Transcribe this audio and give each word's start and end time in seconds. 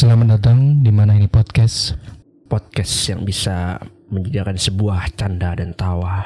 Selamat 0.00 0.40
datang 0.40 0.80
di 0.80 0.88
mana 0.88 1.12
ini 1.12 1.28
podcast. 1.28 1.92
podcast 2.48 3.12
yang 3.12 3.20
bisa 3.20 3.76
menjadikan 4.08 4.56
sebuah 4.56 5.12
canda 5.12 5.52
dan 5.52 5.76
tawa. 5.76 6.24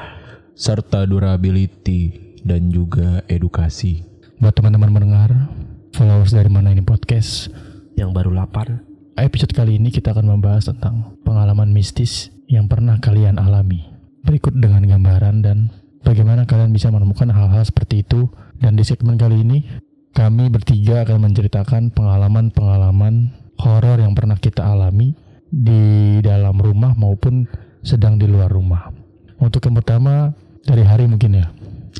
serta 0.55 1.03
durability 1.03 2.15
dan 2.39 2.71
juga 2.71 3.19
edukasi. 3.27 3.99
Buat 4.39 4.55
teman-teman 4.55 4.95
mendengar, 4.95 5.51
followers 5.91 6.31
dari 6.31 6.47
mana 6.47 6.71
ini 6.71 6.87
podcast. 6.87 7.51
Yang 7.99 8.15
baru 8.15 8.31
8 8.47 9.19
Episode 9.19 9.51
kali 9.51 9.75
ini 9.75 9.91
kita 9.91 10.15
akan 10.15 10.23
membahas 10.23 10.71
tentang 10.71 11.19
pengalaman 11.27 11.75
mistis 11.75 12.31
yang 12.47 12.71
pernah 12.71 12.95
kalian 13.03 13.35
alami. 13.35 13.91
Berikut 14.23 14.55
dengan 14.55 14.87
gambaran 14.87 15.43
dan 15.43 15.67
bagaimana 15.99 16.47
kalian 16.47 16.71
bisa 16.71 16.87
menemukan 16.95 17.27
hal-hal 17.27 17.67
seperti 17.67 18.07
itu. 18.07 18.31
Dan 18.55 18.79
di 18.79 18.87
segmen 18.87 19.19
kali 19.19 19.43
ini, 19.43 19.67
kami 20.15 20.47
bertiga 20.47 21.03
akan 21.03 21.27
menceritakan 21.27 21.91
pengalaman-pengalaman 21.91 23.43
horor 23.59 23.97
yang 23.99 24.13
pernah 24.13 24.35
kita 24.35 24.65
alami 24.65 25.15
di 25.47 26.19
dalam 26.19 26.57
rumah 26.57 26.91
maupun 26.93 27.47
sedang 27.79 28.17
di 28.17 28.25
luar 28.25 28.49
rumah. 28.49 28.91
Untuk 29.37 29.63
yang 29.67 29.77
pertama 29.77 30.33
dari 30.63 30.83
hari 30.83 31.05
mungkin 31.05 31.39
ya. 31.39 31.47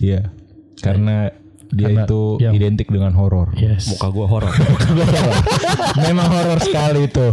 Iya. 0.01 0.21
Karena 0.81 1.29
dia 1.71 1.87
Karena 1.91 2.03
itu 2.05 2.21
yang- 2.39 2.55
identik 2.55 2.87
dengan 2.87 3.13
horor. 3.15 3.51
Yes. 3.57 3.87
Muka 3.95 4.07
gua 4.11 4.27
horor. 4.27 4.53
Memang 5.99 6.27
horor 6.29 6.59
sekali 6.61 7.07
itu. 7.07 7.27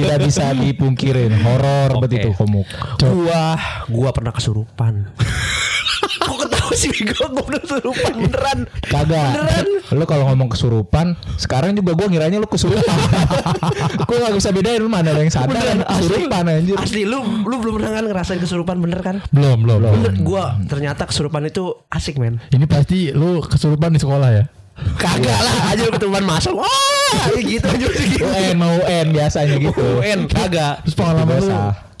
Tidak 0.00 0.18
bisa 0.22 0.52
dipungkirin. 0.54 1.32
Horor 1.40 2.00
betul 2.00 2.18
itu 2.20 2.30
komuk. 2.36 2.68
gua 3.00 3.56
gua 3.88 4.10
pernah 4.12 4.32
kesurupan. 4.32 5.08
Kok 6.00 6.36
ketawa 6.46 6.72
sih 6.74 6.90
gua 7.04 7.26
gua 7.30 7.42
pernah 7.44 7.62
kesurupan 7.62 8.12
beneran. 8.16 8.58
Kagak. 8.88 9.30
Beneran. 9.36 9.66
Lu 9.90 10.04
kalau 10.06 10.24
ngomong 10.32 10.48
kesurupan, 10.52 11.06
sekarang 11.36 11.76
juga 11.76 11.92
gua 11.96 12.06
ngiranya 12.08 12.38
lu 12.40 12.48
kesurupan. 12.48 12.98
gua 14.08 14.16
gak 14.28 14.34
bisa 14.36 14.50
bedain 14.54 14.80
lu 14.80 14.88
mana 14.88 15.12
yang 15.12 15.30
sadar 15.30 15.56
Beneran, 15.56 15.78
kesurupan 15.84 16.42
anjir. 16.48 16.76
Asli 16.80 17.02
lu 17.04 17.18
lu 17.44 17.54
belum 17.60 17.72
pernah 17.80 17.90
kan 18.00 18.04
ngerasain 18.08 18.40
kesurupan 18.40 18.76
bener 18.80 19.00
kan? 19.04 19.16
Belum, 19.34 19.60
belum, 19.60 19.78
belum. 19.82 19.92
Bener, 20.00 20.12
gua 20.24 20.44
ternyata 20.66 21.04
kesurupan 21.04 21.48
itu 21.48 21.76
asik 21.92 22.16
men. 22.16 22.40
Ini 22.52 22.64
pasti 22.64 23.12
lu 23.12 23.42
kesurupan 23.44 23.92
di 23.94 24.00
sekolah 24.00 24.30
ya? 24.32 24.44
Kagak 25.00 25.40
lah 25.40 25.54
aja 25.72 25.82
lu 25.86 25.92
kesurupan 25.96 26.24
masuk. 26.24 26.54
Wah, 26.60 27.26
gitu 27.40 27.66
aja 27.66 27.86
gitu. 27.88 28.24
UN 28.24 28.56
mau 28.60 28.72
UN 28.84 29.06
biasanya 29.14 29.56
gitu. 29.56 29.82
UN 30.02 30.28
kagak. 30.28 30.84
Terus 30.84 30.96
pengalaman 30.96 31.36
lu 31.40 31.50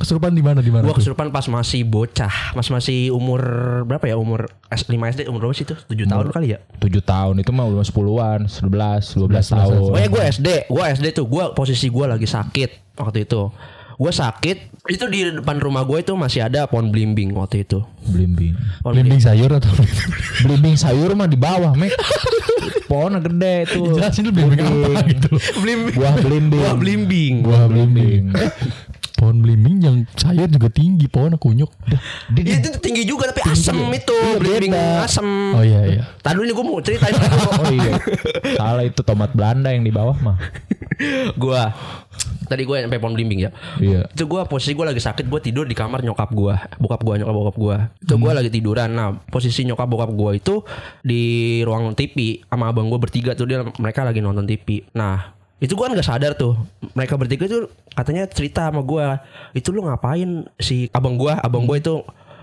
kesurupan 0.00 0.32
di 0.32 0.40
mana 0.40 0.64
di 0.64 0.72
mana? 0.72 0.88
Gua 0.88 0.96
kesurupan 0.96 1.28
pas 1.28 1.44
masih 1.44 1.84
bocah, 1.84 2.56
pas 2.56 2.66
masih 2.72 3.12
umur 3.12 3.40
berapa 3.84 4.08
ya? 4.08 4.16
Umur 4.16 4.48
S 4.72 4.88
5 4.88 4.96
SD 4.96 5.20
umur 5.28 5.44
berapa 5.44 5.56
sih 5.60 5.68
itu? 5.68 5.76
7 5.76 6.08
tahun 6.08 6.26
kali 6.32 6.56
ya? 6.56 6.58
7 6.80 6.88
tahun 7.04 7.34
itu 7.44 7.50
mah 7.52 7.68
udah 7.68 7.84
10-an, 7.84 8.40
11, 8.48 9.20
12 9.20 9.52
tahun. 9.52 9.78
Pokoknya 9.92 10.08
gue 10.08 10.22
SD, 10.40 10.48
gue 10.72 10.84
SD 10.96 11.06
tuh, 11.12 11.26
gue 11.28 11.44
posisi 11.52 11.86
gue 11.92 12.06
lagi 12.08 12.24
sakit 12.24 12.96
waktu 12.96 13.28
itu. 13.28 13.52
Gue 14.00 14.12
sakit, 14.16 14.88
itu 14.88 15.04
di 15.12 15.28
depan 15.28 15.60
rumah 15.60 15.84
gue 15.84 16.00
itu 16.00 16.16
masih 16.16 16.48
ada 16.48 16.64
pohon 16.64 16.88
belimbing 16.88 17.36
waktu 17.36 17.68
itu. 17.68 17.84
Blimbing. 18.08 18.56
Pohon 18.80 18.96
Belimbing 18.96 19.20
sayur 19.20 19.52
atau 19.52 19.68
Belimbing 20.48 20.80
sayur 20.80 21.12
mah 21.12 21.28
di 21.28 21.36
bawah, 21.36 21.76
Mek. 21.76 21.92
Pohonnya 22.88 23.20
gede 23.22 23.56
tuh. 23.70 23.96
Jelasin 23.96 24.28
lu 24.28 24.32
belimbing 24.34 24.60
apa 24.62 25.00
gitu 25.08 25.26
loh. 25.32 25.42
Belimbing. 25.62 25.94
Buah 25.96 26.14
belimbing. 26.20 26.60
Buah 26.60 26.74
belimbing. 26.76 27.34
Buah 27.42 27.64
belimbing. 27.70 28.22
Pohon 29.20 29.44
belimbing 29.44 29.84
yang 29.84 29.96
sayur 30.16 30.48
juga 30.48 30.72
tinggi, 30.72 31.04
pohonnya 31.04 31.36
kunyuk. 31.36 31.68
Dah. 31.84 32.00
Itu 32.32 32.72
tinggi 32.80 33.04
juga 33.04 33.28
tapi 33.28 33.44
asem 33.44 33.76
itu, 33.92 34.16
belimbing 34.40 34.72
beda. 34.72 35.04
asem. 35.04 35.28
Oh 35.52 35.60
iya 35.60 35.80
iya. 35.84 36.02
Tadi 36.24 36.40
ini 36.40 36.56
gue 36.56 36.64
mau 36.64 36.80
ceritain 36.80 37.12
Oh 37.60 37.68
iya. 37.68 38.00
Salah 38.56 38.80
itu 38.80 39.04
tomat 39.04 39.36
Belanda 39.36 39.68
yang 39.68 39.84
di 39.84 39.92
bawah 39.92 40.16
mah. 40.24 40.40
gue. 41.36 41.62
Tadi 42.48 42.62
gue 42.64 42.76
sampai 42.80 42.96
pohon 42.96 43.12
belimbing 43.12 43.44
ya. 43.44 43.50
Iya. 43.76 44.08
Itu 44.08 44.24
gue 44.24 44.40
posisi 44.48 44.72
gue 44.72 44.88
lagi 44.88 45.04
sakit, 45.04 45.28
gue 45.28 45.40
tidur 45.44 45.68
di 45.68 45.76
kamar 45.76 46.00
nyokap 46.00 46.32
gue, 46.32 46.56
bokap 46.80 47.04
gue, 47.04 47.14
nyokap 47.20 47.34
bokap 47.36 47.56
gue. 47.60 47.76
Itu 48.00 48.14
gue 48.16 48.32
lagi 48.32 48.48
tiduran. 48.48 48.88
Nah 48.96 49.20
posisi 49.28 49.68
nyokap 49.68 49.84
bokap 49.84 50.10
gue 50.16 50.30
itu 50.40 50.64
di 51.04 51.22
ruang 51.60 51.92
TV 51.92 52.40
sama 52.48 52.72
abang 52.72 52.88
gue 52.88 52.96
bertiga 52.96 53.36
tuh 53.36 53.44
dia 53.44 53.60
mereka 53.76 54.00
lagi 54.00 54.24
nonton 54.24 54.48
TV. 54.48 54.80
Nah 54.96 55.39
itu 55.60 55.76
gue 55.76 55.84
kan 55.84 55.92
gak 55.92 56.08
sadar 56.08 56.32
tuh. 56.34 56.56
Mereka 56.96 57.20
bertiga 57.20 57.44
tuh 57.44 57.68
katanya 57.92 58.24
cerita 58.26 58.72
sama 58.72 58.80
gue 58.80 59.06
itu 59.54 59.68
lu 59.70 59.84
ngapain 59.84 60.48
si 60.56 60.88
abang 60.90 61.20
gue 61.20 61.30
abang 61.30 61.68
gue 61.68 61.76
itu 61.76 62.00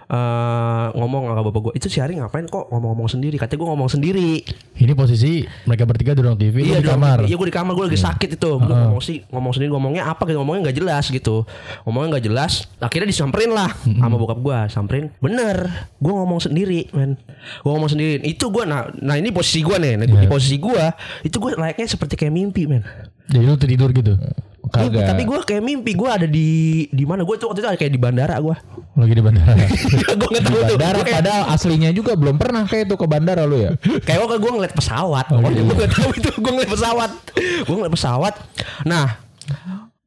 eh, 0.07 0.87
ngomong 0.93 1.27
sama 1.27 1.41
bapak 1.43 1.61
gue 1.61 1.73
itu 1.75 1.87
si 1.87 1.99
Hari 1.99 2.15
ngapain 2.15 2.45
kok 2.45 2.67
ngomong-ngomong 2.67 3.07
sendiri 3.07 3.35
katanya 3.35 3.59
gue 3.59 3.69
ngomong 3.69 3.89
sendiri 3.89 4.29
Ini 4.77 4.93
posisi 4.93 5.41
mereka 5.65 5.83
bertiga 5.83 6.13
di 6.13 6.21
ruang 6.21 6.37
TV, 6.37 6.61
lu 6.61 6.77
di 6.77 6.85
kamar. 6.85 7.25
Iya 7.25 7.33
gue 7.33 7.47
di 7.49 7.55
kamar 7.55 7.73
gue 7.73 7.85
lagi 7.89 7.97
sakit 7.97 8.37
itu. 8.37 8.51
Gue 8.55 8.69
ngomong 8.69 9.01
sih 9.01 9.25
ngomong 9.25 9.49
sendiri 9.49 9.73
ngomongnya 9.73 10.05
apa 10.05 10.21
gitu 10.23 10.37
ngomongnya 10.37 10.69
nggak 10.69 10.77
jelas 10.77 11.05
gitu. 11.09 11.49
Ngomongnya 11.81 12.07
nggak 12.13 12.25
jelas. 12.29 12.53
Akhirnya 12.77 13.09
disamperin 13.09 13.51
lah 13.51 13.73
sama 13.73 14.15
bokap 14.15 14.37
gue. 14.37 14.59
Samperin. 14.69 15.09
Bener. 15.17 15.65
Gue 15.97 16.13
ngomong 16.13 16.37
sendiri 16.37 16.93
men. 16.93 17.17
Gue 17.65 17.71
ngomong 17.73 17.89
sendiri. 17.89 18.21
Itu 18.21 18.53
gue 18.53 18.69
nah 18.69 18.85
nah 19.01 19.17
ini 19.17 19.33
posisi 19.33 19.65
gue 19.65 19.81
nih. 19.81 19.93
Nah, 19.97 20.05
Di 20.05 20.13
Iya. 20.13 20.29
posisi 20.29 20.61
gue 20.61 20.83
itu 21.25 21.35
gue 21.41 21.51
layaknya 21.57 21.87
seperti 21.89 22.13
kayak 22.13 22.31
mimpi 22.31 22.69
men. 22.69 22.85
Jadi 23.33 23.43
lu 23.43 23.57
tidur 23.57 23.89
gitu. 23.89 24.13
Kagak. 24.67 25.07
tapi 25.15 25.23
gue 25.23 25.39
kayak 25.43 25.63
mimpi 25.63 25.91
gue 25.95 26.09
ada 26.09 26.27
di 26.27 26.47
di 26.91 27.03
mana 27.07 27.23
gue 27.23 27.35
tuh 27.39 27.51
waktu 27.51 27.63
itu 27.63 27.69
ada 27.69 27.79
kayak 27.79 27.93
di 27.93 28.01
bandara 28.01 28.35
gue. 28.39 28.55
Lagi 28.97 29.13
di 29.13 29.23
bandara. 29.23 29.53
gue 30.19 30.29
nggak 30.31 30.45
tahu 30.45 30.59
tuh. 30.63 30.77
Bandara 30.77 30.99
kayak, 31.03 31.15
padahal 31.21 31.43
aslinya 31.53 31.89
juga 31.95 32.11
belum 32.19 32.35
pernah 32.35 32.63
kayak 32.67 32.91
itu 32.91 32.95
ke 32.99 33.05
bandara 33.07 33.43
lu 33.47 33.57
ya. 33.61 33.71
kayak 34.03 34.19
gue 34.23 34.37
gue 34.37 34.51
ngeliat 34.57 34.73
pesawat. 34.75 35.25
Oh, 35.31 35.39
iya. 35.47 35.61
gue 35.63 35.75
gak 35.75 35.91
tahu 35.93 36.09
itu 36.15 36.29
gue 36.35 36.51
ngeliat 36.51 36.71
pesawat. 36.71 37.11
gue 37.63 37.75
ngeliat 37.75 37.93
pesawat. 37.93 38.33
Nah, 38.83 39.05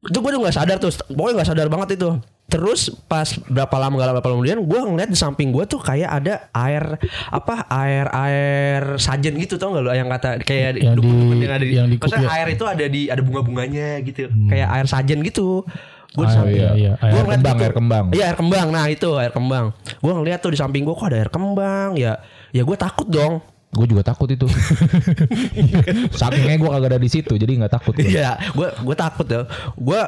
itu 0.01 0.17
gue 0.17 0.29
udah 0.33 0.41
nggak 0.49 0.55
sadar 0.57 0.77
tuh. 0.81 0.91
Pokoknya 1.13 1.33
nggak 1.41 1.49
sadar 1.49 1.67
banget 1.69 1.89
itu. 2.01 2.09
Terus 2.51 2.81
pas 3.07 3.23
berapa 3.47 3.71
lama 3.73 3.95
gak 3.95 4.05
lama 4.05 4.15
berapa 4.19 4.27
lama 4.27 4.37
kemudian 4.37 4.59
gue 4.61 4.79
ngeliat 4.83 5.07
di 5.07 5.15
samping 5.15 5.49
gue 5.49 5.63
tuh 5.63 5.79
kayak 5.79 6.11
ada 6.11 6.33
air 6.51 6.99
apa 7.25 7.63
air 7.65 8.11
air 8.11 8.81
sajen 8.97 9.39
gitu 9.39 9.55
tau 9.55 9.71
gak 9.71 9.81
lo 9.81 9.89
yang 9.89 10.11
kata 10.11 10.35
kayak 10.37 10.75
Yang 10.75 10.99
di- 10.99 10.99
dukun-dukun 10.99 11.37
yang 11.39 11.53
ada 11.53 11.63
di, 11.63 11.73
yang 11.73 11.87
di 11.87 11.95
maksudnya 11.95 12.27
ya? 12.27 12.35
air 12.35 12.47
itu 12.51 12.63
ada 12.65 12.85
di 12.85 13.01
ada 13.07 13.21
bunga-bunganya 13.21 14.03
gitu 14.03 14.27
kayak 14.45 14.67
air 14.69 14.85
sajen 14.85 15.23
gitu 15.23 15.63
gue 16.11 16.21
di 16.21 16.27
Ah, 16.27 16.35
samping 16.35 16.59
iya, 16.59 16.71
iya. 16.75 16.93
Gua 16.93 17.07
Air 17.07 17.23
ngeliat 17.23 17.39
kembang, 17.39 17.55
gitu. 17.55 17.63
air 17.63 17.73
kembang. 17.73 18.05
Iya 18.11 18.23
air 18.25 18.35
kembang. 18.35 18.67
Nah 18.69 18.85
itu 18.85 19.09
air 19.15 19.31
kembang. 19.31 19.65
Gue 19.97 20.11
ngeliat 20.11 20.39
tuh 20.39 20.51
di 20.51 20.59
samping 20.59 20.83
gue 20.83 20.91
kok 20.91 21.07
ada 21.07 21.17
air 21.17 21.31
kembang. 21.31 21.95
Ya 21.95 22.19
ya 22.51 22.61
gue 22.61 22.75
takut 22.75 23.07
dong. 23.07 23.39
Gue 23.71 23.87
juga 23.87 24.03
takut 24.03 24.27
itu. 24.27 24.43
Sakingnya 26.13 26.57
gue 26.57 26.69
kagak 26.69 26.89
ada 26.89 26.99
di 26.99 27.07
situ, 27.07 27.31
jadi 27.33 27.51
nggak 27.55 27.73
takut. 27.73 27.93
gua. 27.93 28.03
Iya, 28.03 28.31
gue 28.51 28.67
gue 28.83 28.95
takut 28.97 29.23
ya. 29.23 29.41
Gue 29.73 30.01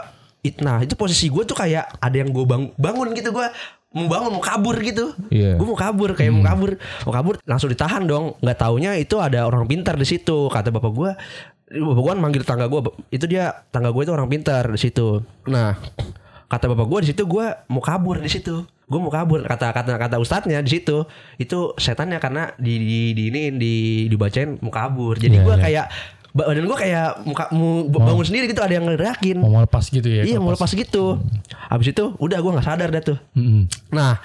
nah 0.59 0.83
itu 0.83 0.99
posisi 0.99 1.31
gue 1.31 1.43
tuh 1.47 1.55
kayak 1.55 2.03
ada 2.03 2.15
yang 2.19 2.29
gue 2.35 2.43
bang, 2.43 2.67
bangun 2.75 3.15
gitu 3.15 3.31
gue 3.31 3.47
mau 3.93 4.09
bangun 4.09 4.31
mau 4.33 4.43
kabur 4.43 4.75
gitu. 4.81 5.13
Iya. 5.29 5.55
Gue 5.55 5.67
mau 5.69 5.77
kabur 5.77 6.17
kayak 6.17 6.33
mau 6.33 6.43
kabur 6.43 6.75
mau 7.05 7.13
kabur 7.13 7.35
langsung 7.45 7.69
ditahan 7.69 8.03
dong. 8.09 8.33
Nggak 8.41 8.57
taunya 8.57 8.91
itu 8.97 9.21
ada 9.21 9.45
orang 9.45 9.69
pintar 9.69 9.95
di 9.95 10.03
situ 10.09 10.49
kata 10.49 10.73
bapak 10.73 10.91
gue. 10.91 11.11
Bapak 11.73 12.01
gue 12.01 12.11
kan 12.11 12.19
manggil 12.19 12.43
tangga 12.43 12.65
gue 12.67 12.81
itu 13.13 13.25
dia 13.29 13.53
tangga 13.69 13.93
gue 13.93 14.01
itu 14.03 14.11
orang 14.11 14.27
pintar 14.27 14.65
di 14.67 14.79
situ. 14.81 15.21
Nah 15.47 15.77
kata 16.49 16.69
bapak 16.73 16.85
gue 16.89 16.99
di 17.05 17.07
situ 17.13 17.23
gue 17.25 17.45
mau 17.69 17.81
kabur 17.81 18.21
di 18.21 18.29
situ 18.29 18.65
gue 18.83 18.99
mau 19.01 19.09
kabur 19.09 19.41
kata 19.41 19.73
kata 19.73 19.95
kata 19.97 20.15
ustadznya 20.21 20.61
di 20.61 20.69
situ 20.69 21.07
itu 21.41 21.73
setannya 21.79 22.21
karena 22.21 22.53
di 22.61 22.77
di 22.77 22.99
di 23.17 23.23
ini 23.33 23.41
di 23.57 23.73
dibacain 24.05 24.59
mau 24.61 24.69
kabur 24.69 25.17
jadi 25.17 25.41
Iya, 25.41 25.45
gue 25.49 25.55
iya. 25.55 25.63
kayak 25.63 25.85
badan 26.33 26.65
gue 26.65 26.79
kayak 26.79 27.21
muka 27.23 27.45
mau 27.51 27.85
bangun 27.85 28.25
sendiri 28.25 28.45
gitu 28.47 28.57
ada 28.57 28.73
yang 28.73 28.85
ngerakin 28.85 29.37
Mau 29.37 29.53
melepas 29.53 29.85
gitu 29.85 30.03
ya. 30.03 30.21
iya 30.23 30.37
mau 30.37 30.49
lepas 30.49 30.67
gitu 30.67 31.21
habis 31.63 31.87
itu 31.87 32.17
udah 32.17 32.35
gue 32.35 32.51
nggak 32.51 32.65
sadar 32.65 32.89
dah 32.89 33.03
tuh 33.03 33.17
Mm-mm. 33.33 33.69
nah 33.89 34.17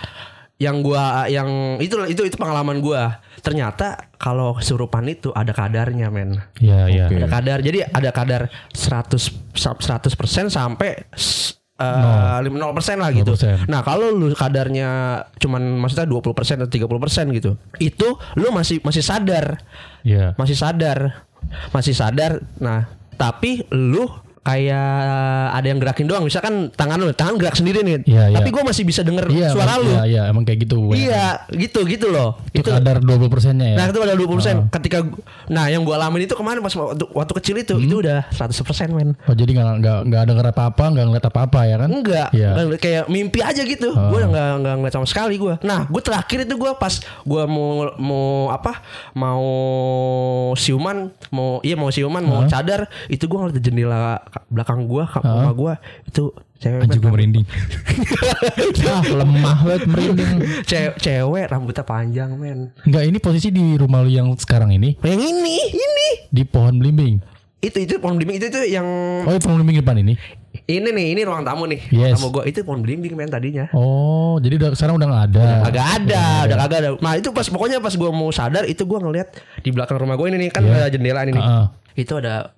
yang 0.58 0.82
gua 0.82 1.28
yang 1.28 1.46
itu 1.78 1.94
itu 2.06 2.18
itu 2.24 2.34
pengalaman 2.34 2.80
gua 2.80 3.22
ternyata 3.38 4.10
kalau 4.16 4.58
kesurupan 4.58 5.06
itu 5.06 5.30
ada 5.30 5.52
kadarnya 5.52 6.10
men 6.10 6.42
Iya 6.58 6.80
iya. 6.88 7.04
Oke. 7.06 7.14
ada 7.14 7.28
kadar 7.30 7.58
jadi 7.60 7.78
ada 7.86 8.10
kadar 8.10 8.42
100 8.72 9.54
100% 9.54 10.10
sampai 10.48 11.06
eh, 11.78 12.36
lim- 12.42 12.58
0% 12.58 12.74
lah 12.98 13.14
gitu. 13.14 13.38
0%. 13.38 13.70
Nah, 13.70 13.86
kalau 13.86 14.10
lu 14.10 14.34
kadarnya 14.34 14.88
cuman 15.38 15.62
maksudnya 15.78 16.10
20% 16.10 16.34
atau 16.58 16.66
30% 16.66 17.30
gitu. 17.30 17.54
Itu 17.78 18.18
lu 18.34 18.50
masih 18.50 18.82
masih 18.82 18.98
sadar. 19.00 19.62
Iya. 20.02 20.34
Masih 20.34 20.58
sadar. 20.58 21.27
Masih 21.72 21.94
sadar. 21.96 22.44
Nah, 22.60 22.88
tapi 23.16 23.64
lu 23.72 24.06
kayak 24.48 24.88
ada 25.52 25.66
yang 25.66 25.78
gerakin 25.78 26.06
doang. 26.06 26.24
Misalkan 26.24 26.72
tangan 26.72 26.96
lu, 26.96 27.12
tangan 27.12 27.36
gerak 27.36 27.52
sendiri 27.52 27.80
nih. 27.80 28.00
Iya, 28.02 28.24
iya. 28.28 28.36
Tapi 28.36 28.48
gue 28.48 28.62
masih 28.62 28.82
bisa 28.82 29.00
denger 29.02 29.28
Iya, 29.28 29.52
suara 29.52 29.76
emang- 29.76 29.84
lu. 29.84 29.90
Iya, 29.90 30.02
iya, 30.04 30.22
emang 30.26 30.42
kayak 30.42 30.58
gitu. 30.64 30.76
Iya, 30.90 31.26
gitu 31.52 31.84
gitu 31.84 32.06
loh. 32.08 32.40
Itu 32.50 32.64
kadar 32.64 32.98
20 32.98 33.28
persennya 33.28 33.68
ya. 33.68 33.76
Nah 33.76 33.84
itu 33.86 34.00
ada 34.00 34.14
20% 34.14 34.70
Ketika 34.70 34.98
Nah 35.48 35.68
yang 35.68 35.82
gue 35.82 35.92
alamin 35.92 36.24
itu 36.24 36.32
kemarin 36.32 36.58
Pas 36.58 36.72
waktu, 36.72 37.04
waktu 37.08 37.32
kecil 37.34 37.56
itu 37.56 37.74
Hmm. 37.74 37.84
Itu 37.84 37.94
udah 38.00 38.24
100% 38.30 38.88
men 38.90 39.12
Oh 39.22 39.34
jadi 39.34 39.50
nggak 39.50 39.74
nggak 39.78 39.98
nggak 40.06 40.22
denger 40.24 40.46
apa 40.48 40.62
apa, 40.68 40.84
nggak 40.88 41.04
ngeliat 41.04 41.26
apa 41.26 41.40
apa 41.42 41.60
ya 41.62 41.76
kan? 41.76 41.88
Enggak 41.90 42.28
Iya. 42.32 42.48
Nggak, 42.54 42.78
Kayak 42.78 43.04
mimpi 43.06 43.40
aja 43.40 43.62
gitu 43.62 43.90
Oh. 43.90 44.08
Gue 44.08 44.20
gak, 44.24 44.48
nggak 44.58 44.74
ngeliat 44.78 44.94
sama 44.94 45.06
sekali 45.06 45.34
gue 45.36 45.54
Nah 45.60 45.84
gue 45.84 46.00
terakhir 46.00 46.38
itu 46.42 46.54
gue 46.54 46.70
pas 46.74 46.94
Gue 47.22 47.42
mau 47.44 47.68
Mau 47.94 48.26
apa 48.48 48.80
Mau 49.12 49.44
siuman 50.54 51.10
Mau 51.28 51.60
Iya 51.60 51.74
mau 51.74 51.88
siuman 51.88 52.22
Mau 52.22 52.46
cadar 52.46 52.86
Itu 53.06 53.26
gue 53.26 53.36
ngeliat 53.36 53.58
jendela 53.58 54.22
belakang 54.46 54.84
gua 54.84 55.04
ke 55.04 55.18
rumah 55.18 55.52
gua 55.52 55.72
itu 56.02 56.30
cewek 56.56 56.82
Anjing 56.82 56.98
gue 56.98 57.06
men, 57.06 57.14
merinding. 57.14 57.46
ah 58.88 59.02
lemah 59.04 59.38
banget 59.60 59.82
merinding 59.86 60.30
cewek, 60.64 60.94
cewek 60.98 61.44
rambutnya 61.46 61.82
panjang 61.82 62.30
men 62.32 62.70
Enggak, 62.82 63.02
ini 63.04 63.18
posisi 63.18 63.48
di 63.48 63.74
rumah 63.74 64.00
lu 64.00 64.10
yang 64.10 64.30
sekarang 64.34 64.70
ini 64.70 64.98
yang 65.00 65.18
ini 65.18 65.56
ini 65.68 66.08
di 66.26 66.42
pohon 66.42 66.76
belimbing. 66.76 67.18
itu 67.58 67.74
itu 67.80 67.98
pohon 67.98 68.14
belimbing 68.14 68.38
itu 68.38 68.46
itu 68.48 68.60
yang 68.70 68.86
Oh, 69.20 69.30
ini 69.30 69.40
pohon 69.40 69.56
belimbing 69.56 69.78
depan 69.78 69.98
ini. 69.98 70.14
ini 70.64 70.88
nih 70.88 71.06
ini 71.10 71.22
ruang 71.22 71.42
tamu 71.42 71.66
nih 71.66 71.80
Yes. 71.88 72.14
ruang 72.14 72.14
tamu 72.16 72.28
gua 72.32 72.44
itu 72.44 72.58
pohon 72.62 72.80
belimbing 72.80 73.14
men 73.14 73.26
tadinya 73.26 73.66
Oh, 73.72 74.38
jadi 74.38 74.54
udah 74.56 74.70
sekarang 74.72 74.94
udah 74.94 75.06
nggak 75.06 75.24
ada. 75.28 75.46
Agak 75.64 75.86
ada, 75.96 76.24
udah 76.44 76.56
kagak 76.60 76.78
ada. 76.80 76.90
Nah 76.98 77.12
itu 77.14 77.30
pas 77.30 77.42
pokoknya 77.44 77.78
pas 77.78 77.90
gua 77.92 78.10
mau 78.10 78.30
sadar 78.30 78.62
itu 78.64 78.82
gua 78.82 78.98
ngeliat 79.00 79.34
di 79.58 79.70
belakang 79.70 79.94
rumah 79.96 80.14
gua 80.14 80.26
ini 80.28 80.38
nih 80.40 80.50
kan 80.50 80.62
Iya. 80.62 80.74
ada 80.76 80.88
jendela 80.88 81.20
ini 81.22 81.32
nih. 81.32 81.42
Heeh. 81.42 81.66
Itu 81.98 82.14
ada 82.14 82.54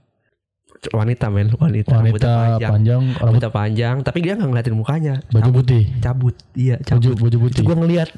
wanita 0.88 1.28
men, 1.28 1.52
wanita, 1.52 1.92
Wanita 1.92 1.92
rambutnya 1.92 2.32
panjang, 2.32 2.70
panjang, 2.72 3.02
rambut 3.04 3.20
rambutnya 3.20 3.50
panjang, 3.52 3.96
tapi 4.00 4.18
dia 4.20 4.32
nggak 4.32 4.48
ngeliatin 4.48 4.72
mukanya. 4.72 5.14
baju 5.28 5.44
cabut, 5.44 5.56
putih. 5.60 5.82
cabut, 5.98 6.34
iya 6.54 6.76
Baju 6.78 6.88
cabut. 6.88 7.16
baju 7.20 7.36
putih. 7.38 7.56
Itu 7.56 7.62
gua 7.62 7.76
ngeliat 7.76 8.08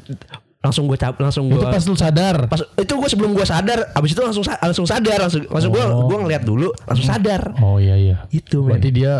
langsung 0.62 0.84
gua 0.86 0.94
cabut, 0.94 1.20
langsung 1.20 1.44
Itu 1.46 1.58
gua 1.58 1.68
pas 1.68 1.82
lu 1.82 1.94
sadar. 1.94 2.36
pas 2.46 2.60
itu 2.62 2.92
gua 2.94 3.08
sebelum 3.10 3.30
gua 3.32 3.42
sadar, 3.42 3.78
abis 3.90 4.10
itu 4.10 4.22
langsung 4.22 4.44
langsung 4.46 4.86
sadar, 4.86 5.18
langsung 5.20 5.42
langsung 5.44 5.70
gua 5.70 5.84
Oh. 5.90 6.06
gua 6.06 6.18
ngeliat 6.22 6.42
dulu, 6.42 6.70
langsung 6.86 7.06
sadar. 7.08 7.42
Oh 7.58 7.82
iya 7.82 7.98
iya. 7.98 8.16
Itu 8.28 8.62
men. 8.62 8.78
Berarti 8.78 8.88
dia 8.90 9.12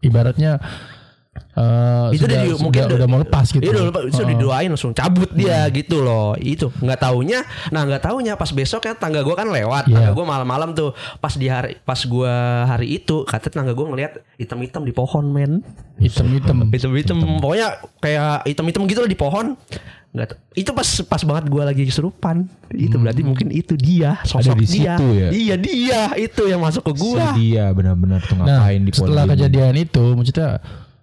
ibaratnya 0.00 0.58
eh 1.52 2.16
itu 2.16 2.24
sudah, 2.24 2.32
udah 2.32 2.38
di- 2.38 2.48
sudah, 2.48 2.62
mungkin 2.64 2.82
udah, 2.88 3.08
mau 3.08 3.20
lepas 3.20 3.46
gitu. 3.46 3.60
Iya 3.60 3.70
udah 3.70 3.84
lepas, 3.86 4.02
itu 4.02 4.16
Heeh. 4.16 4.30
didoain 4.32 4.68
langsung 4.68 4.92
cabut 4.92 5.30
dia 5.30 5.68
gitu 5.68 6.00
loh. 6.00 6.32
Itu 6.34 6.72
nggak 6.74 6.98
taunya, 6.98 7.44
nah 7.68 7.84
nggak 7.84 8.02
taunya 8.02 8.32
pas 8.34 8.48
besok 8.48 8.82
ya 8.82 8.92
tangga 8.92 9.20
gua 9.20 9.36
kan 9.36 9.46
lewat, 9.46 9.84
Iya. 9.84 9.94
tangga 9.94 10.10
gua 10.12 10.26
malam-malam 10.26 10.72
tuh 10.72 10.90
pas 11.18 11.32
di 11.32 11.46
hari 11.46 11.76
pas 11.78 12.00
gua 12.02 12.32
hari 12.66 12.96
itu 12.96 13.22
kata 13.22 13.52
tangga 13.52 13.72
gua 13.72 13.86
ngeliat 13.86 14.24
hitam-hitam 14.36 14.80
di 14.82 14.90
pohon 14.90 15.28
men, 15.28 15.60
Hitam-hitam. 15.96 16.64
hitam-hitam 16.66 17.18
pokoknya 17.38 17.68
kayak 17.98 18.48
hitam-hitam 18.48 18.82
gitu 18.86 19.00
loh 19.00 19.10
di 19.10 19.18
pohon. 19.18 19.52
Nggak 20.12 20.36
itu 20.52 20.68
pas 20.70 20.88
pas 21.06 21.22
banget 21.22 21.48
gua 21.48 21.64
lagi 21.64 21.84
kesurupan. 21.84 22.44
Itu 22.68 22.96
berarti 22.96 23.24
mungkin 23.24 23.48
itu 23.48 23.76
dia 23.76 24.20
sosok 24.24 24.56
di 24.56 24.68
dia. 24.68 24.96
situ 24.96 25.06
ya? 25.10 25.28
Iya 25.32 25.54
dia 25.56 26.00
itu 26.16 26.42
yang 26.44 26.60
masuk 26.60 26.84
ke 26.84 26.92
gua. 26.96 27.32
Si 27.32 27.52
dia 27.52 27.72
benar-benar 27.72 28.20
tuh 28.20 28.36
Nah, 28.36 28.60
ngapain 28.60 28.80
di 28.82 28.92
pohon 28.92 29.08
setelah 29.08 29.24
kejadian 29.26 29.72
itu, 29.72 30.04
maksudnya 30.12 30.60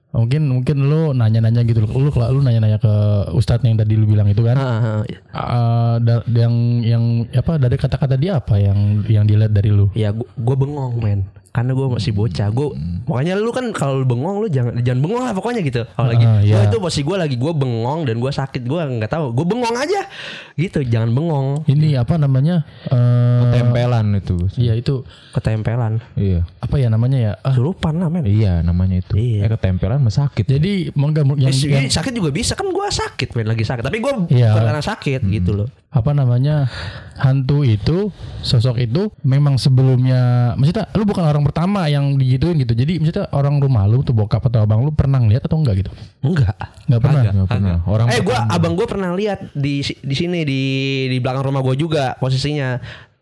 mungkin 0.09 0.41
mungkin 0.49 0.77
lu 0.89 1.13
nanya-nanya 1.13 1.61
gitu. 1.61 1.85
Lu 1.85 1.89
lu, 2.01 2.09
lu 2.09 2.39
nanya-nanya 2.41 2.81
ke 2.81 2.93
ustadz 3.31 3.61
yang 3.61 3.77
tadi 3.77 3.93
lu 3.93 4.09
bilang 4.09 4.25
itu 4.25 4.41
kan? 4.41 4.57
Ah, 4.57 4.65
ah, 4.65 5.01
Eh, 5.29 5.95
da- 6.01 6.25
yang 6.27 6.53
yang 6.81 7.03
apa 7.29 7.61
dari 7.61 7.77
kata-kata 7.77 8.17
dia 8.17 8.41
apa 8.41 8.57
yang 8.57 9.05
yang 9.05 9.25
dilihat 9.25 9.53
dari 9.53 9.69
lu? 9.69 9.89
Ya 9.93 10.09
gua, 10.09 10.25
gua 10.33 10.55
bengong 10.57 10.93
men 10.97 11.19
Karena 11.59 11.71
gue 11.71 11.87
masih 11.91 12.11
bocah. 12.11 12.47
Gue 12.49 12.67
Pokoknya 13.03 13.33
lu 13.33 13.49
kan 13.49 13.65
kalau 13.73 13.99
lu 13.99 14.05
bengong 14.05 14.37
lu 14.37 14.47
jangan 14.47 14.77
jangan 14.79 15.01
bengong 15.01 15.19
lah 15.19 15.33
pokoknya 15.33 15.61
gitu. 15.61 15.81
Kalau 15.83 16.07
lagi 16.07 16.21
Ah, 16.21 16.39
Gua 16.39 16.45
iya. 16.45 16.61
itu 16.63 16.77
posisi 16.77 17.01
gue 17.01 17.17
lagi 17.17 17.35
Gue 17.35 17.51
bengong 17.51 18.05
dan 18.05 18.15
gue 18.15 18.29
sakit 18.29 18.61
Gue 18.63 18.79
nggak 18.79 19.09
tahu. 19.09 19.33
Gue 19.33 19.45
bengong 19.45 19.73
aja. 19.73 20.05
Gitu 20.53 20.79
jangan 20.83 21.09
bengong. 21.09 21.65
Ini 21.65 21.97
apa 21.97 22.15
namanya 22.15 22.63
eh 22.85 23.49
tempelan 23.51 24.13
itu. 24.15 24.37
Iya 24.55 24.73
itu. 24.73 25.01
Ketempelan. 25.31 25.99
Iya. 26.13 26.45
Apa 26.59 26.77
ya 26.77 26.87
namanya 26.87 27.17
ya? 27.19 27.31
Ah, 27.35 27.49
Kesurupan 27.49 27.97
lah 27.97 28.07
men. 28.07 28.23
Iya 28.23 28.61
namanya 28.61 29.01
itu. 29.01 29.13
Iya. 29.15 29.41
eh 29.43 29.49
ketempelan 29.49 29.99
mah 29.99 30.13
sakit 30.13 30.45
jadi 30.47 30.93
yang, 30.93 31.39
Eh, 31.41 31.51
si- 31.51 31.67
yang 31.67 31.89
sakit 31.89 32.13
juga 32.13 32.29
bisa. 32.29 32.53
Kan 32.53 32.69
gue 32.69 32.87
sakit 32.87 33.33
men. 33.33 33.49
Lagi 33.49 33.65
sakit. 33.65 33.81
Tapi 33.81 33.97
gue 33.97 34.13
Iya. 34.29 34.53
karena 34.53 34.79
sakit 34.79 35.25
gitu 35.25 35.51
loh. 35.55 35.67
Apa 35.89 36.13
namanya? 36.13 36.69
Hantu 37.17 37.65
itu 37.65 38.13
sosok 38.39 38.77
itu 38.79 39.09
memang 39.21 39.57
sebelumnya 39.57 40.53
maksudnya 40.53 40.85
lu 40.93 41.03
bukan 41.03 41.25
orang 41.25 41.41
pertama 41.49 41.85
yang 41.85 42.13
digituin 42.13 42.55
gitu. 42.57 42.71
Jadi 42.71 43.01
maksudnya 43.01 43.25
orang 43.31 43.57
rumah 43.57 43.83
lu 43.83 43.99
tuh 43.99 44.13
bokap 44.13 44.45
atau 44.45 44.61
abang 44.61 44.79
lu 44.79 44.93
pernah 44.93 45.17
ngeliat 45.17 45.41
atau 45.41 45.57
enggak 45.57 45.81
gitu? 45.81 45.91
Enggak. 46.21 46.53
Enggak 46.85 47.01
pernah? 47.01 47.21
Kagak, 47.21 47.33
Nggak 47.33 47.49
pernah. 47.49 47.77
Orang 47.83 48.07
eh 48.07 48.19
gue 48.19 48.29
pertama. 48.31 48.53
abang 48.53 48.73
gue 48.73 48.87
pernah 48.87 49.09
lihat 49.13 49.39
di 49.51 49.73
di 49.81 50.15
sini 50.15 50.45
di 50.45 50.61
di 51.07 51.17
belakang 51.17 51.43
rumah 51.43 51.61
gue 51.61 51.75
juga 51.75 52.13
posisinya. 52.15 52.77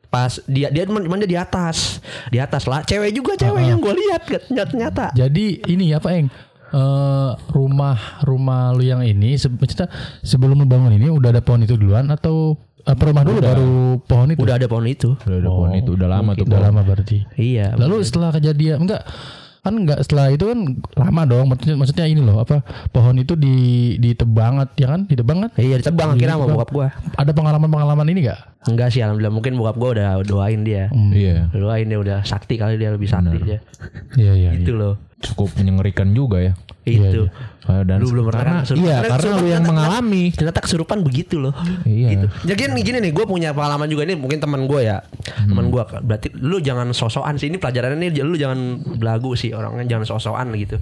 Pas 0.07 0.39
dia 0.43 0.67
dia 0.67 0.83
cuman 0.83 1.19
dia 1.19 1.27
di 1.27 1.35
atas. 1.35 2.03
Di 2.27 2.37
atas 2.37 2.63
lah. 2.63 2.83
Cewek 2.83 3.11
juga 3.11 3.35
cewek 3.35 3.63
yang 3.65 3.79
gue 3.79 3.93
lihat 3.93 4.21
nyata 4.47 4.73
nyata. 4.73 5.05
Jadi 5.13 5.63
ini 5.65 5.91
apa 5.91 6.11
eng? 6.11 6.27
Eh 6.67 7.31
rumah 7.49 7.95
rumah 8.21 8.75
lu 8.75 8.83
yang 8.83 8.99
ini 8.99 9.39
se- 9.39 9.47
maksudnya 9.47 9.87
sebelum 10.19 10.59
lu 10.59 10.67
bangun 10.67 10.91
ini 10.91 11.07
udah 11.07 11.31
ada 11.31 11.39
pohon 11.39 11.63
itu 11.63 11.79
duluan 11.79 12.11
atau 12.11 12.59
apa 12.87 13.01
rumah 13.03 13.23
dulu 13.27 13.39
baru 13.43 13.71
pohon 14.07 14.27
itu? 14.31 14.39
Udah 14.47 14.55
ada 14.55 14.67
pohon 14.71 14.87
itu. 14.87 15.09
Udah 15.27 15.37
ada 15.43 15.49
pohon 15.51 15.71
itu 15.75 15.89
udah 15.91 16.07
lama 16.07 16.31
tuh 16.33 16.45
udah 16.47 16.55
pohon. 16.55 16.67
lama 16.71 16.81
berarti. 16.87 17.17
Iya 17.35 17.75
Lalu 17.75 17.95
setelah 18.07 18.29
kejadian 18.31 18.87
enggak 18.87 19.03
kan 19.67 19.75
enggak 19.75 19.99
setelah 19.99 20.31
itu 20.31 20.47
kan 20.47 20.79
lama 20.95 21.21
dong 21.27 21.51
maksudnya 21.51 21.75
maksudnya 21.75 22.07
ini 22.07 22.23
loh 22.23 22.39
apa 22.39 22.63
pohon 22.95 23.19
itu 23.19 23.35
di 23.35 23.55
ditebang 23.99 24.63
ya 24.79 24.87
kan? 24.87 25.03
Ditebang 25.11 25.37
kan? 25.43 25.51
Iya 25.59 25.83
ditebang 25.83 26.15
akhirnya 26.15 26.39
sama 26.39 26.47
Ditebang. 26.47 26.55
bokap 26.55 26.69
gue 26.71 26.87
ada 27.19 27.31
pengalaman-pengalaman 27.35 28.07
ini 28.15 28.19
enggak? 28.23 28.39
Enggak 28.63 28.87
sih 28.95 29.03
alhamdulillah 29.03 29.35
mungkin 29.35 29.59
bokap 29.59 29.75
gue 29.75 29.89
udah 29.99 30.07
doain 30.23 30.63
dia. 30.63 30.87
Iya. 30.95 31.51
Doain 31.51 31.91
dia 31.91 31.99
udah 31.99 32.17
sakti 32.23 32.55
kali 32.55 32.79
dia 32.79 32.95
lebih 32.95 33.11
sakti 33.11 33.37
dia. 33.43 33.59
Iya 34.15 34.33
iya 34.39 34.49
itu 34.55 34.71
loh. 34.71 34.95
Cukup 35.19 35.51
menyengerikan 35.59 36.15
juga 36.15 36.39
ya 36.39 36.53
itu 36.87 37.27
Eh, 37.67 37.83
dan 37.83 37.99
Lu 37.99 38.07
belum 38.15 38.31
pernah 38.31 38.41
karena, 38.47 38.59
kesurupan? 38.63 38.85
iya 38.87 38.95
Karena 39.03 39.11
karena 39.19 39.35
lu 39.35 39.47
yang 39.51 39.63
mengalami. 39.67 40.23
Ternyata 40.31 40.59
kesurupan 40.63 40.97
begitu 41.03 41.35
loh. 41.35 41.51
Iya. 41.83 42.07
gitu. 42.15 42.27
Jadi 42.47 42.59
gini, 42.63 42.79
gini 42.79 42.97
nih 43.03 43.11
gue 43.11 43.25
punya 43.27 43.51
pengalaman 43.51 43.91
juga 43.91 44.07
ini 44.07 44.15
mungkin 44.15 44.39
teman 44.39 44.63
gue 44.71 44.87
ya. 44.87 45.03
Teman 45.43 45.67
gue 45.67 45.83
berarti 45.83 46.31
lu 46.39 46.63
jangan 46.63 46.95
sosokan 46.95 47.35
sih 47.35 47.51
ini 47.51 47.59
pelajarannya 47.59 47.99
nih 48.07 48.23
lu 48.23 48.39
jangan 48.39 48.79
belagu 48.95 49.35
sih 49.35 49.51
orangnya 49.51 49.83
jangan 49.83 50.07
sosokan 50.07 50.55
gitu. 50.55 50.79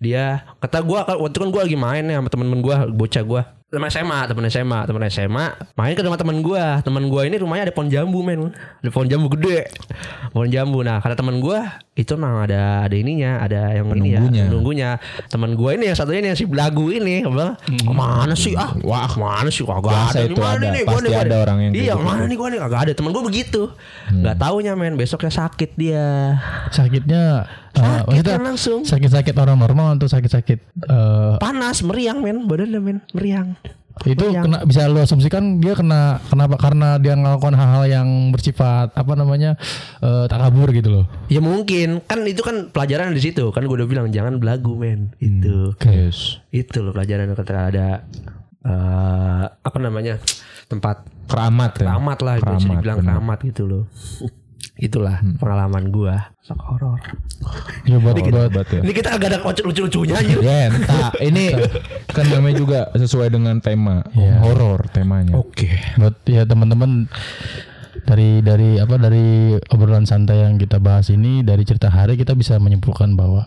Dia 0.00 0.40
kata 0.56 0.80
gue 0.80 0.98
waktu 1.20 1.36
kan 1.36 1.48
gue 1.52 1.62
lagi 1.68 1.76
main 1.76 2.02
nih 2.08 2.16
sama 2.16 2.28
temen-temen 2.32 2.60
gue 2.64 2.76
bocah 2.96 3.24
gue 3.28 3.42
teman 3.72 3.88
SMA 3.88 4.28
temen 4.28 4.44
SMA 4.52 4.78
temen 4.84 5.00
SMA 5.08 5.46
main 5.80 5.96
ke 5.96 6.04
rumah 6.04 6.20
temen 6.20 6.44
gue 6.44 6.64
temen 6.84 7.08
gue 7.08 7.22
ini 7.24 7.36
rumahnya 7.40 7.68
ada 7.68 7.74
pohon 7.76 7.88
jambu 7.88 8.20
men. 8.20 8.52
Ada 8.80 8.88
pohon 8.88 9.08
jambu 9.08 9.32
gede. 9.32 9.68
Pohon 10.32 10.48
jambu. 10.48 10.80
Nah 10.80 11.00
kata 11.00 11.16
temen 11.16 11.40
gue 11.40 11.56
itu 11.92 12.16
memang 12.16 12.48
ada 12.48 12.88
ada 12.88 12.96
ininya 12.96 13.36
ada 13.44 13.68
yang 13.76 13.84
ini 13.92 14.16
ya 14.16 14.20
Penunggunya. 14.48 14.90
teman 15.28 15.52
gue 15.52 15.70
ini 15.76 15.92
yang 15.92 15.96
satunya 16.00 16.24
ini 16.24 16.28
yang 16.32 16.38
si 16.40 16.48
belagu 16.48 16.88
ini 16.88 17.20
apa? 17.20 17.60
Ke 17.60 17.92
mana 17.92 18.32
sih 18.32 18.56
ah? 18.56 18.72
Wah 18.80 19.04
ke 19.04 19.20
mana 19.20 19.52
sih? 19.52 19.60
Kagak 19.60 20.16
ada 20.16 20.24
itu 20.24 20.40
mana 20.40 20.56
ada. 20.56 20.68
nih? 20.72 20.82
Pasti 20.88 21.04
nih, 21.04 21.10
gua 21.12 21.20
ada 21.20 21.36
orang 21.44 21.58
yang 21.60 21.72
iya 21.76 21.92
gitu. 21.92 22.00
mana 22.00 22.22
nih 22.24 22.36
gua 22.40 22.48
nih? 22.48 22.60
Kagak 22.64 22.80
ada. 22.88 22.92
Teman 22.96 23.10
gue 23.12 23.24
begitu. 23.28 23.62
Nggak 24.08 24.36
taunya 24.40 24.72
men. 24.72 24.96
Besoknya 24.96 25.32
sakit 25.36 25.70
dia. 25.76 26.06
Sakitnya 26.72 27.44
eh, 27.76 28.00
Sakit 28.08 28.24
kan 28.24 28.40
langsung. 28.40 28.80
sakit-sakit 28.88 29.34
orang 29.36 29.60
normal 29.60 30.00
atau 30.00 30.08
sakit-sakit 30.08 30.58
eh, 30.88 31.34
panas 31.36 31.84
meriang 31.84 32.24
men. 32.24 32.48
Badannya 32.48 32.80
men. 32.80 32.98
Meriang 33.12 33.52
itu 34.02 34.24
Meriang. 34.24 34.44
kena 34.48 34.58
bisa 34.64 34.88
lo 34.88 35.00
asumsikan 35.00 35.60
dia 35.60 35.76
kena 35.76 36.18
kenapa? 36.26 36.56
Karena 36.56 36.96
dia 36.96 37.12
melakukan 37.14 37.54
hal-hal 37.54 37.84
yang 37.86 38.08
bersifat 38.32 38.90
apa 38.92 39.12
namanya 39.12 39.54
eh, 40.00 40.24
takabur 40.26 40.72
gitu 40.72 40.88
loh. 40.90 41.04
Ya 41.28 41.38
mungkin. 41.38 42.00
Kan 42.08 42.24
itu 42.24 42.40
kan 42.40 42.72
pelajaran 42.72 43.12
di 43.12 43.22
situ. 43.22 43.52
Kan 43.52 43.68
gue 43.68 43.76
udah 43.76 43.88
bilang 43.88 44.08
jangan 44.08 44.40
belagu 44.40 44.74
men. 44.74 45.12
Itu. 45.20 45.76
Yes. 45.84 46.40
Itu 46.50 46.82
loh 46.82 46.92
pelajaran 46.96 47.30
ketika 47.36 47.68
ada 47.68 47.88
eh 48.62 49.44
apa 49.50 49.78
namanya 49.82 50.22
tempat 50.70 51.02
keramat 51.26 51.82
ya. 51.82 51.86
Keramat 51.90 52.18
lah 52.22 52.34
bisa 52.38 52.46
Keramat, 52.46 52.70
dibilang 52.70 52.98
benar. 53.02 53.12
keramat 53.18 53.38
gitu 53.44 53.62
loh 53.66 53.84
itulah 54.76 55.20
pengalaman 55.36 55.88
gua 55.88 56.32
sok 56.40 56.58
horor. 56.58 56.98
Ya 57.84 57.98
buat 57.98 58.18
buat 58.18 58.50
Hebat 58.50 58.66
ya. 58.70 58.80
ini 58.82 58.92
kita 58.92 59.14
agak 59.14 59.28
ada 59.30 59.38
lucu-lucunya 59.42 60.14
aja 60.14 60.36
Ya, 60.38 60.58
entah. 60.68 61.10
Ini 61.28 61.44
kan 62.08 62.26
namanya 62.28 62.56
juga 62.56 62.80
sesuai 62.92 63.28
dengan 63.28 63.58
tema. 63.58 64.02
Iya. 64.12 64.38
horor 64.40 64.86
temanya. 64.88 65.34
oke. 65.34 65.68
Buat 65.96 66.16
ya 66.24 66.42
teman-teman 66.42 67.06
dari 68.02 68.40
dari 68.40 68.78
apa 68.78 68.96
dari 68.96 69.54
obrolan 69.68 70.02
santai 70.02 70.42
yang 70.42 70.56
kita 70.56 70.82
bahas 70.82 71.06
ini 71.08 71.40
dari 71.40 71.62
cerita 71.62 71.86
hari 71.86 72.18
kita 72.18 72.34
bisa 72.34 72.58
menyimpulkan 72.58 73.14
bahwa 73.14 73.46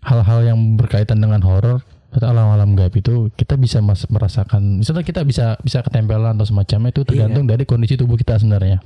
hal-hal 0.00 0.44
yang 0.44 0.58
berkaitan 0.76 1.18
dengan 1.18 1.42
horor 1.42 1.82
atau 2.10 2.26
alam-alam 2.26 2.74
gaib 2.74 2.90
itu 2.92 3.30
kita 3.32 3.54
bisa 3.54 3.78
mas- 3.78 4.06
merasakan 4.06 4.82
misalnya 4.82 5.02
kita 5.02 5.22
bisa 5.22 5.54
bisa 5.62 5.78
ketempelan 5.80 6.34
atau 6.34 6.42
semacamnya 6.44 6.90
itu 6.90 7.02
tergantung 7.02 7.46
dari 7.46 7.62
kondisi 7.62 7.94
tubuh 7.94 8.18
kita 8.18 8.34
sebenarnya 8.34 8.82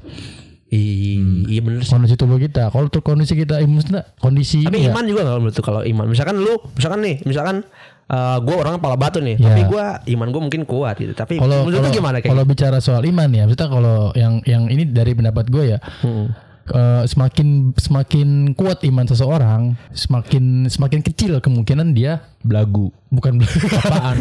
I- 0.75 1.47
iya 1.49 1.61
bener 1.63 1.81
sih. 1.81 1.91
Kondisi 1.91 2.15
tubuh 2.15 2.37
kita. 2.37 2.69
Kalau 2.69 2.87
tuh 2.89 3.01
kondisi 3.01 3.33
kita 3.33 3.63
maksudnya 3.63 4.03
kondisi 4.19 4.67
tapi 4.67 4.83
ya? 4.83 4.91
Iman 4.91 5.05
juga 5.05 5.21
nggak 5.23 5.39
menurut 5.39 5.59
kalau 5.61 5.83
iman. 5.83 6.07
Misalkan 6.07 6.37
lu 6.37 6.53
misalkan 6.75 7.01
nih 7.01 7.17
misalkan 7.23 7.57
eh 8.05 8.37
gue 8.39 8.53
orangnya 8.53 8.77
kepala 8.77 8.97
batu 8.97 9.17
nih 9.19 9.37
Iya. 9.37 9.49
tapi 9.49 9.61
gua 9.65 9.85
iman 10.05 10.29
gue 10.29 10.43
mungkin 10.43 10.63
kuat 10.65 10.99
gitu. 10.99 11.15
Tapi 11.15 11.39
kalau 11.39 11.65
menurut 11.65 11.81
kalau 11.81 11.95
gimana 11.95 12.17
kayak 12.19 12.31
kalau 12.31 12.45
bicara 12.45 12.77
soal 12.79 13.01
iman 13.03 13.29
ya 13.29 13.49
maksudnya 13.49 13.71
kalau 13.71 13.99
yang 14.13 14.45
yang 14.45 14.67
ini 14.67 14.85
dari 14.85 15.15
pendapat 15.15 15.49
gue 15.49 15.65
ya 15.67 15.79
Hmm. 16.03 16.29
eh, 16.67 17.03
semakin 17.05 17.73
semakin 17.75 18.29
kuat 18.53 18.85
iman 18.85 19.05
seseorang 19.05 19.63
semakin 19.91 20.67
semakin 20.67 21.01
kecil 21.01 21.39
kemungkinan 21.39 21.93
dia 21.93 22.21
Belagu. 22.45 22.93
bukan 23.15 23.39
apaan 23.79 24.17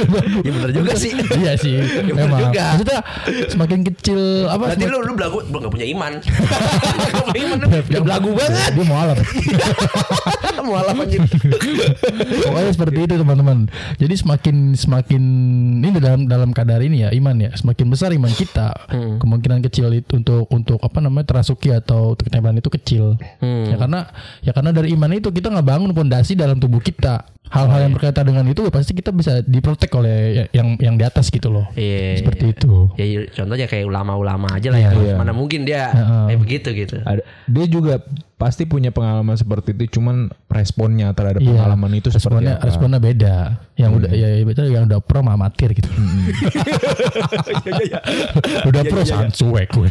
Ya 0.46 0.50
bener 0.56 0.70
juga 0.72 0.96
sih. 0.96 1.12
iya 1.40 1.52
sih 1.54 1.76
bener 1.76 2.16
memang 2.16 2.48
juga. 2.48 2.64
maksudnya 2.72 2.98
semakin 3.46 3.80
kecil 3.84 4.20
apa 4.48 4.72
Berarti 4.72 4.82
semakin- 4.82 4.88
lu 4.90 4.98
lu 5.04 5.12
belagu 5.14 5.38
lu 5.44 5.56
gak 5.60 5.68
punya 5.70 5.86
iman. 5.92 6.12
Gak 6.16 7.24
punya 7.28 7.40
iman. 7.44 7.58
Udah 7.68 8.02
belagu 8.02 8.30
banget. 8.32 8.70
dia 8.72 8.84
mau 8.84 8.98
alam 8.98 9.16
Mualaf 10.58 10.96
anjir. 10.98 11.24
Pokoknya 12.44 12.72
seperti 12.72 12.98
itu 13.00 13.14
teman-teman. 13.16 13.58
Jadi 13.96 14.14
semakin 14.16 14.56
semakin 14.74 15.22
ini 15.80 15.96
dalam 15.96 16.24
dalam 16.24 16.50
kadar 16.52 16.80
ini 16.80 17.04
ya 17.04 17.10
iman 17.10 17.36
ya. 17.38 17.52
Semakin 17.52 17.88
besar 17.88 18.12
iman 18.12 18.28
kita, 18.28 18.76
kemungkinan 19.16 19.64
kecil 19.64 19.88
itu 19.92 20.18
untuk 20.18 20.44
untuk 20.50 20.78
apa 20.80 20.98
namanya 21.00 21.32
terasuki 21.32 21.72
atau 21.72 22.12
ketempelan 22.14 22.58
itu 22.58 22.68
kecil. 22.70 23.16
Ya 23.40 23.76
karena 23.76 24.12
ya 24.40 24.52
karena 24.52 24.70
dari 24.72 24.92
iman 24.92 25.08
itu 25.10 25.28
kita 25.28 25.48
nggak 25.48 25.66
bangun 25.66 25.90
pondasi 25.92 26.32
dalam 26.32 26.56
tubuh 26.56 26.80
kita. 26.80 27.24
Hal-hal 27.68 27.84
yang 27.84 27.94
berkaitan 27.94 28.24
dengan 28.24 28.44
itu 28.48 28.60
ya 28.64 28.72
pasti 28.72 28.92
kita 28.96 29.10
bisa 29.12 29.44
diprotek 29.44 29.92
oleh 29.92 30.16
ya- 30.44 30.48
yang 30.56 30.80
yang 30.80 30.94
di 30.96 31.04
atas 31.04 31.28
gitu 31.28 31.52
loh. 31.52 31.68
Iya. 31.76 32.24
Seperti 32.24 32.44
iya. 32.48 32.54
itu. 32.56 32.72
Ya 32.96 33.04
iya, 33.04 33.20
contohnya 33.28 33.66
kayak 33.68 33.84
ulama-ulama 33.84 34.48
aja 34.56 34.72
lah 34.72 34.80
ya. 34.80 34.90
Iya. 34.96 35.14
Mana 35.20 35.36
mungkin 35.36 35.68
dia 35.68 35.92
Heeh. 35.92 36.24
kayak 36.32 36.40
begitu 36.40 36.68
gitu. 36.72 36.96
Ada, 37.04 37.22
dia 37.44 37.66
juga 37.68 38.00
pasti 38.38 38.64
punya 38.64 38.94
pengalaman 38.94 39.34
seperti 39.34 39.74
itu, 39.74 39.98
cuman 39.98 40.30
responnya 40.46 41.10
terhadap 41.10 41.42
Iya. 41.42 41.50
pengalaman 41.52 41.90
itu 41.98 42.08
seperti 42.08 42.40
responnya 42.40 42.54
apa? 42.56 42.66
responnya 42.70 43.00
beda. 43.02 43.36
Yang 43.74 43.90
udah 43.98 44.10
ya, 44.14 44.28
ya 44.38 44.44
betul 44.46 44.64
yang 44.70 44.84
udah 44.86 45.00
pro 45.02 45.20
mah 45.22 45.34
amatir 45.34 45.74
gitu. 45.74 45.86
udah 48.68 48.82
pro 48.86 49.02
sangat 49.02 49.34
cuek 49.34 49.68
gue. 49.74 49.88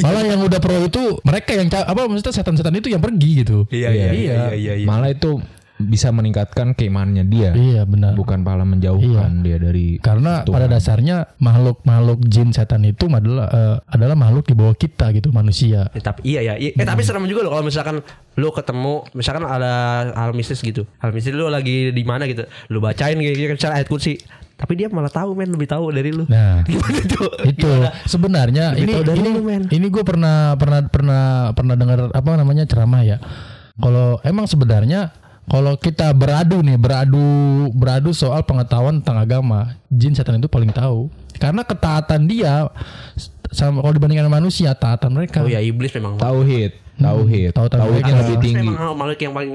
Malah 0.00 0.22
yang 0.24 0.40
udah 0.40 0.60
pro 0.60 0.76
itu 0.82 1.02
mereka 1.22 1.50
yang 1.56 1.68
apa 1.68 2.00
maksudnya 2.08 2.34
setan-setan 2.34 2.74
itu 2.76 2.88
yang 2.88 3.02
pergi 3.04 3.44
gitu. 3.44 3.68
Iya 3.68 3.90
iya 3.92 4.08
iya 4.12 4.34
iya 4.52 4.72
iya. 4.82 4.86
Malah 4.88 5.12
itu 5.12 5.40
bisa 5.74 6.08
meningkatkan 6.08 6.72
keimanannya 6.72 7.24
dia, 7.24 7.50
Iya 7.50 7.82
benar. 7.82 8.12
bukan 8.12 8.40
malah 8.40 8.62
menjauhkan 8.62 9.40
dia 9.40 9.56
dari 9.56 9.98
Karena 9.98 10.40
Tuhan. 10.40 10.54
pada 10.54 10.66
dasarnya 10.68 11.16
makhluk 11.36 11.82
makhluk 11.82 12.22
jin 12.22 12.50
setan 12.50 12.82
itu 12.82 13.08
adalah 13.08 13.46
eh, 13.48 13.76
adalah 13.88 14.14
makhluk 14.14 14.44
di 14.44 14.54
bawah 14.54 14.72
kita 14.72 15.10
gitu 15.10 15.30
manusia. 15.30 15.88
Ya, 15.88 16.00
tapi 16.00 16.20
iya 16.22 16.40
ya. 16.42 16.54
Iya. 16.54 16.76
Eh 16.76 16.84
tapi 16.84 17.00
serem 17.00 17.24
juga 17.24 17.42
loh 17.42 17.52
kalau 17.52 17.64
misalkan 17.64 17.98
lu 18.32 18.48
ketemu 18.48 19.02
misalkan 19.10 19.42
ada 19.42 19.72
hal 20.12 20.30
mistis 20.32 20.58
gitu. 20.58 20.86
Hal 20.96 21.10
mistis 21.10 21.32
lu 21.32 21.46
lagi 21.46 21.90
di 21.90 22.02
mana 22.02 22.24
gitu. 22.24 22.44
Lu 22.68 22.78
bacain 22.78 23.14
kayak 23.14 23.34
gitu 23.34 23.50
misalnya 23.52 23.76
ayat 23.76 23.88
kursi. 23.88 24.20
Tapi 24.52 24.78
dia 24.78 24.86
malah 24.86 25.10
tahu 25.10 25.34
men 25.34 25.50
lebih 25.50 25.66
tahu 25.66 25.90
dari 25.90 26.14
lu. 26.14 26.22
Nah, 26.24 26.62
Gimana 26.70 27.02
tuh? 27.02 27.26
itu 27.42 27.66
sebenarnya 28.06 28.70
Lebih 28.70 28.80
ini 28.80 28.92
tahu 28.92 29.02
dari 29.02 29.18
ini 29.18 29.30
lu, 29.32 29.42
men. 29.42 29.62
ini 29.66 29.86
gue 29.88 30.04
pernah 30.06 30.54
pernah 30.54 30.86
pernah 30.86 31.22
pernah 31.50 31.74
dengar 31.74 31.98
apa 32.08 32.30
namanya 32.32 32.62
ceramah 32.62 33.02
ya. 33.02 33.18
Kalau 33.74 34.20
emang 34.22 34.46
sebenarnya 34.46 35.10
kalau 35.44 35.74
kita 35.74 36.10
beradu 36.10 36.58
nih 36.58 36.76
beradu 36.76 37.22
beradu 37.70 38.10
soal 38.10 38.40
pengetahuan 38.40 38.98
tentang 38.98 39.18
agama, 39.18 39.60
jin 39.86 40.12
setan 40.12 40.36
itu 40.36 40.46
paling 40.46 40.70
tahu. 40.70 41.10
Karena 41.34 41.60
ketaatan 41.60 42.24
dia 42.24 42.70
sama 43.48 43.80
kalau 43.80 43.92
dibandingkan 43.92 44.28
manusia 44.28 44.72
taatan 44.72 45.12
mereka. 45.12 45.42
Oh 45.42 45.46
ya 45.46 45.58
iblis 45.58 45.92
memang. 45.92 46.16
tauhid, 46.16 46.72
tauhid, 46.96 47.50
Tahu- 47.50 47.68
tahu 47.68 47.80
tauhidnya 47.82 48.14
mereka. 48.14 48.22
lebih 48.24 48.36
tinggi. 48.40 48.68
Memang 48.70 48.94
makhluk 48.94 49.18
yang 49.20 49.34
paling 49.34 49.52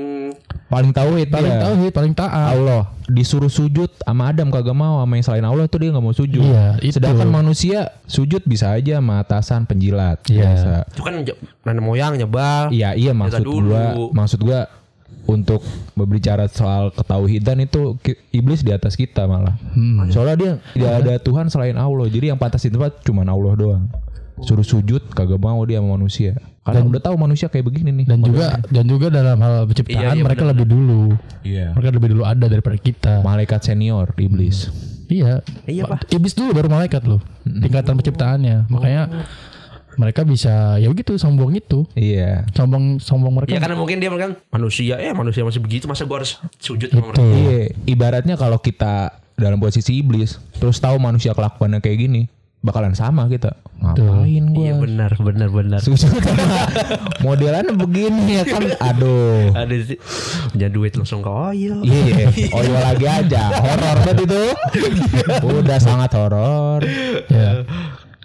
Paling 0.67 0.91
tauhid 0.91 1.31
Paling 1.31 1.47
dia. 1.49 1.63
tauhid, 1.63 1.91
paling 1.95 2.11
taat. 2.11 2.51
Allah 2.51 2.91
disuruh 3.07 3.47
sujud 3.47 3.87
sama 3.97 4.27
Adam 4.27 4.51
kagak 4.51 4.75
mau 4.75 4.99
sama 4.99 5.15
yang 5.15 5.23
selain 5.23 5.47
Allah 5.47 5.63
tuh 5.63 5.79
dia 5.79 5.89
nggak 5.89 6.03
mau 6.03 6.11
sujud. 6.11 6.43
Iya, 6.43 6.75
itu. 6.83 6.91
Sedangkan 6.93 7.31
manusia 7.31 7.95
sujud 8.03 8.43
bisa 8.43 8.75
aja 8.75 8.99
sama 8.99 9.23
atasan 9.23 9.63
penjilat 9.63 10.19
Iya. 10.27 10.43
biasa. 10.43 10.73
itu 10.91 11.01
kan 11.01 11.13
nenek 11.63 11.79
moyang 11.79 12.13
nyebal. 12.13 12.67
Iya 12.67 12.91
iya 12.93 13.15
maksud 13.15 13.47
dulu. 13.47 13.71
gua 13.71 13.83
maksud 14.13 14.43
gua 14.43 14.67
untuk 15.27 15.61
berbicara 15.93 16.47
soal 16.47 16.89
ketauhidan 16.95 17.59
itu 17.61 17.99
iblis 18.31 18.63
di 18.63 18.71
atas 18.71 18.95
kita 18.95 19.27
malah. 19.27 19.59
Hmm. 19.75 20.07
Soalnya 20.07 20.35
dia 20.39 20.51
tidak 20.73 20.93
ada 21.03 21.13
Tuhan 21.19 21.51
selain 21.51 21.75
Allah. 21.75 22.07
Jadi 22.07 22.31
yang 22.31 22.39
pantas 22.39 22.63
di 22.63 22.71
tempat 22.71 23.03
cuma 23.03 23.27
Allah 23.27 23.53
doang. 23.53 23.85
Suruh 24.37 24.63
sujud 24.63 25.01
kagak 25.11 25.41
mau 25.41 25.59
dia 25.67 25.83
sama 25.83 25.97
manusia. 25.99 26.37
Karena 26.61 26.83
udah 26.83 27.01
tahu 27.01 27.15
manusia 27.15 27.47
kayak 27.47 27.65
begini 27.67 27.89
nih. 28.03 28.05
Dan 28.11 28.19
juga 28.23 28.59
dan 28.67 28.85
juga 28.85 29.07
dalam 29.07 29.39
hal 29.39 29.65
penciptaan 29.71 29.97
Iya, 29.97 30.07
iya, 30.19 30.23
mereka 30.23 30.43
benar, 30.43 30.51
lebih 30.53 30.67
dulu. 30.67 31.03
Iya. 31.41 31.67
Mereka 31.73 31.89
lebih 31.95 32.09
dulu 32.11 32.23
ada 32.27 32.45
daripada 32.45 32.77
kita. 32.77 33.13
Malaikat 33.23 33.59
senior 33.63 34.11
iblis. 34.19 34.67
Iya. 35.07 35.41
Iya, 35.63 35.87
Pak. 35.87 36.11
Iblis 36.11 36.35
dulu 36.35 36.51
baru 36.51 36.67
malaikat 36.67 37.07
loh. 37.07 37.23
Tingkatan 37.47 37.95
penciptaannya. 37.95 38.67
Makanya 38.67 39.03
mereka 39.97 40.21
bisa 40.21 40.77
ya 40.77 40.87
begitu 40.87 41.17
sombong 41.17 41.57
itu. 41.57 41.83
Iya. 41.97 42.45
Sombong 42.53 43.01
sombong 43.01 43.33
mereka. 43.33 43.51
Ya 43.51 43.59
karena 43.59 43.75
mungkin 43.75 43.97
dia 43.97 44.13
kan 44.13 44.37
manusia 44.53 44.95
ya 45.01 45.11
manusia 45.17 45.41
masih 45.41 45.59
begitu 45.59 45.89
masa 45.89 46.05
gua 46.05 46.21
harus 46.21 46.37
sujud 46.61 46.87
sama 46.93 47.11
mereka. 47.11 47.25
Iya, 47.25 47.73
ibaratnya 47.89 48.37
kalau 48.37 48.61
kita 48.61 49.17
dalam 49.37 49.57
posisi 49.57 49.97
iblis, 49.97 50.37
terus 50.57 50.77
tahu 50.77 50.97
manusia 51.01 51.33
kelakuannya 51.33 51.81
kayak 51.81 51.97
gini, 52.09 52.21
bakalan 52.61 52.93
sama 52.93 53.25
kita. 53.29 53.57
Ngapain 53.77 54.45
gua? 54.53 54.61
Iya 54.61 54.73
benar 54.81 55.11
benar 55.21 55.49
benar. 55.53 55.79
Modelannya 57.25 57.73
begini 57.77 58.41
ya 58.41 58.43
kan. 58.45 58.61
Aduh. 58.93 59.53
Ada 59.53 59.75
sih 59.81 59.97
punya 60.53 60.67
duit 60.69 60.93
langsung 60.97 61.21
ke 61.21 61.29
oil. 61.29 61.81
Iya, 61.85 62.29
oyo 62.53 62.73
lagi 62.73 63.05
aja. 63.05 63.43
Horor 63.53 63.97
banget 64.05 64.17
itu. 64.25 64.43
Udah 65.61 65.77
sangat 65.81 66.13
horor. 66.17 66.81
Ya. 67.29 67.65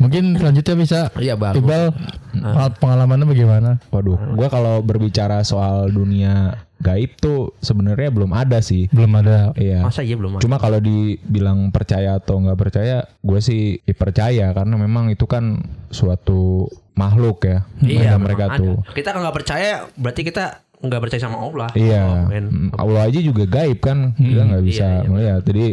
Mungkin 0.02 0.24
selanjutnya 0.36 0.74
bisa 0.74 1.00
Iya, 1.14 1.34
bagus. 1.38 1.62
Iqbal 1.62 1.82
pengalamannya 2.82 3.26
bagaimana? 3.28 3.70
Waduh, 3.94 4.18
gua 4.34 4.48
kalau 4.50 4.82
berbicara 4.82 5.46
soal 5.46 5.88
dunia 5.92 6.58
gaib 6.82 7.14
tuh 7.22 7.54
sebenarnya 7.62 8.10
belum 8.10 8.34
ada 8.34 8.58
sih. 8.58 8.90
Belum 8.90 9.14
ada. 9.14 9.54
Iya. 9.54 9.86
Masa 9.86 10.02
iya 10.02 10.18
belum 10.18 10.36
ada? 10.36 10.42
Cuma 10.42 10.58
kalau 10.58 10.82
dibilang 10.82 11.70
percaya 11.70 12.18
atau 12.18 12.42
nggak 12.42 12.58
percaya, 12.58 13.06
gue 13.22 13.38
sih 13.38 13.78
ya 13.86 13.94
percaya 13.94 14.50
karena 14.50 14.74
memang 14.74 15.14
itu 15.14 15.24
kan 15.30 15.62
suatu 15.94 16.66
makhluk 16.98 17.46
ya. 17.46 17.64
Iya, 17.80 18.18
mereka 18.18 18.52
ada. 18.52 18.58
tuh. 18.58 18.82
Kita 18.92 19.14
kan 19.14 19.22
nggak 19.22 19.36
percaya, 19.38 19.86
berarti 19.94 20.22
kita 20.26 20.44
nggak 20.82 21.00
percaya 21.06 21.20
sama 21.22 21.38
Allah. 21.38 21.70
Iya, 21.78 22.02
Oh. 22.02 22.26
Mm, 22.34 22.74
Allah 22.74 23.02
aja 23.06 23.20
juga 23.22 23.46
gaib 23.46 23.78
kan, 23.78 24.18
kita 24.18 24.42
nggak 24.50 24.64
bisa 24.66 24.82
iya, 24.82 24.98
iya, 24.98 25.08
melihat. 25.08 25.40
Jadi 25.46 25.66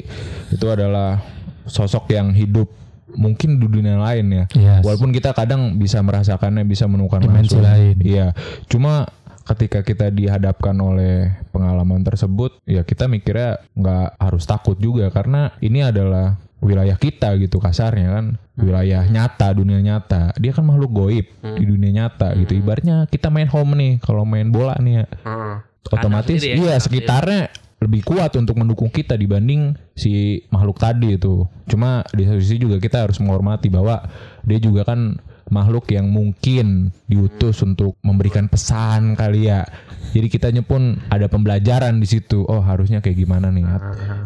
itu 0.53 0.65
adalah 0.69 1.25
sosok 1.65 2.13
yang 2.13 2.29
hidup 2.37 2.69
mungkin 3.15 3.57
di 3.61 3.67
dunia 3.69 3.97
lain 3.97 4.25
ya. 4.29 4.45
Yes. 4.53 4.81
Walaupun 4.85 5.09
kita 5.13 5.33
kadang 5.33 5.77
bisa 5.77 6.01
merasakannya, 6.03 6.65
bisa 6.65 6.85
menemukan 6.85 7.23
Dimensi 7.23 7.57
langsung. 7.57 7.63
lain. 7.65 7.95
Iya, 8.01 8.27
cuma 8.69 9.09
ketika 9.49 9.81
kita 9.81 10.13
dihadapkan 10.13 10.77
oleh 10.77 11.33
pengalaman 11.49 12.05
tersebut, 12.05 12.61
ya 12.69 12.85
kita 12.85 13.09
mikirnya 13.09 13.57
nggak 13.73 14.21
harus 14.21 14.45
takut 14.45 14.77
juga 14.77 15.09
karena 15.09 15.49
ini 15.57 15.81
adalah 15.81 16.37
wilayah 16.59 16.99
kita 16.99 17.39
gitu 17.39 17.55
kasarnya 17.57 18.19
kan 18.19 18.25
wilayah 18.59 19.07
nyata 19.07 19.55
dunia 19.55 19.79
nyata 19.79 20.35
dia 20.35 20.51
kan 20.51 20.67
makhluk 20.67 20.91
goib 20.91 21.25
di 21.55 21.63
dunia 21.63 22.03
nyata 22.03 22.35
gitu 22.35 22.59
ibaratnya 22.59 23.07
kita 23.07 23.31
main 23.31 23.47
home 23.47 23.79
nih 23.79 23.93
kalau 24.03 24.27
main 24.27 24.51
bola 24.51 24.75
nih 24.75 24.99
ya 24.99 25.05
Heeh. 25.23 25.55
otomatis 25.87 26.43
ya, 26.43 26.59
iya 26.59 26.75
sekitarnya 26.75 27.47
lebih 27.79 28.03
kuat 28.03 28.35
untuk 28.35 28.59
mendukung 28.59 28.91
kita 28.91 29.15
dibanding 29.15 29.71
si 29.95 30.43
makhluk 30.51 30.79
tadi 30.79 31.15
itu. 31.15 31.47
Cuma 31.71 32.03
di 32.11 32.27
satu 32.27 32.39
sisi 32.43 32.59
juga 32.59 32.75
kita 32.75 33.07
harus 33.07 33.23
menghormati 33.23 33.71
bahwa 33.71 34.03
dia 34.43 34.59
juga 34.59 34.83
kan 34.83 35.15
makhluk 35.49 35.89
yang 35.89 36.09
mungkin 36.09 36.93
diutus 37.05 37.61
untuk 37.61 37.97
memberikan 38.01 38.47
pesan 38.47 39.13
kali 39.13 39.49
ya. 39.49 39.65
Jadi 40.09 40.25
kitanya 40.25 40.65
pun 40.65 40.97
ada 41.13 41.29
pembelajaran 41.29 42.01
di 42.01 42.07
situ. 42.09 42.41
Oh 42.49 42.65
harusnya 42.65 42.97
kayak 42.97 43.13
gimana 43.13 43.53
nih? 43.53 43.61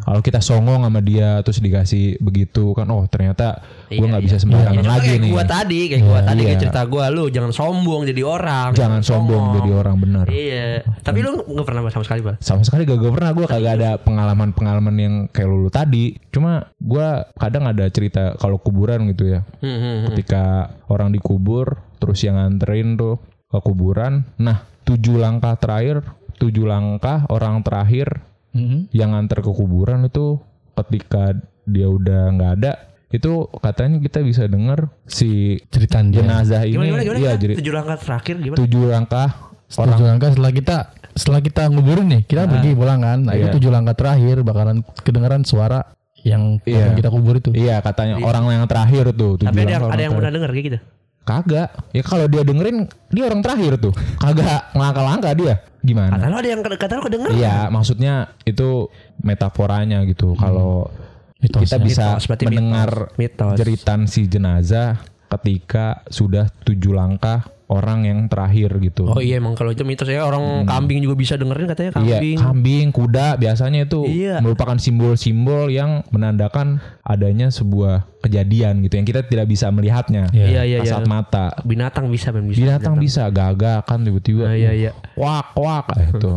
Kalau 0.07 0.23
kita 0.23 0.39
songong 0.39 0.87
sama 0.87 1.03
dia 1.03 1.43
terus 1.43 1.59
dikasih 1.59 2.23
begitu 2.23 2.71
kan, 2.71 2.87
oh 2.87 3.03
ternyata 3.07 3.59
gue 3.91 3.99
Iya, 3.99 4.07
nggak 4.07 4.23
iya. 4.23 4.27
bisa 4.31 4.37
sembarangan 4.39 4.73
Ya, 4.73 4.79
cuma 4.79 4.93
lagi 4.95 5.07
kayak 5.11 5.19
nih. 5.19 5.31
gua 5.35 5.43
tadi, 5.43 5.79
kayak 5.91 6.03
gua 6.07 6.19
tadi 6.23 6.41
kayak 6.41 6.55
iya. 6.55 6.61
cerita 6.63 6.81
gua 6.87 7.05
lu 7.11 7.23
jangan 7.27 7.51
sombong 7.51 8.01
jadi 8.07 8.21
orang. 8.23 8.69
Jangan 8.73 9.01
sombong 9.03 9.43
jadi 9.59 9.71
orang 9.75 9.95
benar. 9.99 10.25
Iya. 10.31 10.87
Tapi 11.03 11.19
lu 11.19 11.43
nggak 11.43 11.65
pernah 11.67 11.81
sama 11.91 12.05
sekali, 12.07 12.21
Bang. 12.23 12.37
sama 12.39 12.63
sekali 12.63 12.83
gak, 12.87 13.11
pernah 13.13 13.31
gue 13.35 13.45
kagak 13.45 13.73
ada 13.77 13.91
pengalaman-pengalaman 13.99 14.95
yang 14.97 15.15
kayak 15.29 15.47
lu 15.51 15.67
tadi 15.67 16.15
cuma 16.31 16.71
gue 16.79 17.07
kadang 17.37 17.67
ada 17.67 17.85
cerita 17.91 18.33
kalau 18.39 18.57
kuburan 18.57 19.05
gitu 19.11 19.29
ya 19.29 19.45
Hmm, 19.59 19.69
hmm, 19.69 19.79
hmm. 19.79 20.05
ketika 20.11 20.43
orang 20.93 21.09
dikubur 21.09 21.81
terus 21.97 22.21
yang 22.21 22.37
nganterin 22.37 22.93
tuh 22.93 23.17
ke 23.49 23.59
kuburan 23.59 24.23
nah 24.37 24.61
tujuh 24.83 25.17
langkah 25.17 25.57
terakhir 25.57 26.05
tujuh 26.37 26.63
langkah 26.63 27.25
orang 27.27 27.61
terakhir 27.61 28.21
Mhm. 28.53 28.93
yang 28.93 29.11
nganter 29.11 29.41
ke 29.41 29.49
kuburan 29.49 30.05
itu 30.05 30.37
ketika 30.77 31.33
dia 31.65 31.89
udah 31.89 32.29
nggak 32.31 32.51
ada 32.61 32.71
itu 33.09 33.29
katanya 33.57 33.97
kita 33.97 34.21
bisa 34.21 34.45
dengar 34.45 34.89
si 35.05 35.57
Ceritaan 35.69 36.09
dia. 36.09 36.21
jenazah 36.21 36.61
ini 36.61 36.73
Gimana 36.73 36.85
gimana 36.85 37.03
gimana? 37.03 37.17
iya 37.17 37.31
gimana? 37.31 37.41
jadi 37.41 37.53
Tujuh 37.57 37.73
langkah 37.73 37.97
terakhir 37.97 38.35
gimana? 38.37 38.57
tujuh 38.57 38.83
langkah 38.85 39.29
orang 39.71 39.89
Tujuh 39.91 40.05
langkah 40.07 40.29
setelah 40.29 40.51
kita 40.51 40.77
setelah 41.13 41.41
kita 41.41 41.63
nguburin 41.69 42.07
nih, 42.09 42.21
kita 42.25 42.45
pergi 42.47 42.73
pulang 42.73 42.97
kan. 42.99 43.19
Nah, 43.21 43.33
Iya. 43.33 43.49
itu 43.49 43.57
tujuh 43.57 43.69
langkah 43.69 43.93
terakhir 43.93 44.41
bakalan 44.41 44.81
kedengeran 44.97 45.45
suara 45.45 45.93
yang 46.23 46.57
Iya. 46.63 46.95
kita 46.95 47.11
kubur 47.11 47.37
itu. 47.37 47.51
iya 47.51 47.83
katanya 47.83 48.15
orang 48.23 48.47
yang 48.47 48.63
terakhir 48.67 49.11
tuh 49.11 49.35
Tapi 49.39 49.59
ada 49.67 49.91
ada 49.91 50.01
yang 50.01 50.15
pernah 50.15 50.31
dengar 50.31 50.49
kayak 50.55 50.65
gitu? 50.71 50.79
Kagak. 51.23 51.71
Ya 51.95 52.03
kalau 52.03 52.27
dia 52.27 52.43
dengerin 52.43 52.83
dia 53.07 53.23
orang 53.31 53.39
terakhir 53.39 53.79
tuh. 53.79 53.95
Kagak 54.19 54.75
ngelangkah-langkah 54.75 55.31
dia. 55.39 55.55
Gimana? 55.79 56.19
Kata 56.19 56.27
lu 56.27 56.35
ada 56.35 56.49
yang 56.51 56.61
kata 56.63 56.93
lu 56.99 57.03
kedenger. 57.07 57.29
Iya, 57.31 57.55
maksudnya 57.71 58.13
itu 58.43 58.91
metaforanya 59.23 60.03
gitu. 60.03 60.35
Kalau 60.35 60.91
kita 61.39 61.79
bisa 61.79 62.19
Mitos, 62.19 62.27
mendengar 62.27 62.91
mitos. 63.15 63.55
Mitos. 63.55 63.55
jeritan 63.59 63.99
si 64.07 64.27
jenazah 64.27 64.99
ketika 65.27 66.03
sudah 66.07 66.47
tujuh 66.63 66.91
langkah 66.95 67.43
orang 67.71 68.03
yang 68.03 68.19
terakhir 68.27 68.75
gitu. 68.83 69.07
Oh 69.07 69.23
iya 69.23 69.39
emang 69.39 69.55
kalau 69.55 69.71
itu 69.71 69.81
mitos 69.87 70.07
ya 70.11 70.27
orang 70.27 70.67
kambing 70.67 70.99
juga 70.99 71.15
bisa 71.15 71.33
dengerin 71.39 71.67
katanya 71.71 71.91
Iya, 72.01 72.19
kambing. 72.19 72.37
kambing, 72.39 72.85
kuda 72.91 73.27
biasanya 73.39 73.79
itu 73.87 74.03
Iya. 74.05 74.43
merupakan 74.43 74.75
simbol-simbol 74.75 75.71
yang 75.71 76.03
menandakan 76.11 76.83
adanya 77.03 77.49
sebuah 77.49 78.07
kejadian 78.23 78.79
gitu 78.87 78.95
yang 78.95 79.03
kita 79.03 79.19
tidak 79.27 79.51
bisa 79.51 79.67
melihatnya 79.67 80.31
Iya 80.31 80.47
iya 80.47 80.61
iya. 80.63 80.79
kasat 80.83 81.07
mata. 81.07 81.51
Binatang 81.63 82.07
bisa 82.07 82.31
men 82.31 82.47
bisa. 82.51 82.59
Binatang 82.63 82.95
bisa 82.99 83.27
gagak 83.31 83.83
kan 83.87 84.03
tiba-tiba. 84.03 84.47
Ah, 84.47 84.55
iya 84.55 84.71
iya. 84.71 84.91
Wak 85.15 85.55
wak 85.55 85.85
ah, 85.91 85.99
itu. 86.03 86.31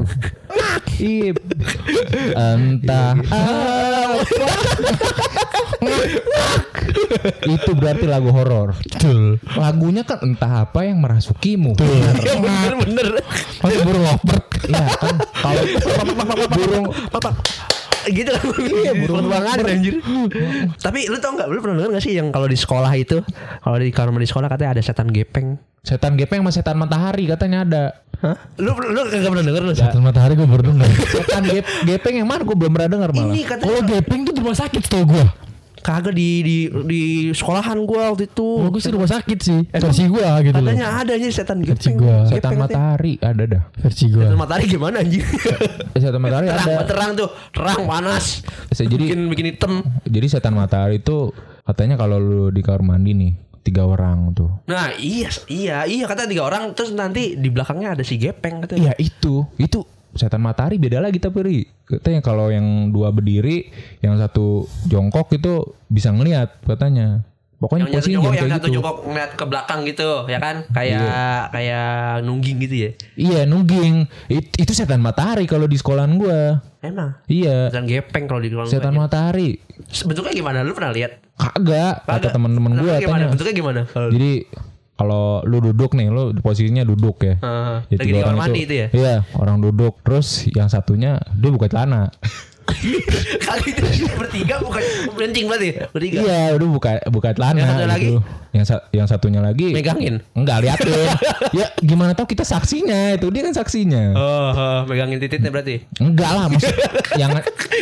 Ip. 1.03 1.37
Entah 2.33 3.15
itu 7.47 7.71
berarti 7.77 8.07
lagu 8.07 8.31
horor. 8.31 8.75
Betul. 8.79 9.39
Lagunya 9.57 10.03
kan 10.07 10.23
entah 10.23 10.67
apa 10.69 10.87
yang 10.87 11.03
merasukimu. 11.03 11.77
Iya 11.79 12.35
bener 12.41 12.73
bener. 12.85 13.07
Masih 13.63 13.79
burung 13.83 14.05
lovebird. 14.05 14.45
Iya 14.67 14.87
kan 14.99 15.15
kalau 15.43 15.63
burung 16.51 16.87
Papa 17.13 17.31
gitu 18.07 18.31
kan 18.31 18.43
iya 18.63 18.93
burung 18.95 19.27
banget 19.27 19.67
anjir 19.67 19.95
tapi 20.79 21.11
lu 21.11 21.19
tau 21.19 21.35
nggak 21.35 21.49
lu 21.51 21.59
pernah 21.59 21.77
denger 21.83 21.91
gak 21.99 22.05
sih 22.07 22.15
yang 22.15 22.31
kalau 22.31 22.47
di 22.47 22.55
sekolah 22.55 22.93
itu 22.95 23.19
kalau 23.67 23.77
di 23.83 23.91
kamar 23.91 24.15
mandi 24.15 24.31
sekolah 24.31 24.47
katanya 24.47 24.79
ada 24.79 24.83
setan 24.87 25.11
gepeng 25.11 25.59
setan 25.87 26.19
gepeng 26.19 26.43
sama 26.43 26.51
setan 26.51 26.77
matahari 26.83 27.31
katanya 27.31 27.63
ada. 27.63 27.85
Hah? 28.19 28.35
lu 28.59 28.75
lu 28.75 29.01
kagak 29.07 29.29
pernah 29.31 29.45
denger 29.45 29.63
lu 29.63 29.73
Setan 29.77 30.03
matahari 30.03 30.35
gue 30.35 30.49
baru 30.49 30.75
denger. 30.75 30.89
Setan 31.15 31.43
gep, 31.47 31.65
gepeng 31.87 32.15
yang 32.19 32.27
mana 32.27 32.43
gue 32.43 32.57
belum 32.59 32.73
pernah 32.75 32.91
dengar 32.91 33.11
malah. 33.15 33.31
ini 33.31 33.41
katanya 33.47 33.71
Kalau 33.71 33.81
gepeng 33.87 34.21
tuh 34.27 34.33
di 34.35 34.41
rumah 34.43 34.59
sakit 34.59 34.83
tau 34.89 35.05
gue. 35.07 35.25
Kagak 35.87 36.19
di 36.19 36.43
di 36.43 36.57
di 36.83 37.01
sekolahan 37.31 37.79
gua 37.87 38.11
waktu 38.11 38.27
itu 38.27 38.43
Oh, 38.59 38.67
gue 38.67 38.83
sih 38.83 38.91
rumah 38.91 39.07
sakit 39.07 39.39
sih. 39.39 39.61
Versi 39.71 40.11
gue 40.11 40.19
gitu 40.43 40.59
loh. 40.59 40.67
katanya 40.67 40.87
ada 40.99 41.13
aja 41.15 41.27
setan 41.31 41.63
Versi 41.63 41.95
gepeng 41.95 42.03
gua. 42.03 42.27
Setan 42.27 42.59
matahari 42.59 43.15
ada 43.23 43.45
dah. 43.47 43.63
Versi 43.79 44.11
gue. 44.11 44.19
setan 44.19 44.35
matahari 44.35 44.65
gimana 44.67 44.97
anjir 44.99 45.23
Setan 45.95 46.19
matahari 46.19 46.47
terang 46.51 46.67
ada. 46.67 46.85
terang 46.85 47.11
tuh 47.15 47.29
terang 47.55 47.81
panas 47.87 48.43
Saya 48.75 48.91
jadi 48.91 49.05
bikin 49.07 49.21
bikin 49.31 49.47
hitam 49.49 49.73
jadi 50.03 50.27
setan 50.27 50.59
matahari 50.59 50.99
itu 50.99 51.31
katanya 51.63 51.95
kalau 51.95 52.19
lu 52.19 52.51
di 52.51 52.61
kamar 52.61 52.83
mandi 52.83 53.15
nih 53.15 53.33
tiga 53.63 53.83
orang 53.83 54.31
tuh. 54.31 54.51
nah 54.67 54.91
iya 54.95 55.27
iya 55.47 55.77
iya 55.83 56.07
kata 56.07 56.27
tiga 56.27 56.43
orang 56.43 56.71
terus 56.71 56.91
nanti 56.91 57.35
di 57.35 57.47
belakangnya 57.47 57.95
ada 57.95 58.03
si 58.03 58.15
gepeng 58.15 58.63
katanya 58.63 58.91
Iya 58.91 58.95
itu 59.01 59.43
itu 59.57 59.83
setan 60.15 60.39
matahari 60.39 60.79
beda 60.79 60.99
lagi 60.99 61.19
tapi. 61.19 61.67
Katanya 61.87 62.21
kalau 62.21 62.47
yang 62.49 62.67
dua 62.91 63.09
berdiri 63.09 63.71
yang 63.99 64.15
satu 64.15 64.61
jongkok 64.85 65.31
itu 65.33 65.63
bisa 65.87 66.11
ngelihat 66.11 66.59
katanya. 66.61 67.23
Pokoknya 67.57 67.89
yang 67.89 67.95
posisinya 67.95 68.17
jongkok 68.21 68.37
yang 68.37 68.53
satu 68.53 68.61
gitu. 68.61 68.75
jongkok 68.77 68.97
ngeliat 69.03 69.31
ke 69.33 69.45
belakang 69.47 69.81
gitu 69.85 70.11
ya 70.27 70.37
kan 70.37 70.57
kayak 70.69 71.09
kayak 71.49 71.89
nungging 72.21 72.57
gitu 72.61 72.75
ya 72.77 72.91
Iya 73.17 73.41
nungging. 73.45 73.95
It- 74.29 74.53
itu 74.59 74.73
setan 74.73 75.01
matahari 75.01 75.47
kalau 75.47 75.65
di 75.65 75.75
sekolahan 75.75 76.13
gua. 76.15 76.61
emang 76.79 77.17
Iya. 77.25 77.73
setan 77.73 77.89
gepeng 77.89 78.25
kalau 78.27 78.39
di 78.39 78.51
ruang 78.51 78.69
Setan 78.69 78.93
gua, 78.93 79.09
matahari. 79.09 79.57
gitu. 79.81 80.05
bentuknya 80.05 80.35
gimana 80.35 80.59
lu 80.61 80.71
pernah 80.71 80.93
lihat 80.93 81.17
Kagak 81.33 82.05
kata 82.05 82.29
teman-teman 82.29 82.73
gua 82.77 82.95
gimana 82.95 83.01
katanya. 83.01 83.27
bentuknya 83.33 83.55
gimana 83.55 83.81
kalau 83.87 84.09
Jadi 84.11 84.33
kalau 84.97 85.45
lu 85.45 85.61
duduk 85.61 85.93
nih, 85.93 86.09
lu 86.09 86.33
posisinya 86.41 86.81
duduk 86.83 87.21
ya. 87.21 87.37
Heeh. 87.37 87.77
Ya, 87.93 87.97
Lagi 88.01 88.09
di 88.09 88.13
kamar 88.17 88.27
orang 88.27 88.39
mandi 88.41 88.61
itu 88.65 88.75
ya? 88.75 88.87
Iya, 88.97 89.15
orang 89.37 89.61
duduk. 89.61 90.01
Terus 90.01 90.49
yang 90.51 90.73
satunya 90.73 91.21
dia 91.37 91.51
buka 91.53 91.69
celana. 91.69 92.09
kali 93.47 93.71
itu 93.71 94.11
bertiga 94.19 94.59
bukan 94.59 94.83
berencing 95.15 95.47
berarti 95.47 95.69
bertiga 95.95 96.19
Iya, 96.19 96.43
udah 96.59 96.69
buka 96.69 96.91
buka 97.15 97.31
celana. 97.31 97.63
Yang 97.63 97.69
satu 97.71 97.87
lagi? 97.87 98.07
gitu. 98.11 98.21
Yang 98.57 98.67
sa- 98.67 98.85
yang 98.91 99.07
satunya 99.07 99.41
lagi 99.45 99.69
megangin 99.71 100.15
enggak 100.33 100.65
liatin. 100.65 100.91
ya 101.63 101.67
gimana 101.79 102.17
tahu 102.17 102.27
kita 102.27 102.43
saksinya 102.43 103.15
itu 103.15 103.29
dia 103.31 103.47
kan 103.47 103.55
saksinya. 103.55 104.17
oh, 104.17 104.51
oh, 104.51 104.79
megangin 104.89 105.21
titiknya 105.21 105.53
berarti 105.53 105.85
Enggak 106.01 106.31
lah, 106.33 106.47
maksud 106.51 106.73
yang 107.23 107.31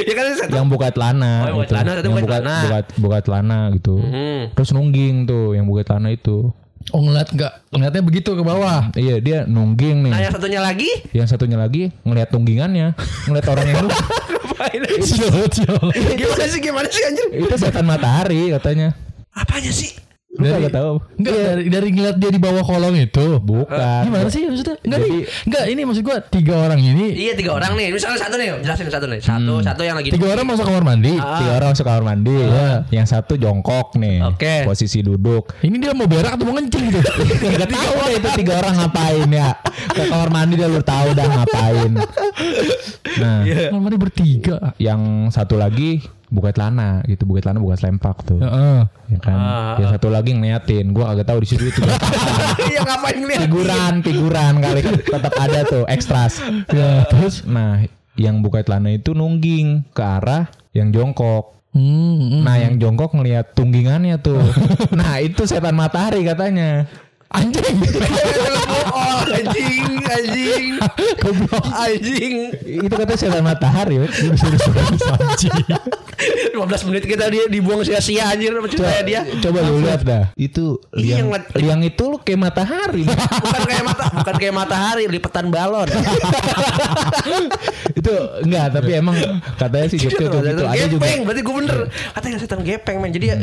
ya 0.05 0.14
kan 0.18 0.24
yang 0.50 0.66
buka 0.68 0.90
celana. 0.92 1.33
Oh, 1.33 1.46
yang 1.46 1.57
buka 1.57 1.64
gitu. 1.64 1.70
celana, 1.72 1.88
yang 1.88 2.03
buka 2.03 2.11
buka, 2.12 2.27
celana. 2.37 2.57
buka 2.61 2.79
buka 3.00 3.18
celana 3.24 3.59
gitu. 3.72 3.94
hmm. 4.03 4.40
Terus 4.53 4.70
nungging 4.74 5.14
tuh 5.24 5.46
yang 5.57 5.64
buka 5.64 5.83
celana 5.87 6.11
itu. 6.12 6.50
Oh 6.92 7.01
ngeliat 7.01 7.33
nggak? 7.33 7.53
Ngeliatnya 7.73 8.03
begitu 8.05 8.31
ke 8.37 8.42
bawah. 8.44 8.92
Iya, 8.92 9.16
dia 9.23 9.38
nungging 9.49 10.05
nih. 10.05 10.12
nah 10.12 10.20
yang 10.20 10.35
satunya 10.37 10.61
lagi 10.61 10.90
Yang 11.16 11.29
satunya 11.33 11.57
lagi 11.57 11.88
ngelihat 12.05 12.29
tunggingannya, 12.29 12.92
ngelihat 13.31 13.47
orang 13.49 13.66
yang 13.73 13.87
sial. 15.03 15.33
gimana 16.20 16.44
sih 16.47 16.61
gimana 16.62 16.88
sih 16.88 17.03
anjir 17.05 17.27
itu 17.35 17.55
setan 17.59 17.85
matahari 17.87 18.55
katanya. 18.55 18.94
apanya 19.35 19.73
sih 19.75 19.90
Lu 20.35 20.44
kagak 20.44 20.73
tahu? 20.73 20.92
Enggak 21.14 21.35
dari, 21.38 21.62
dari 21.68 21.88
ngeliat 21.88 22.16
dia 22.16 22.27
di 22.29 22.38
bawah 22.38 22.61
kolong 22.61 22.97
itu. 22.97 23.38
Bukan. 23.38 24.03
Gimana 24.03 24.27
sih 24.27 24.42
maksudnya? 24.44 24.75
Enggak 24.81 24.99
Jadi- 24.99 25.11
nih. 25.11 25.23
Enggak, 25.47 25.64
ini 25.68 25.81
maksud 25.85 26.03
gua 26.03 26.16
tiga 26.20 26.55
orang 26.59 26.81
ini. 26.81 27.07
iya 27.14 27.33
tiga 27.33 27.51
orang 27.53 27.73
nih 27.73 27.88
misalnya 27.88 28.18
satu 28.18 28.35
nih 28.35 28.49
jelasin 28.59 28.87
satu 28.88 29.07
nih 29.07 29.20
satu 29.20 29.55
satu 29.61 29.81
yang 29.81 29.94
lagi 29.94 30.11
Tiga 30.11 30.27
orang 30.29 30.44
masuk 30.44 30.64
kamar 30.64 30.83
mandi. 30.85 31.14
Ah. 31.16 31.38
Tiga 31.38 31.53
orang 31.55 31.68
masuk 31.70 31.85
kamar 31.85 32.03
mandi. 32.05 32.37
Yang 32.90 33.07
satu 33.09 33.33
jongkok 33.35 33.94
nih. 33.94 34.18
Oke. 34.25 34.55
Posisi 34.64 34.99
duduk. 35.01 35.55
Ini 35.61 35.77
dia 35.79 35.92
mau 35.92 36.05
berak 36.05 36.35
atau 36.35 36.44
mau 36.44 36.55
ngencing 36.55 36.85
gitu? 36.90 36.99
Gak 37.55 37.70
tahu 37.77 37.92
deh 38.01 38.14
itu 38.16 38.29
tiga 38.37 38.53
orang 38.59 38.75
ngapain 38.77 39.29
ya. 39.29 39.51
Ke 39.87 40.03
kamar 40.05 40.29
mandi 40.29 40.55
dia 40.55 40.66
lu 40.66 40.83
tahu 40.83 41.09
dah 41.12 41.27
ngapain. 41.31 41.90
Nah, 43.14 43.38
Kamar 43.70 43.83
mandi 43.83 43.99
bertiga. 44.01 44.75
yang 44.77 45.31
satu 45.31 45.55
lagi 45.55 46.03
buka 46.33 46.51
celana 46.53 47.05
gitu, 47.05 47.29
buka 47.29 47.45
celana 47.45 47.61
buka 47.61 47.77
selempak 47.77 48.17
tuh. 48.25 48.41
Heeh. 48.41 48.79
Ya 49.13 49.19
kan. 49.21 49.37
Ah. 49.37 49.75
Yang 49.81 49.91
satu 49.99 50.09
lagi 50.09 50.31
ngeliatin. 50.33 50.93
Gua 50.95 51.13
kagak 51.13 51.27
tahu 51.29 51.39
di 51.45 51.49
situ 51.49 51.65
itu 51.69 51.81
iya 52.71 52.81
ngapain 52.85 53.19
ngeliat 53.21 53.41
figuran, 53.47 53.95
figuran 54.01 54.55
kali 54.63 54.81
kan 54.81 54.95
tetap 54.99 55.35
ada 55.37 55.61
tuh 55.67 55.85
ekstras. 55.89 56.41
Ya, 56.73 57.05
terus 57.09 57.45
Nah, 57.45 57.87
yang 58.15 58.41
buka 58.41 58.63
celana 58.63 58.95
itu 58.95 59.13
nungging 59.13 59.91
ke 59.91 60.03
arah 60.03 60.51
yang 60.75 60.91
jongkok. 60.95 61.55
hmm, 61.75 62.15
hmm. 62.19 62.43
Nah, 62.47 62.57
yang 62.59 62.79
jongkok 62.79 63.15
ngelihat 63.15 63.55
tunggingannya 63.55 64.19
tuh. 64.23 64.39
nah, 64.99 65.19
itu 65.19 65.43
setan 65.47 65.75
matahari 65.75 66.23
katanya. 66.23 66.87
Anjing. 67.35 67.77
oh 68.88 69.20
anjing 69.27 69.85
anjing 70.05 70.64
anjing 71.75 72.35
Itu 72.81 72.94
katanya 72.94 73.18
setan 73.18 73.42
matahari. 73.42 73.94
weh. 73.99 74.11
15 76.55 76.87
menit 76.87 77.05
kita 77.05 77.27
dia 77.27 77.44
dibuang 77.47 77.83
sia-sia 77.83 78.31
anjir 78.31 78.55
sama 78.55 78.68
ceritanya 78.70 79.03
dia 79.03 79.20
Coba 79.42 79.59
lu 79.62 79.83
lihat 79.83 80.03
dah. 80.03 80.25
Itu 80.35 80.79
Iya, 80.94 81.20
liang, 81.20 81.29
liang 81.59 81.83
itu 81.83 82.03
lu 82.07 82.16
kayak 82.16 82.40
matahari. 82.40 83.03
bukan 83.44 83.62
kayak 83.66 83.85
mata 83.85 84.05
bukan 84.14 84.35
kayak 84.38 84.55
matahari 84.55 85.05
lipetan 85.07 85.51
balon 85.51 85.88
itu 87.94 88.12
enggak, 88.42 88.66
tapi 88.75 88.90
emang 88.94 89.16
katanya 89.57 89.87
sih 89.88 89.99
Jogja 89.99 90.27
tuh 90.29 90.40
gitu. 90.42 90.62
Ada 90.64 90.87
juga. 90.88 91.05
berarti 91.25 91.42
gue 91.42 91.55
bener 91.57 91.79
katanya 92.12 92.37
setan 92.38 92.61
gepeng 92.62 92.97
men 93.01 93.11
jadi 93.11 93.27
ya, 93.27 93.37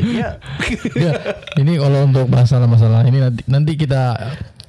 Ya, 0.95 1.11
ini 1.57 1.77
kalau 1.77 2.05
untuk 2.05 2.27
masalah-masalah 2.27 3.03
ini 3.05 3.19
nanti 3.19 3.41
nanti 3.47 3.71
kita 3.81 4.13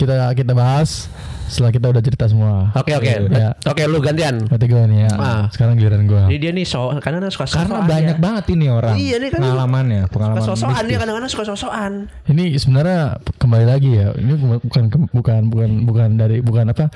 kita 0.01 0.33
kita 0.33 0.53
bahas 0.57 1.05
setelah 1.52 1.68
kita 1.68 1.86
udah 1.86 2.00
cerita 2.00 2.24
semua. 2.24 2.72
oke 2.72 2.88
oke 2.90 3.10
Ya. 3.28 3.52
oke 3.62 3.82
lu 3.84 4.00
gantian 4.00 4.40
Berarti 4.42 4.66
gue 4.66 4.82
nih 4.88 4.98
ya. 5.04 5.10
Ah. 5.14 5.44
Sekarang 5.52 5.76
giliran 5.76 6.08
gue. 6.08 6.22
jadi 6.32 6.38
dia 6.40 6.52
nih 6.52 6.64
so 6.64 6.88
karena 6.96 7.28
suka 7.28 7.44
Karena 7.44 7.68
sosokan 7.76 7.84
banyak 7.84 8.16
dia. 8.16 8.24
banget 8.24 8.44
ini 8.50 8.66
orang. 8.66 8.94
Iya, 8.96 9.14
ini 9.20 9.28
kan 9.28 9.38
pengalamannya, 9.38 10.02
pengalaman. 10.08 10.40
suka 10.40 10.48
sosokan 10.50 10.72
dia 10.72 10.80
mistis. 10.80 10.98
kadang-kadang 10.98 11.30
suka 11.30 11.44
sosokan 11.46 11.92
Ini 12.24 12.44
sebenarnya 12.56 13.00
kembali 13.36 13.66
lagi 13.68 13.90
ya. 13.92 14.08
Ini 14.14 14.32
bukan 14.58 14.82
bukan 15.12 15.40
bukan 15.46 15.70
bukan 15.84 16.08
dari 16.16 16.40
bukan 16.40 16.64
apa? 16.72 16.88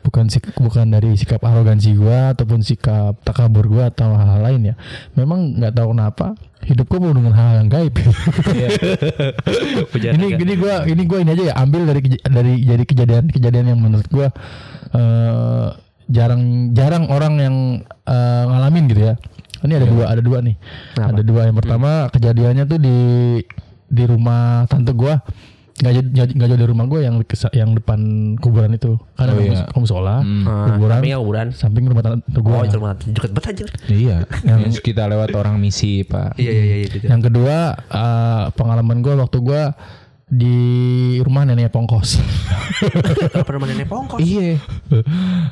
Bukan 0.00 0.30
sik, 0.30 0.54
bukan 0.54 0.86
dari 0.88 1.10
sikap 1.14 1.42
arogansi 1.42 1.90
gua 1.92 2.30
ataupun 2.30 2.62
sikap 2.62 3.18
takabur 3.20 3.66
gua 3.66 3.90
atau 3.90 4.14
hal-hal 4.14 4.40
lain 4.40 4.70
ya. 4.70 4.74
Memang 5.14 5.58
nggak 5.58 5.74
tahu 5.74 5.90
kenapa 5.90 6.38
hidup 6.62 6.86
gua 6.86 6.98
penuh 7.02 7.16
dengan 7.18 7.34
hal 7.34 7.52
yang 7.58 7.68
gaib. 7.68 7.94
ini 10.06 10.26
gini 10.34 10.54
gua 10.54 10.84
ini 10.84 11.02
gua 11.04 11.18
ini 11.20 11.30
aja 11.32 11.44
ya 11.50 11.54
ambil 11.58 11.82
dari 11.86 12.00
dari 12.20 12.52
dari 12.62 12.84
kejadian-kejadian 12.84 13.66
yang 13.68 13.80
menurut 13.80 14.03
gua 14.08 14.28
eh, 14.90 15.68
jarang 16.06 16.42
jarang 16.72 17.04
orang 17.08 17.34
yang 17.38 17.56
eh, 18.04 18.44
ngalamin 18.44 18.84
gitu 18.88 19.02
ya. 19.04 19.14
Ini 19.64 19.80
ada 19.80 19.88
dua 19.88 20.04
ada 20.06 20.20
dua 20.20 20.38
nih. 20.40 20.56
Kenapa? 20.92 21.10
Ada 21.10 21.22
dua. 21.24 21.40
Yang 21.48 21.56
pertama 21.58 21.90
kejadiannya 22.12 22.64
tuh 22.64 22.78
di 22.78 22.98
di 23.86 24.04
rumah 24.04 24.68
tante 24.68 24.92
gua. 24.92 25.24
Nggak 25.74 25.90
jauh 25.90 26.04
nggak 26.06 26.26
nggak 26.36 26.48
jauh 26.48 26.60
dari 26.60 26.70
rumah 26.70 26.86
gua 26.86 27.00
yang 27.02 27.14
yang 27.50 27.70
depan 27.72 27.98
kuburan 28.38 28.76
itu. 28.76 28.94
Kan 29.16 29.26
Oh, 29.26 29.34
ada 29.34 29.42
iya. 29.42 29.64
kamu 29.66 29.80
musola 29.80 30.16
Ah, 30.20 30.22
kuburan. 30.70 30.94
sampingnya 30.94 31.18
kuburan. 31.18 31.46
Samping 31.50 31.84
rumah 31.88 32.02
tante 32.04 32.38
gua. 32.38 32.54
Oh 32.54 32.62
itu 32.62 32.76
mah 32.78 32.92
deket 32.94 33.30
banget 33.32 33.48
anjir. 33.50 33.68
Iya, 33.88 34.16
yang 34.48 34.60
kita 34.70 35.02
lewat 35.08 35.32
orang 35.32 35.56
misi, 35.56 36.04
Pak. 36.04 36.36
iya 36.36 36.52
iya 36.52 36.64
iya 36.76 36.86
gitu. 36.86 37.08
Yang 37.08 37.22
kedua 37.26 37.56
eh, 37.74 38.44
pengalaman 38.52 39.00
gua 39.00 39.14
waktu 39.18 39.38
gua 39.40 39.72
di 40.24 40.56
rumah 41.20 41.44
nenek 41.44 41.68
pongkos 41.68 42.16
Kenapa 43.30 43.50
rumah 43.50 43.68
nenek 43.68 43.84
pongkos? 43.84 44.18
Iya. 44.18 44.56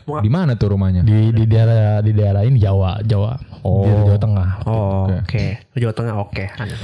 Di 0.03 0.29
mana 0.29 0.57
tuh 0.57 0.73
rumahnya? 0.73 1.03
di 1.03 1.29
di 1.31 1.45
daerah 1.45 2.01
di 2.01 2.11
daerah 2.11 2.43
ini 2.43 2.57
Jawa 2.57 3.01
Jawa 3.01 3.37
Oh. 3.63 3.85
di 3.85 3.93
Jawa 3.93 4.19
Tengah 4.19 4.49
Oh, 4.65 5.07
Oke. 5.07 5.55
oke. 5.71 5.79
Jawa 5.79 5.95
Tengah 5.95 6.15
oke. 6.19 6.45
Ada. 6.51 6.77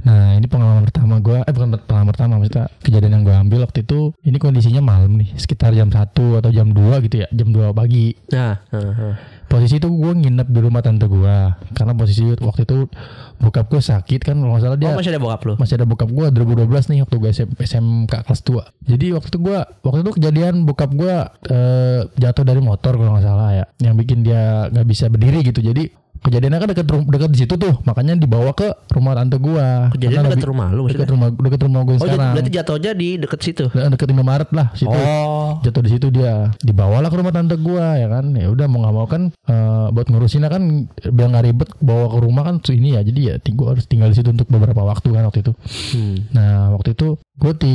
Nah 0.00 0.32
ini 0.32 0.46
pengalaman 0.46 0.82
pertama 0.82 1.18
gue 1.18 1.38
Eh 1.40 1.52
bukan 1.52 1.76
pengalaman 1.78 2.08
pertama 2.08 2.32
Maksudnya 2.36 2.66
kejadian 2.80 3.12
yang 3.12 3.22
gue 3.22 3.36
ambil 3.38 3.60
waktu 3.62 3.82
itu 3.82 4.16
Ini 4.20 4.36
kondisinya 4.36 4.80
malam 4.80 5.14
nih 5.14 5.34
Sekitar 5.34 5.70
jam 5.70 5.88
1 5.88 6.00
atau 6.10 6.48
jam 6.48 6.68
2 6.68 6.78
gitu 7.04 7.16
ya 7.18 7.28
Jam 7.28 7.48
2 7.48 7.70
pagi 7.70 8.16
Nah, 8.30 8.56
heeh. 8.70 9.14
Posisi 9.44 9.76
itu 9.76 9.86
gue 9.86 10.12
nginep 10.14 10.46
di 10.46 10.60
rumah 10.60 10.80
tante 10.80 11.04
gue 11.04 11.36
Karena 11.70 11.92
posisi 11.92 12.22
waktu 12.30 12.62
itu 12.62 12.88
Bokap 13.36 13.66
gue 13.66 13.78
sakit 13.78 14.20
kan 14.22 14.36
Kalau 14.36 14.56
salah 14.56 14.76
dia 14.76 14.88
Oh, 14.88 14.96
masih 14.96 15.10
ada 15.10 15.20
bokap 15.20 15.40
lu? 15.42 15.54
masih 15.56 15.74
ada 15.74 15.84
bokap 15.84 16.08
gue 16.08 16.26
2012 16.30 16.64
nih 16.88 16.98
waktu 17.00 17.16
gue 17.16 17.30
SM, 17.30 17.48
SMK 17.54 18.12
kelas 18.22 18.40
2 18.42 18.86
jadi 18.86 19.06
waktu 19.12 19.28
itu 19.28 19.38
gue 19.38 19.58
waktu 19.80 19.98
itu 20.00 20.10
kejadian 20.12 20.54
bokap 20.62 20.90
gue 20.90 21.14
eh, 21.46 22.00
jatuh 22.16 22.42
dari 22.42 22.58
motor 22.58 22.94
kalau 22.94 23.12
nggak 23.12 23.22
salah 23.22 23.50
ya 23.52 23.64
yang 23.78 23.94
bikin 23.94 24.20
dia 24.20 24.66
nggak 24.68 24.84
bisa 24.84 25.06
berdiri 25.06 25.40
gitu 25.42 25.60
jadi 25.60 25.88
kejadiannya 26.20 26.58
kan 26.58 26.68
deket 26.68 26.86
rum- 26.86 27.06
deket 27.06 27.30
di 27.30 27.38
situ 27.38 27.54
tuh 27.54 27.80
makanya 27.82 28.12
dibawa 28.14 28.52
ke 28.52 28.68
rumah 28.88 29.12
tante 29.14 29.36
gue 29.36 29.66
Kejadian 29.94 30.26
dekat 30.26 30.44
rumah 30.44 30.68
lu 30.68 30.84
deket 30.84 31.08
maksudnya? 31.08 31.10
rumah 31.10 31.28
deket 31.34 31.60
rumah 31.62 31.80
gue 31.82 31.92
Oh, 31.92 32.00
sekarang 32.02 32.30
berarti 32.30 32.50
jatuhnya 32.52 32.90
di 32.92 33.08
deket 33.16 33.40
situ. 33.40 33.64
Deket 33.68 34.08
Indomaret 34.08 34.50
lah 34.50 34.68
situ 34.72 34.90
Oh. 34.90 35.56
jatuh 35.60 35.80
di 35.80 35.90
situ 35.90 36.06
dia 36.08 36.52
dibawalah 36.60 37.06
ke 37.06 37.16
rumah 37.16 37.30
tante 37.30 37.56
gua 37.56 37.94
ya 37.94 38.08
kan 38.08 38.32
ya 38.32 38.46
udah 38.46 38.66
mau 38.66 38.80
nggak 38.80 38.94
mau 38.94 39.06
kan 39.06 39.22
eh, 39.32 39.86
buat 39.90 40.06
ngurusinnya 40.06 40.46
kan 40.46 40.62
biar 41.02 41.26
nggak 41.26 41.44
ribet 41.46 41.68
bawa 41.78 42.06
ke 42.06 42.18
rumah 42.20 42.42
kan 42.42 42.54
tuh 42.58 42.72
ini 42.72 42.94
ya 42.94 43.00
jadi 43.00 43.20
ya 43.22 43.34
ti- 43.36 43.52
gua 43.52 43.72
harus 43.72 43.84
tinggal 43.84 44.06
di 44.06 44.16
situ 44.16 44.28
untuk 44.28 44.46
beberapa 44.46 44.80
waktu 44.82 45.08
kan 45.10 45.24
waktu 45.24 45.40
itu 45.40 45.52
Hmm. 45.90 46.16
nah 46.30 46.52
waktu 46.70 46.92
itu 46.92 47.08
gue 47.34 47.52
ti 47.54 47.74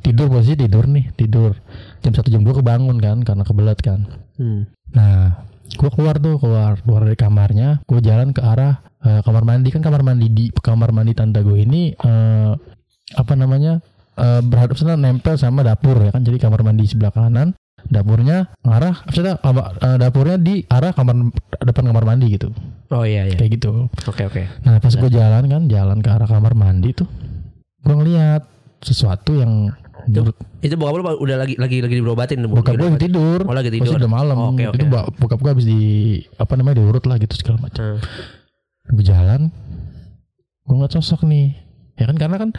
tidur 0.00 0.26
posisi 0.28 0.54
tidur 0.56 0.86
nih 0.86 1.12
tidur 1.12 1.52
jam 1.98 2.12
satu 2.12 2.28
jam 2.28 2.40
dua 2.40 2.54
kebangun 2.54 2.96
kan 2.96 3.20
karena 3.20 3.42
kebelet 3.42 3.78
kan 3.78 4.06
Hmm. 4.34 4.64
nah 4.88 5.44
gue 5.74 5.90
keluar 5.92 6.16
tuh 6.18 6.36
keluar 6.38 6.78
keluar 6.82 7.02
dari 7.06 7.18
kamarnya. 7.18 7.68
Gue 7.86 8.00
jalan 8.02 8.34
ke 8.34 8.42
arah 8.42 8.82
eh, 9.02 9.20
kamar 9.22 9.42
mandi. 9.46 9.68
Kan 9.70 9.82
kamar 9.82 10.02
mandi 10.02 10.26
di 10.30 10.44
kamar 10.50 10.90
mandi 10.90 11.12
tante 11.14 11.40
gue 11.42 11.58
ini 11.62 11.94
eh, 11.94 12.52
apa 13.14 13.32
namanya 13.34 13.82
eh, 14.18 14.40
berhadap 14.42 14.76
sana 14.78 14.98
nempel 14.98 15.36
sama 15.38 15.62
dapur 15.66 15.98
ya 16.00 16.10
kan. 16.14 16.22
Jadi 16.22 16.38
kamar 16.40 16.62
mandi 16.66 16.86
sebelah 16.86 17.14
kanan 17.14 17.54
dapurnya 17.88 18.52
ngarah 18.60 19.08
maksudnya 19.08 19.40
eh, 19.40 19.96
dapurnya 19.96 20.36
di 20.36 20.60
arah 20.68 20.92
kamar 20.92 21.32
depan 21.64 21.84
kamar 21.88 22.04
mandi 22.04 22.26
gitu. 22.36 22.52
Oh 22.90 23.06
iya 23.06 23.24
iya. 23.24 23.38
kayak 23.38 23.56
gitu. 23.56 23.88
Oke 24.10 24.26
oke. 24.26 24.42
nah 24.66 24.76
pas 24.82 24.92
gue 24.92 25.10
jalan 25.10 25.46
kan 25.48 25.62
jalan 25.70 25.98
ke 26.02 26.08
arah 26.10 26.28
kamar 26.28 26.52
mandi 26.52 26.92
tuh 26.92 27.08
gue 27.80 27.94
ngeliat 27.96 28.44
sesuatu 28.80 29.36
yang 29.36 29.72
menurut 30.12 30.36
Itu 30.58 30.74
bokap 30.74 30.94
lu 30.94 31.02
udah 31.16 31.36
lagi 31.38 31.54
lagi 31.54 31.76
lagi 31.78 31.94
berobatin 31.98 32.42
bokap 32.42 32.74
gue 32.74 32.88
tidur 32.98 33.40
Oh, 33.42 33.52
lagi 33.52 33.68
Pasti 33.68 33.80
tidur. 33.80 33.96
udah 33.96 34.10
malam 34.10 34.36
Oh, 34.36 34.50
oke, 34.50 34.62
itu 34.68 34.82
oke. 34.82 34.90
ba- 34.90 35.08
bokap 35.12 35.38
gue 35.38 35.50
habis 35.50 35.64
di 35.64 35.80
apa 36.34 36.52
namanya 36.54 36.76
diurut 36.78 37.04
lah 37.04 37.16
gitu 37.16 37.34
segala 37.34 37.58
macam 37.62 37.96
Hmm. 37.96 38.92
gue 38.92 39.04
jalan 39.04 39.40
gue 40.62 40.74
ngeliat 40.74 40.92
sosok 40.92 41.22
nih 41.24 41.54
ya 41.94 42.04
kan 42.04 42.16
karena 42.16 42.36
kan 42.38 42.50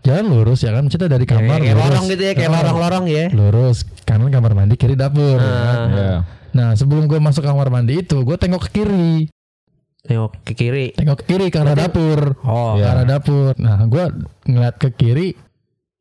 jalan 0.00 0.24
lurus 0.26 0.60
ya 0.60 0.70
kan 0.70 0.84
kita 0.84 1.04
dari 1.04 1.24
kamar 1.24 1.58
kayak 1.58 1.72
lurus. 1.72 1.82
lorong 1.82 2.04
gitu 2.06 2.22
ya, 2.22 2.32
kayak 2.32 2.50
lorong-lorong 2.50 3.04
ya. 3.06 3.24
lurus 3.30 3.76
kanan 4.02 4.28
kamar 4.28 4.52
mandi 4.52 4.74
kiri 4.74 4.94
dapur 4.94 5.36
ya 5.36 5.48
kan? 5.58 5.76
Ah. 5.76 5.88
Ya. 5.90 6.12
nah 6.50 6.68
sebelum 6.72 7.04
gue 7.04 7.18
masuk 7.18 7.40
kamar 7.40 7.68
mandi 7.68 7.98
itu 7.98 8.16
gue 8.18 8.36
tengok 8.36 8.62
ke 8.64 8.78
kiri 8.78 9.28
Tengok 10.00 10.40
ke 10.40 10.52
kiri. 10.54 10.94
tengok 10.94 11.18
ke 11.18 11.24
kiri 11.26 11.46
ke 11.46 11.58
arah 11.58 11.74
dapur 11.74 12.38
Oh. 12.40 12.74
ke 12.74 12.80
Ya. 12.80 12.92
arah 12.92 13.06
dapur 13.06 13.52
nah 13.56 13.80
gue 13.82 14.04
ngeliat 14.44 14.76
ke 14.76 14.88
kiri 14.90 15.34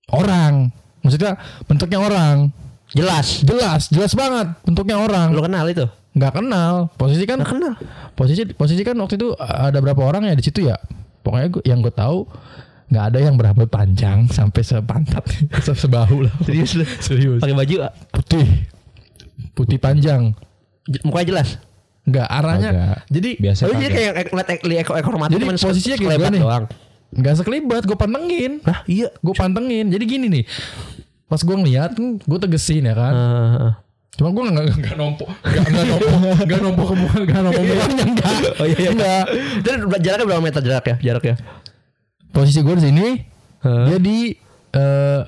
orang 0.09 0.71
maksudnya 1.07 1.39
bentuknya 1.63 1.97
orang 1.97 2.51
Jelas. 2.89 3.41
jelas 3.41 3.87
jelas 3.87 4.11
banget 4.11 4.47
bentuknya 4.61 4.95
orang 4.95 5.27
Lu 5.29 5.39
kenal 5.39 5.63
itu? 5.65 5.87
nggak 6.13 6.33
kenal 6.33 6.87
posisi 6.93 7.23
kan 7.23 7.37
Nggak 7.37 7.51
kenal. 7.51 7.73
posisi 8.13 8.41
posisi 8.49 8.81
kan 8.81 8.95
waktu 8.95 9.15
itu 9.15 9.31
ada 9.37 9.77
berapa 9.77 10.01
orang 10.01 10.23
ya 10.23 10.33
di 10.33 10.41
situ 10.41 10.63
ya 10.63 10.75
pokoknya 11.19 11.47
gua, 11.49 11.63
yang 11.63 11.79
gue 11.79 11.91
tahu 11.91 12.25
nggak 12.87 13.03
ada 13.05 13.19
yang 13.19 13.35
berambut 13.35 13.67
panjang 13.67 14.25
sampai 14.27 14.61
sepantat 14.61 15.19
se 15.59 15.71
sebahu 15.73 16.23
lah 16.23 16.33
Serius 16.41 16.71
lu? 16.73 16.85
serius 16.97 17.39
Pakai 17.39 17.53
baju 17.53 17.75
putih 18.09 18.47
putih 19.53 19.77
panjang 19.77 20.31
j- 20.85 21.03
mukanya 21.03 21.27
jelas. 21.29 21.49
nggak 22.03 22.23
arahnya 22.25 22.69
Agak 22.71 22.97
jadi 23.09 23.29
biasa 23.37 23.61
Oh, 23.61 23.69
jadi 23.69 23.83
kagak. 23.83 23.91
kayak 23.93 24.13
ek- 24.17 24.29
ngeliat 24.31 24.49
ek- 24.49 24.63
li- 24.63 24.79
ekor 24.79 24.95
ekor 24.95 25.13
mati 25.17 25.33
Jadi 25.33 25.45
posisinya 25.53 25.97
kayak 25.99 26.31
nih. 26.31 26.41
doang. 26.41 26.65
nggak 27.09 27.33
sekelibat 27.35 27.83
gue 27.83 27.95
pantengin 27.95 28.51
Hah, 28.63 28.79
iya. 28.85 29.11
gue 29.13 29.33
pantengin 29.33 29.85
jadi 29.87 30.03
gini 30.03 30.25
nih 30.29 30.43
pas 31.27 31.39
gue 31.43 31.55
ngeliat 31.59 31.91
kan 31.95 32.17
gue 32.23 32.39
tegesin 32.39 32.87
ya 32.87 32.95
kan. 32.95 33.13
Uh, 33.13 33.71
Cuma 34.17 34.33
gue 34.33 34.43
nggak 34.49 34.65
nggak 34.81 34.97
nompo 34.97 35.29
nggak 35.45 35.85
nompo 35.85 36.07
nggak 36.41 36.61
nompo 36.65 36.83
kemudian 36.89 37.13
iya, 37.13 37.21
iya. 37.21 37.25
nggak 37.29 37.41
nompo 37.45 37.61
kemudian 37.61 38.07
Enggak 38.09 38.33
Oh 38.57 38.65
iya 38.65 38.77
iya. 38.81 38.89
Enggak 38.97 39.25
Jadi 39.61 39.77
jaraknya 40.01 40.25
berapa 40.25 40.41
meter? 40.41 40.61
Jarak 40.65 40.85
ya? 40.89 40.95
Jarak 41.05 41.23
ya? 41.29 41.35
Posisi 42.33 42.59
gue 42.65 42.75
di 42.81 42.83
sini 42.89 43.07
jadi 43.61 43.85
Dia 43.85 43.97
di 44.01 44.17
eh, 44.73 45.21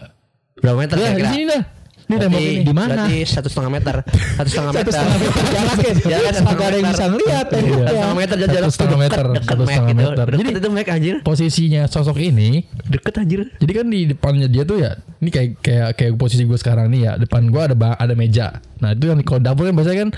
Berapa 0.58 0.78
meter 0.82 0.96
ya, 0.98 1.10
Di 1.14 1.26
sini 1.30 1.44
dah 1.54 1.62
ini 2.10 2.18
tembok 2.18 2.42
ini 2.42 2.66
Di 2.66 2.74
mana? 2.74 3.06
Berarti 3.06 3.18
satu 3.22 3.48
setengah 3.54 3.72
meter. 3.78 3.96
Satu 4.10 4.50
setengah 4.50 4.74
meter. 4.74 4.92
Jaraknya 4.98 5.92
Jaraknya 6.02 6.34
satu 6.34 6.48
Kagak 6.50 6.66
ada 6.66 6.76
yang 6.76 6.90
bisa 6.90 7.06
ngeliat 7.06 7.48
Iya. 7.50 7.62
Satu 7.62 7.94
setengah 7.94 8.18
meter. 8.18 8.36
Satu 8.36 8.50
jarak 8.50 8.72
setengah 8.74 8.98
meter, 8.98 9.24
satu 9.46 9.62
setengah 9.64 9.94
meter. 9.94 10.26
Jadi- 10.34 10.52
itu 10.60 10.70
Mac 10.74 10.88
anjir. 10.90 11.16
posisinya 11.22 11.82
sosok 11.86 12.18
ini 12.18 12.66
Deket 12.90 13.14
anjir. 13.16 13.40
jadi 13.56 13.72
kan 13.72 13.86
di 13.86 14.02
depannya 14.10 14.48
dia 14.50 14.66
tuh 14.66 14.82
ya 14.82 14.98
ini 15.22 15.30
kayak 15.30 15.50
kayak 15.62 15.90
kayak 15.94 16.12
posisi 16.18 16.44
gue 16.44 16.58
sekarang 16.58 16.90
nih 16.90 17.02
ya. 17.06 17.12
Depan 17.16 17.46
gue 17.48 17.62
ada 17.62 17.76
ada 17.94 18.14
meja. 18.18 18.58
Nah 18.82 18.98
itu 18.98 19.06
yang 19.06 19.22
kalau 19.22 19.40
dapur 19.40 19.70
kan 19.70 19.78
biasanya 19.78 20.10
kan 20.10 20.12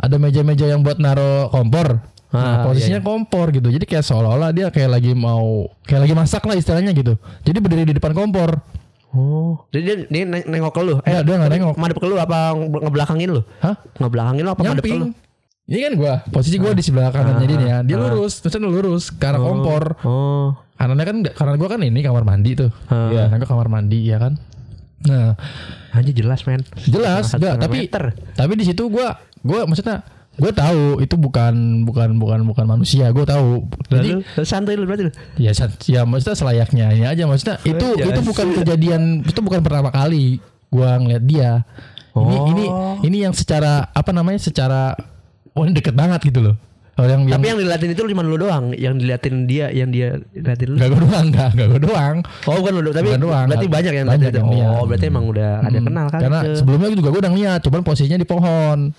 ada 0.00 0.16
meja-meja 0.16 0.64
yang 0.64 0.80
buat 0.80 0.96
naro 0.96 1.52
kompor. 1.52 2.00
Ah, 2.34 2.40
nah 2.40 2.56
posisinya 2.66 2.98
kompor 2.98 3.52
gitu. 3.52 3.68
Jadi 3.68 3.84
kayak 3.84 4.02
seolah-olah 4.02 4.50
dia 4.50 4.66
kayak 4.72 4.90
lagi 4.90 5.12
mau 5.12 5.70
kayak 5.84 6.08
lagi 6.08 6.14
masak 6.16 6.42
lah 6.42 6.56
istilahnya 6.56 6.90
gitu. 6.90 7.14
Jadi 7.44 7.58
berdiri 7.60 7.84
di 7.86 7.94
depan 7.94 8.10
kompor 8.10 8.58
Oh. 9.14 9.62
Jadi 9.70 9.82
dia, 9.82 9.96
dia 10.04 10.22
neng- 10.24 10.44
nengok 10.44 10.70
ke 10.70 10.82
lu. 10.82 10.94
Enggak, 10.98 11.22
dia 11.22 11.34
nggak 11.36 11.50
nengok. 11.52 11.74
Madep 11.76 11.96
ke 11.96 12.06
lu 12.06 12.16
apa 12.16 12.38
nge- 12.52 12.82
ngebelakangin 12.82 13.30
lu? 13.30 13.42
hah 13.58 13.74
Ngebelakangin 13.96 14.42
lu 14.42 14.50
apa 14.50 14.62
madep 14.64 14.84
ke 14.84 14.96
lu? 14.96 15.06
ini 15.64 15.80
kan 15.80 15.92
gue 15.94 16.14
posisi 16.28 16.60
gue 16.60 16.68
di 16.70 16.82
sebelah 16.82 17.08
kanannya 17.08 17.46
dia 17.46 17.56
nih 17.56 17.66
ya 17.66 17.78
dia 17.80 17.96
lurus 17.96 18.36
terus 18.36 18.52
lurus 18.58 19.08
ke 19.08 19.24
arah 19.24 19.40
kompor 19.40 19.96
Oh. 20.02 20.52
kanannya 20.76 21.00
kan 21.02 21.16
karena 21.24 21.54
gue 21.56 21.68
kan 21.70 21.80
ini 21.80 22.00
kamar 22.00 22.20
mandi 22.20 22.52
tuh 22.52 22.68
Ah. 22.86 23.08
ya 23.08 23.22
kan 23.26 23.38
gue 23.38 23.48
kamar 23.48 23.72
mandi 23.72 24.04
ya 24.04 24.18
kan 24.18 24.36
nah 25.00 25.32
Anjir 25.90 26.12
jelas 26.14 26.44
men. 26.44 26.60
jelas 26.82 27.32
enggak 27.32 27.56
tapi 27.56 27.76
meter. 27.82 28.12
tapi 28.34 28.52
di 28.54 28.64
situ 28.66 28.88
gua 28.88 29.16
gua 29.40 29.64
maksudnya 29.64 30.04
gue 30.34 30.50
tahu 30.50 30.98
itu 30.98 31.14
bukan 31.14 31.54
bukan 31.82 32.18
bukan 32.18 32.42
bukan 32.42 32.64
manusia 32.66 33.06
gue 33.08 33.22
tahu 33.22 33.70
jadi 33.86 34.18
Lalu, 34.18 34.26
lalu 34.34 34.44
santai 34.44 34.74
lu 34.74 34.84
berarti 34.84 35.04
lu. 35.06 35.12
ya 35.36 35.50
ya 35.84 36.02
maksudnya 36.02 36.34
selayaknya 36.34 36.86
ini 36.90 37.06
aja 37.06 37.22
maksudnya 37.24 37.56
itu 37.62 37.86
Iya 37.94 38.10
itu 38.10 38.20
bukan 38.20 38.46
kejadian 38.52 39.02
itu 39.22 39.38
bukan 39.38 39.60
pertama 39.60 39.88
kali 39.88 40.42
gua 40.68 40.98
ngeliat 40.98 41.22
dia 41.22 41.62
ini 42.12 42.34
Oh. 42.34 42.46
ini 42.46 42.64
ini 43.04 43.16
yang 43.22 43.34
secara 43.34 43.90
apa 43.90 44.10
namanya 44.10 44.38
secara 44.38 44.94
oh 45.50 45.62
ini 45.62 45.72
deket 45.72 45.94
banget 45.94 46.22
gitu 46.24 46.42
loh 46.42 46.56
Oh, 46.94 47.02
yang 47.02 47.26
Tapi 47.26 47.42
yang 47.44 47.58
diliatin 47.58 47.90
itu 47.90 48.06
cuma 48.06 48.22
lu 48.22 48.38
doang, 48.38 48.70
yang 48.70 48.94
diliatin 48.94 49.50
dia, 49.50 49.66
yang 49.66 49.90
dia 49.90 50.14
liatin 50.30 50.70
lu. 50.70 50.78
Gak 50.78 50.94
gue 50.94 51.00
doang, 51.02 51.26
gak, 51.26 51.50
gak 51.50 51.66
gue 51.66 51.80
doang. 51.82 52.16
Oh 52.46 52.54
bukan 52.54 52.70
lu, 52.78 52.94
tapi 52.94 53.10
Bukan 53.10 53.18
doang. 53.20 53.46
berarti 53.50 53.66
banyak 53.66 53.92
yang 53.92 54.06
Banyak 54.06 54.30
liatin. 54.30 54.38
yang 54.38 54.50
liat. 54.54 54.70
Oh 54.70 54.84
berarti 54.86 55.06
emang 55.10 55.26
udah 55.26 55.50
ada 55.58 55.74
Hmm, 55.74 55.86
kenal 55.90 56.06
kan? 56.06 56.20
Karena 56.22 56.38
sebelumnya 56.54 56.94
juga 56.94 57.08
gue 57.10 57.18
udah 57.18 57.32
ngeliat, 57.34 57.60
cuman 57.66 57.80
posisinya 57.82 58.14
di 58.14 58.22
pohon. 58.22 58.94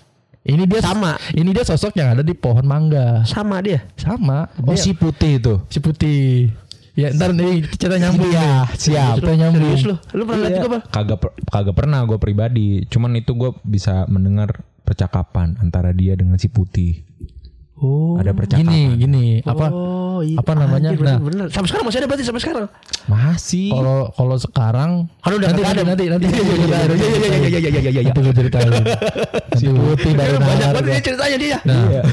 Ini 0.46 0.64
dia 0.64 0.78
Sama. 0.80 1.18
Ini 1.34 1.50
dia 1.50 1.66
sosok 1.66 1.98
yang 1.98 2.14
ada 2.14 2.22
di 2.22 2.32
pohon 2.32 2.62
mangga. 2.62 3.26
sama 3.26 3.58
dia. 3.60 3.82
Sama. 3.98 4.46
Oh 4.62 4.72
Dia- 4.72 4.80
si 4.80 4.94
putih 4.94 5.42
itu. 5.42 5.54
si 5.68 5.82
putih. 5.82 6.54
Ya 6.94 7.12
ntar 7.12 7.34
nih 7.34 7.66
kita 7.68 7.98
nyambung 7.98 8.30
ya. 8.30 8.70
siap. 8.72 9.20
Kita 9.20 9.34
nyambung. 9.36 9.74
Serius 9.74 9.84
lu? 9.84 9.96
Lu 10.14 10.24
pernah 10.24 10.40
lihat 10.40 10.52
Iya. 10.52 10.58
juga 10.58 10.70
apa? 10.70 10.80
Kagak 10.88 11.18
per- 11.20 11.36
kagak 11.46 11.76
pernah 11.76 12.00
gue 12.06 12.18
pribadi. 12.18 12.68
Cuman 12.86 13.12
itu 13.16 13.34
gue 13.34 13.52
bisa 13.66 14.06
mendengar 14.06 14.64
percakapan 14.86 15.58
antara 15.60 15.92
dia 15.92 16.14
dengan 16.14 16.38
si 16.38 16.48
putih. 16.48 17.04
Oh. 17.76 18.16
Ada 18.16 18.32
percakapan. 18.32 18.64
Gini, 18.64 18.82
gini, 18.96 19.26
oh, 19.44 19.52
apa 19.52 19.66
iya. 20.24 20.40
apa 20.40 20.52
namanya? 20.56 20.90
Anjir, 20.96 21.00
bener, 21.04 21.16
nah, 21.20 21.20
bener. 21.20 21.48
Sampai 21.52 21.68
sekarang 21.68 21.86
masih 21.92 22.00
ada 22.00 22.08
berarti 22.08 22.24
sampai 22.24 22.42
sekarang. 22.42 22.66
Masih. 23.12 23.68
Kalau 23.76 23.98
kalau 24.16 24.38
sekarang 24.40 24.92
kalau 25.20 25.36
udah 25.44 25.48
nanti 25.52 25.62
nanti, 25.62 25.84
nanti 25.84 26.04
nanti 26.08 26.26
nanti. 26.26 26.28
Iya 26.56 26.88
iya 26.96 27.10
iya 27.12 27.28
iya 27.36 27.50
iya 27.52 27.60
iya 27.60 27.80
iya 27.84 27.92
iya. 27.92 28.02
Nanti 28.08 28.20
gue 28.24 28.36
ceritain. 28.40 28.72
Si 29.60 29.66
nanti 29.76 30.10
baru 30.16 30.36
Banyak 30.40 30.68
banget 30.72 30.84
nanti 30.88 31.04
ceritanya 31.04 31.38
dia. 31.38 31.58
Nah. 31.68 31.76
Iya. 31.76 32.02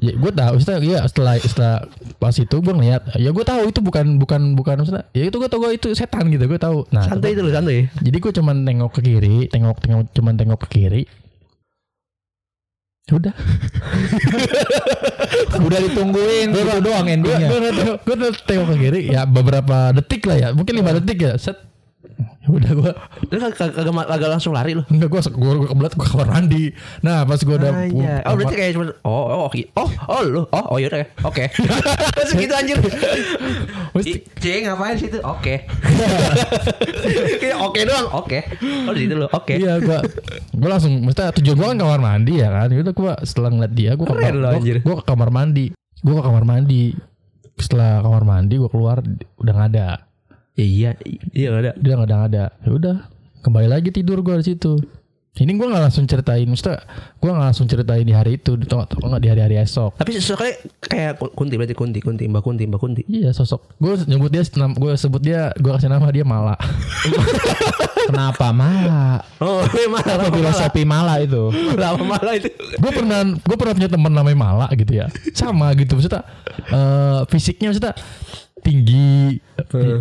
Ya, 0.00 0.16
gue 0.16 0.32
tahu 0.32 0.54
setelah 0.64 0.80
ya 0.80 1.04
setelah 1.04 1.34
setelah 1.36 1.76
pas 2.16 2.32
itu 2.32 2.56
gue 2.56 2.72
ngeliat 2.72 3.20
ya 3.20 3.36
gue 3.36 3.44
tahu 3.44 3.68
itu 3.68 3.84
bukan 3.84 4.16
bukan 4.16 4.56
bukan 4.56 4.80
maksudnya 4.80 5.04
ya 5.12 5.28
itu 5.28 5.36
gue 5.36 5.44
tahu 5.44 5.60
gue 5.68 5.76
itu 5.76 5.92
setan 5.92 6.24
gitu 6.32 6.48
gue 6.48 6.56
tahu 6.56 6.88
nah 6.88 7.04
santai 7.04 7.36
itu 7.36 7.44
loh 7.44 7.52
santai 7.52 7.92
jadi 8.00 8.16
gue 8.16 8.32
cuman 8.32 8.64
tengok 8.64 8.96
ke 8.96 9.00
kiri 9.04 9.52
tengok 9.52 9.76
tengok 9.84 10.08
cuman 10.16 10.40
tengok 10.40 10.58
ke 10.64 10.68
kiri 10.72 11.02
udah. 13.16 13.34
Udah 15.60 15.78
ditungguin 15.86 16.50
itu 16.50 16.60
doang 16.82 17.06
gue 17.06 17.14
endingnya. 17.14 17.48
gue 17.48 17.70
tengok 17.70 17.98
gue 18.02 18.16
tengok 18.46 18.66
ke 18.66 18.76
kiri. 18.82 19.00
Ya 19.14 19.22
beberapa 19.26 19.94
detik 19.94 20.26
lah 20.26 20.36
ya. 20.36 20.48
Mungkin 20.50 20.74
lima 20.74 20.90
detik 20.98 21.18
ya. 21.22 21.32
Set 21.38 21.69
Ya 22.44 22.48
udah 22.48 22.72
gue 22.72 22.92
Lu 23.30 23.36
kagak 23.52 23.84
kagak 23.84 24.30
langsung 24.30 24.52
lari 24.56 24.72
lu. 24.72 24.82
Enggak 24.88 25.08
gue 25.12 25.20
gue 25.20 25.52
gue 25.60 25.68
kebelet 25.68 25.92
gue 25.92 26.08
kamar 26.08 26.28
mandi. 26.28 26.64
Nah 27.04 27.24
pas 27.28 27.40
gue 27.40 27.56
udah 27.56 27.72
Iya. 27.90 28.14
Oh 28.24 28.34
berarti 28.36 28.54
kayak 28.56 28.72
cuma 28.76 28.84
oh 29.04 29.24
oh 29.28 29.40
oke. 29.48 29.60
Oh 29.76 29.90
oh 30.08 30.20
lu. 30.24 30.42
Oh 30.48 30.64
oh 30.72 30.76
yaudah 30.80 31.04
oke. 31.24 31.44
Terus 32.16 32.32
gitu 32.32 32.54
anjir. 32.54 32.78
C 34.40 34.46
ngapain 34.64 34.96
situ? 34.96 35.18
Oke. 35.20 35.68
Kayak 37.42 37.58
oke 37.60 37.80
doang. 37.84 38.08
Oke. 38.16 38.38
Oh 38.88 38.92
di 38.96 39.00
situ 39.04 39.14
lu. 39.16 39.26
Oke. 39.30 39.60
Iya 39.60 39.76
gue 39.80 39.98
gue 40.56 40.68
langsung 40.68 40.92
mesti 41.04 41.28
tujuan 41.40 41.56
gue 41.56 41.66
kan 41.76 41.78
kamar 41.78 42.00
mandi 42.00 42.40
ya 42.40 42.48
kan. 42.48 42.68
Udah 42.72 42.94
gue 42.94 43.12
setelah 43.26 43.50
ngeliat 43.52 43.72
dia 43.74 43.92
gue 43.96 44.06
anjir. 44.06 44.76
gue 44.80 44.94
ke 44.96 45.04
kamar 45.04 45.28
mandi. 45.28 45.72
Gue 46.00 46.14
ke 46.16 46.22
kamar 46.24 46.44
mandi. 46.48 46.96
Setelah 47.60 48.00
kamar 48.00 48.24
mandi 48.24 48.54
gue 48.56 48.70
keluar 48.72 49.04
udah 49.40 49.52
nggak 49.52 49.70
ada. 49.76 50.09
Iya 50.60 50.90
iya 51.32 51.46
nggak 51.48 51.62
ada. 51.64 51.72
Dia 51.80 51.92
nggak 51.96 52.10
ada. 52.28 52.44
Ya 52.60 52.70
udah 52.70 52.96
kembali 53.40 53.68
lagi 53.68 53.88
tidur 53.88 54.20
gue 54.20 54.36
di 54.40 54.52
situ. 54.52 54.76
Ini 55.30 55.56
gue 55.56 55.62
nggak 55.62 55.88
langsung 55.88 56.04
ceritain, 56.04 56.42
maksudnya 56.44 56.82
gue 57.16 57.30
nggak 57.30 57.46
langsung 57.48 57.64
ceritain 57.64 58.02
di 58.02 58.10
hari 58.10 58.36
itu, 58.36 58.58
atau 58.66 58.82
atau 58.82 58.98
nggak 58.98 59.22
di 59.22 59.28
hari-hari 59.30 59.56
esok. 59.62 59.94
Tapi 59.96 60.18
sesuatu 60.18 60.42
kayak 60.82 61.22
kunti 61.32 61.54
berarti 61.54 61.72
kunti 61.72 62.02
kunti 62.02 62.26
mbak 62.26 62.42
kunti 62.44 62.66
mbak 62.66 62.76
kunti. 62.76 63.06
Iya 63.08 63.30
sosok. 63.30 63.78
Gue 63.78 63.94
nyebut 64.04 64.28
dia, 64.28 64.42
gue 64.52 64.92
sebut 64.98 65.22
dia, 65.22 65.54
gue 65.54 65.70
kasih 65.70 65.86
nama 65.88 66.10
dia 66.10 66.26
Mala. 66.26 66.58
Kenapa 68.10 68.50
malah? 68.50 69.22
Oh 69.38 69.62
malah 69.86 70.14
Apa 70.18 70.34
filosofi 70.34 70.82
malah 70.82 71.16
itu? 71.22 71.46
lama 71.78 72.02
malah 72.18 72.34
itu. 72.34 72.50
gue 72.50 72.90
pernah 72.90 73.22
gue 73.22 73.56
pernah 73.56 73.74
punya 73.78 73.88
teman 73.88 74.10
namanya 74.10 74.34
Mala 74.34 74.66
gitu 74.74 74.98
ya 74.98 75.06
sama 75.30 75.70
gitu 75.78 75.94
maksudnya 75.94 76.26
eh, 76.74 77.20
fisiknya 77.30 77.70
maksudnya 77.70 77.94
tinggi 78.60 79.40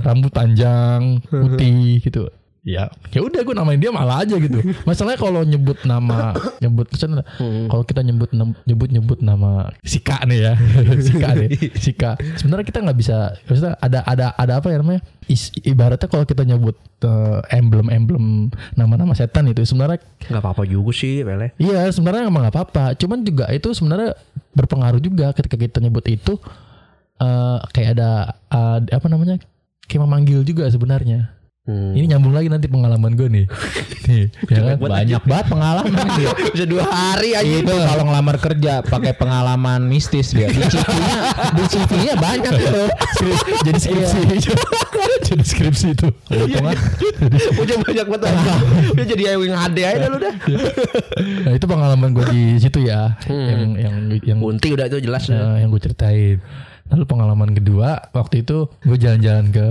rambut 0.04 0.32
panjang 0.32 1.24
putih 1.26 2.00
gitu. 2.00 2.28
Ya 2.60 2.92
ya 3.16 3.24
udah 3.24 3.40
gue 3.40 3.56
namain 3.56 3.80
dia 3.80 3.88
Mala 3.90 4.22
aja 4.22 4.36
gitu. 4.36 4.60
Masalahnya 4.88 5.16
kalau 5.16 5.42
nyebut 5.48 5.80
nama 5.88 6.36
nyebut 6.60 6.92
misalnya 6.92 7.24
kalau 7.72 7.88
kita 7.88 8.04
nyebut 8.04 8.30
nyebut 8.68 8.90
nyebut 8.92 9.20
nama 9.24 9.72
Sika 9.82 10.28
nih 10.28 10.40
ya. 10.44 10.54
Sika 11.08 11.40
nih 11.40 11.50
Sika. 11.80 12.12
Sebenarnya 12.36 12.68
kita 12.68 12.84
nggak 12.84 13.00
bisa 13.00 13.32
maksudnya 13.48 13.80
ada 13.80 14.04
ada 14.04 14.36
ada 14.36 14.54
apa 14.60 14.70
ya 14.70 14.84
namanya? 14.84 15.02
Is- 15.32 15.56
ibaratnya 15.64 16.12
kalau 16.12 16.28
kita 16.28 16.44
nyebut 16.44 16.76
emblem 17.48 17.88
emblem 17.90 18.26
nama-nama 18.76 19.16
setan 19.16 19.48
itu 19.48 19.64
sebenarnya 19.64 20.04
Gak 20.28 20.44
apa-apa 20.44 20.68
juga 20.68 20.92
sih 20.92 21.24
Pele. 21.24 21.56
Iya 21.58 21.88
sebenarnya 21.96 22.28
emang 22.28 22.44
gak 22.44 22.54
apa-apa. 22.60 22.86
Cuman 23.00 23.24
juga 23.24 23.48
itu 23.56 23.72
sebenarnya 23.72 24.20
berpengaruh 24.52 25.00
juga 25.00 25.32
ketika 25.32 25.56
kita 25.56 25.78
nyebut 25.80 26.04
itu 26.12 26.36
eh 27.20 27.58
Kayak 27.70 27.90
ada 27.94 28.10
eh, 28.50 28.78
apa 28.90 29.08
namanya 29.08 29.36
Kayak 29.84 30.02
memanggil 30.04 30.42
juga 30.42 30.66
sebenarnya 30.66 31.36
Hmm. 31.60 31.94
Ini 31.94 32.10
nyambung 32.10 32.34
lagi 32.34 32.50
nanti 32.50 32.66
pengalaman 32.66 33.14
gue 33.14 33.30
nih 33.30 33.46
Nih 34.10 34.26
ya 34.50 34.74
kan? 34.74 34.82
Banyak 34.82 35.22
banget 35.22 35.46
pengalaman 35.46 36.06
dia. 36.18 36.34
Bisa 36.50 36.66
dua 36.66 36.82
hari 36.82 37.38
aja. 37.38 37.46
Itu 37.62 37.70
kalau 37.70 38.10
ngelamar 38.10 38.42
kerja 38.42 38.82
pakai 38.82 39.14
pengalaman 39.14 39.86
mistis 39.86 40.34
dia. 40.34 40.50
Di 40.50 40.66
CV-nya, 40.66 41.14
di 41.54 41.64
CV-nya 41.70 42.14
banyak 42.18 42.54
tuh. 42.66 42.90
Skrip- 43.14 43.62
Jadi 43.62 43.78
skripsi 43.78 44.20
Jadi 45.22 45.44
skripsi 45.46 45.88
itu 45.94 46.08
ah. 46.10 46.74
Udah 47.54 47.78
banyak 47.78 48.06
banget. 48.08 48.22
Dia 48.96 49.06
jadi 49.08 49.24
Ewing 49.38 49.54
HD 49.54 49.78
aja 49.86 50.06
lu 50.10 50.18
dah. 50.18 50.34
Nah 51.46 51.52
itu 51.54 51.66
pengalaman 51.66 52.10
gue 52.12 52.26
di 52.30 52.44
situ 52.58 52.82
ya 52.82 53.14
Yang 53.26 53.62
yang 53.78 53.96
yang 54.26 54.38
Kunti 54.42 54.74
udah 54.74 54.90
itu 54.90 54.98
jelas. 55.00 55.30
eh, 55.30 55.38
yang 55.62 55.70
gue 55.70 55.82
ceritain 55.82 56.42
Lalu 56.90 57.04
pengalaman 57.06 57.54
kedua 57.54 58.10
Waktu 58.12 58.42
itu 58.42 58.66
gue 58.82 58.98
jalan-jalan 58.98 59.50
ke 59.50 59.68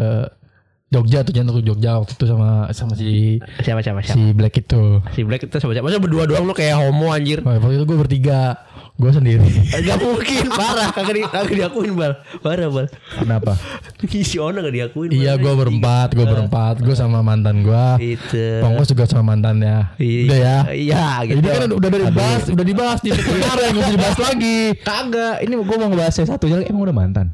Jogja 0.88 1.20
tuh 1.20 1.36
jangan 1.36 1.52
ke 1.52 1.68
Jogja 1.68 2.00
waktu 2.00 2.16
itu 2.16 2.24
sama 2.24 2.72
sama 2.72 2.96
si 2.96 3.36
Siapa 3.60 3.84
siapa 3.84 4.00
siapa. 4.00 4.16
si 4.16 4.32
Black 4.32 4.54
itu. 4.56 5.04
Si 5.12 5.20
Black 5.20 5.44
itu 5.44 5.56
sama 5.60 5.76
siapa? 5.76 5.84
Masa 5.84 6.00
berdua 6.00 6.24
doang 6.24 6.48
lu 6.48 6.56
kayak 6.56 6.80
homo 6.80 7.12
anjir. 7.12 7.44
Waktu 7.44 7.76
itu 7.76 7.84
gue 7.84 7.98
bertiga, 8.00 8.56
gue 8.98 9.10
sendiri. 9.14 9.46
Eh, 9.46 9.80
Gak 9.86 10.02
mungkin 10.02 10.50
parah 10.50 10.90
kagak 10.90 11.14
di, 11.14 11.22
kagak 11.22 11.54
diakuin 11.54 11.94
bal 11.94 12.18
parah 12.42 12.66
bal 12.66 12.90
Kenapa? 13.14 13.54
si 14.02 14.42
Ona 14.42 14.58
gak 14.58 14.74
diakuin 14.74 15.14
iya, 15.14 15.38
gue 15.38 15.52
berempat, 15.54 16.18
gue 16.18 16.26
berempat, 16.26 16.82
gue 16.82 16.94
sama 16.98 17.22
mantan 17.22 17.62
gue. 17.62 17.86
itu 18.02 18.58
Pongkos 18.58 18.90
juga 18.90 19.06
sama 19.06 19.38
mantannya. 19.38 19.94
Udah 20.02 20.38
ya. 20.38 20.56
iya 20.74 21.04
gitu 21.30 21.38
Ini 21.38 21.46
kan 21.46 21.70
udah 21.70 21.88
dari 21.94 22.04
dibahas, 22.10 22.42
udah 22.50 22.66
dibahas 22.66 22.98
di 22.98 23.10
kemarin, 23.14 23.66
nggak 23.70 23.84
usah 23.86 23.94
dibahas 23.94 24.18
lagi. 24.18 24.58
Kagak. 24.82 25.36
Ini 25.46 25.54
gue 25.54 25.76
mau 25.78 25.88
ngebahas 25.94 26.14
yang 26.18 26.28
satu 26.34 26.44
aja. 26.50 26.66
Emang 26.66 26.82
udah 26.82 26.96
mantan? 26.98 27.26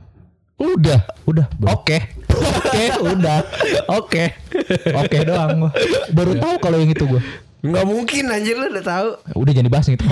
Udah, 0.55 1.01
Udah. 1.27 1.51
oke 1.67 1.99
Oke, 2.31 2.87
udah. 3.03 3.39
oke 3.91 4.25
Oke 4.95 5.17
doang 5.27 5.67
gua. 5.67 5.71
Baru 6.15 6.33
tahu 6.39 6.55
kalau 6.63 6.77
yang 6.79 6.91
itu 6.93 7.05
gua. 7.07 7.19
Nggak 7.65 7.87
mungkin 7.89 8.29
anjir 8.29 8.55
lu 8.55 8.69
udah 8.69 8.85
tahu 8.85 9.09
Udah 9.41 9.53
jangan 9.57 9.67
dibahas 9.67 9.87
yang 9.89 9.97
itu. 9.99 10.05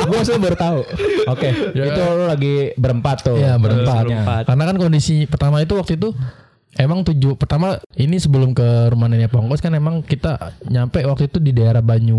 gua 0.00 0.16
maksudnya 0.16 0.40
baru 0.40 0.56
tahu. 0.56 0.80
Oke, 1.28 1.48
itu 1.70 2.00
lu 2.16 2.24
lagi 2.24 2.54
berempat 2.74 3.16
tuh. 3.20 3.36
Iya 3.36 3.60
berempat. 3.60 4.04
berempat. 4.08 4.42
Karena 4.48 4.64
kan 4.64 4.76
kondisi 4.76 5.28
pertama 5.28 5.60
itu 5.60 5.76
waktu 5.76 6.00
itu 6.00 6.16
emang 6.78 7.02
tujuh 7.02 7.34
pertama 7.34 7.76
ini 7.92 8.16
sebelum 8.16 8.54
ke 8.54 8.64
rumah 8.88 9.10
nenek 9.10 9.28
Pongkos 9.28 9.60
kan 9.60 9.74
emang 9.74 10.00
kita 10.00 10.54
nyampe 10.64 11.02
waktu 11.04 11.28
itu 11.28 11.38
di 11.38 11.52
daerah 11.52 11.82
Banyu 11.82 12.16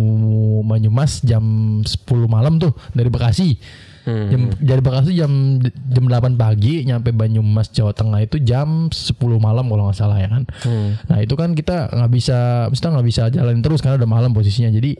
Banyumas 0.61 1.23
jam 1.23 1.41
10 1.81 1.87
malam 2.29 2.61
tuh 2.61 2.71
dari 2.93 3.09
Bekasi. 3.09 3.57
Jam, 4.05 4.49
dari 4.57 4.81
Bekasi 4.81 5.13
jam 5.13 5.61
jam 5.65 6.03
8 6.09 6.33
pagi 6.33 6.81
nyampe 6.85 7.13
Banyumas 7.13 7.69
Jawa 7.69 7.93
Tengah 7.93 8.25
itu 8.25 8.41
jam 8.41 8.89
10 8.89 9.17
malam 9.37 9.69
kalau 9.69 9.89
nggak 9.89 9.97
salah 9.97 10.17
ya 10.17 10.29
kan. 10.29 10.43
Nah 11.05 11.17
itu 11.21 11.37
kan 11.37 11.53
kita 11.53 11.93
nggak 11.93 12.11
bisa, 12.11 12.65
kita 12.73 12.87
nggak 12.89 13.07
bisa 13.07 13.23
jalan 13.29 13.61
terus 13.61 13.79
karena 13.85 14.01
udah 14.01 14.09
malam 14.09 14.33
posisinya. 14.33 14.73
Jadi 14.73 14.97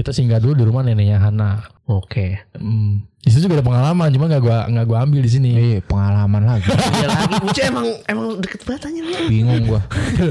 kita 0.00 0.16
singgah 0.16 0.40
dulu 0.40 0.56
di 0.56 0.64
rumah 0.64 0.80
neneknya 0.80 1.20
Hana. 1.20 1.60
oke 1.84 2.56
Hmm. 2.56 3.04
Di 3.20 3.28
situ 3.28 3.52
juga 3.52 3.60
ada 3.60 3.66
pengalaman, 3.68 4.08
cuma 4.16 4.32
nggak 4.32 4.40
gua 4.40 4.58
nggak 4.64 4.86
gua 4.88 4.98
ambil 5.04 5.20
di 5.20 5.28
sini. 5.28 5.52
Iya, 5.52 5.84
pengalaman 5.84 6.40
lagi. 6.40 6.72
Iya 6.96 7.06
lagi 7.12 7.34
Uce 7.44 7.62
emang 7.68 7.86
emang 8.08 8.40
deket 8.40 8.64
banget 8.64 8.88
anjir 8.88 9.04
lu. 9.04 9.12
Bingung 9.28 9.60
gua. 9.68 9.80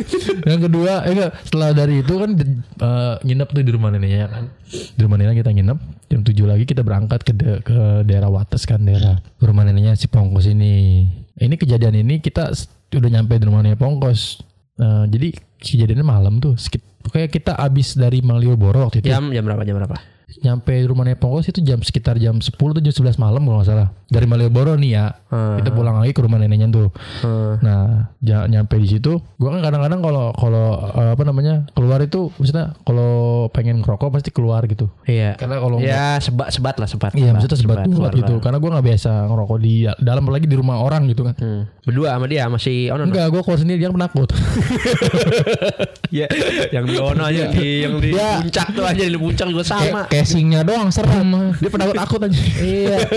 yang 0.50 0.62
kedua, 0.66 1.06
eh 1.06 1.14
enggak, 1.14 1.32
setelah 1.46 1.70
dari 1.78 2.02
itu 2.02 2.14
kan 2.18 2.34
eh, 2.34 3.14
nginep 3.22 3.48
tuh 3.54 3.62
di 3.62 3.72
rumah 3.78 3.94
neneknya 3.94 4.26
kan. 4.34 4.44
Di 4.74 5.02
rumah 5.06 5.22
neneknya 5.22 5.46
kita 5.46 5.52
nginep. 5.54 5.78
Jam 6.10 6.22
7 6.26 6.50
lagi 6.50 6.66
kita 6.66 6.82
berangkat 6.82 7.22
ke 7.22 7.34
de- 7.38 7.62
ke 7.62 7.78
daerah 8.10 8.34
Wates 8.34 8.66
kan 8.66 8.82
daerah 8.82 9.22
rumah 9.38 9.70
neneknya 9.70 9.94
si 9.94 10.10
Pongkos 10.10 10.50
ini. 10.50 11.06
Ini 11.38 11.56
kejadian 11.62 11.94
ini 11.94 12.18
kita 12.26 12.50
udah 12.90 13.10
nyampe 13.14 13.38
di 13.38 13.46
rumah 13.46 13.62
nenek 13.62 13.78
Pongkos. 13.78 14.42
Eh, 14.82 15.04
jadi 15.14 15.38
kejadiannya 15.62 16.06
malam 16.10 16.42
tuh. 16.42 16.58
Sekit, 16.58 16.82
pokoknya 17.04 17.28
kita 17.32 17.54
abis 17.56 17.96
dari 17.96 18.20
Malioboro 18.22 18.88
waktu 18.90 19.02
itu. 19.04 19.10
jam 19.10 19.32
jam 19.32 19.44
berapa 19.46 19.64
jam 19.64 19.76
berapa 19.80 19.98
Nyampe 20.40 20.72
rumah 20.86 21.04
nenek 21.04 21.20
Pongkos 21.20 21.50
itu 21.50 21.60
jam 21.66 21.82
sekitar 21.82 22.22
jam 22.22 22.38
10 22.38 22.54
atau 22.54 22.82
jam 22.82 22.94
11 22.94 23.18
malam 23.18 23.42
kalau 23.44 23.60
nggak 23.60 23.70
salah. 23.70 23.90
Dari 24.10 24.26
Malioboro 24.30 24.78
nih 24.78 24.92
ya. 24.94 25.06
Hmm. 25.30 25.58
Kita 25.58 25.74
pulang 25.74 25.98
lagi 25.98 26.14
ke 26.14 26.22
rumah 26.22 26.38
neneknya 26.38 26.70
tuh. 26.70 26.90
Hmm. 27.26 27.58
Nah, 27.62 28.10
nyampe 28.22 28.78
di 28.78 28.88
situ, 28.90 29.22
gua 29.42 29.58
kan 29.58 29.62
kadang-kadang 29.66 30.02
kalau 30.02 30.26
kalau 30.38 30.68
eh, 30.94 31.12
apa 31.18 31.24
namanya 31.26 31.66
keluar 31.74 32.00
itu, 32.06 32.30
maksudnya 32.38 32.78
kalau 32.86 33.46
pengen 33.54 33.82
ngerokok 33.82 34.10
pasti 34.14 34.30
keluar 34.30 34.66
gitu. 34.70 34.90
iya 35.10 35.34
Karena 35.34 35.58
kalau 35.62 35.78
ya 35.82 36.22
sebat 36.22 36.54
sebat 36.54 36.76
lah 36.78 36.90
sebat 36.90 37.12
iya 37.18 37.34
maksudnya 37.34 37.58
sebat 37.58 37.86
dulu 37.86 38.06
sebat 38.06 38.14
gitu. 38.18 38.34
lah. 38.38 38.42
Karena 38.42 38.58
gua 38.62 38.70
nggak 38.78 38.86
biasa 38.86 39.12
ngerokok 39.30 39.58
di 39.62 39.74
dalam 40.02 40.22
apalagi 40.26 40.46
di 40.46 40.58
rumah 40.58 40.78
orang 40.82 41.10
gitu 41.10 41.26
kan. 41.26 41.36
Hmm. 41.40 41.64
berdua 41.90 42.14
sama 42.14 42.30
dia 42.30 42.46
masih 42.46 42.94
Ono 42.94 43.02
no? 43.02 43.10
Enggak, 43.10 43.34
gua 43.34 43.42
keluar 43.42 43.60
sendiri 43.60 43.82
dia 43.82 43.90
penakut. 43.90 44.30
ya 46.18 46.26
yang 46.70 46.86
di 46.86 46.96
Ono 46.98 47.24
aja 47.26 47.44
di 47.50 47.86
yang 47.86 47.98
di 47.98 48.14
puncak 48.14 48.68
tuh 48.74 48.86
aja 48.86 49.02
di 49.06 49.18
puncak 49.18 49.48
juga 49.50 49.66
sama 49.66 50.06
Kayak 50.10 50.19
casingnya 50.24 50.62
doang 50.64 50.90
serem. 50.94 51.52
dia 51.58 51.70
penakut 51.74 51.98
akut 51.98 52.22
aja. 52.24 52.40
iya. 52.62 52.98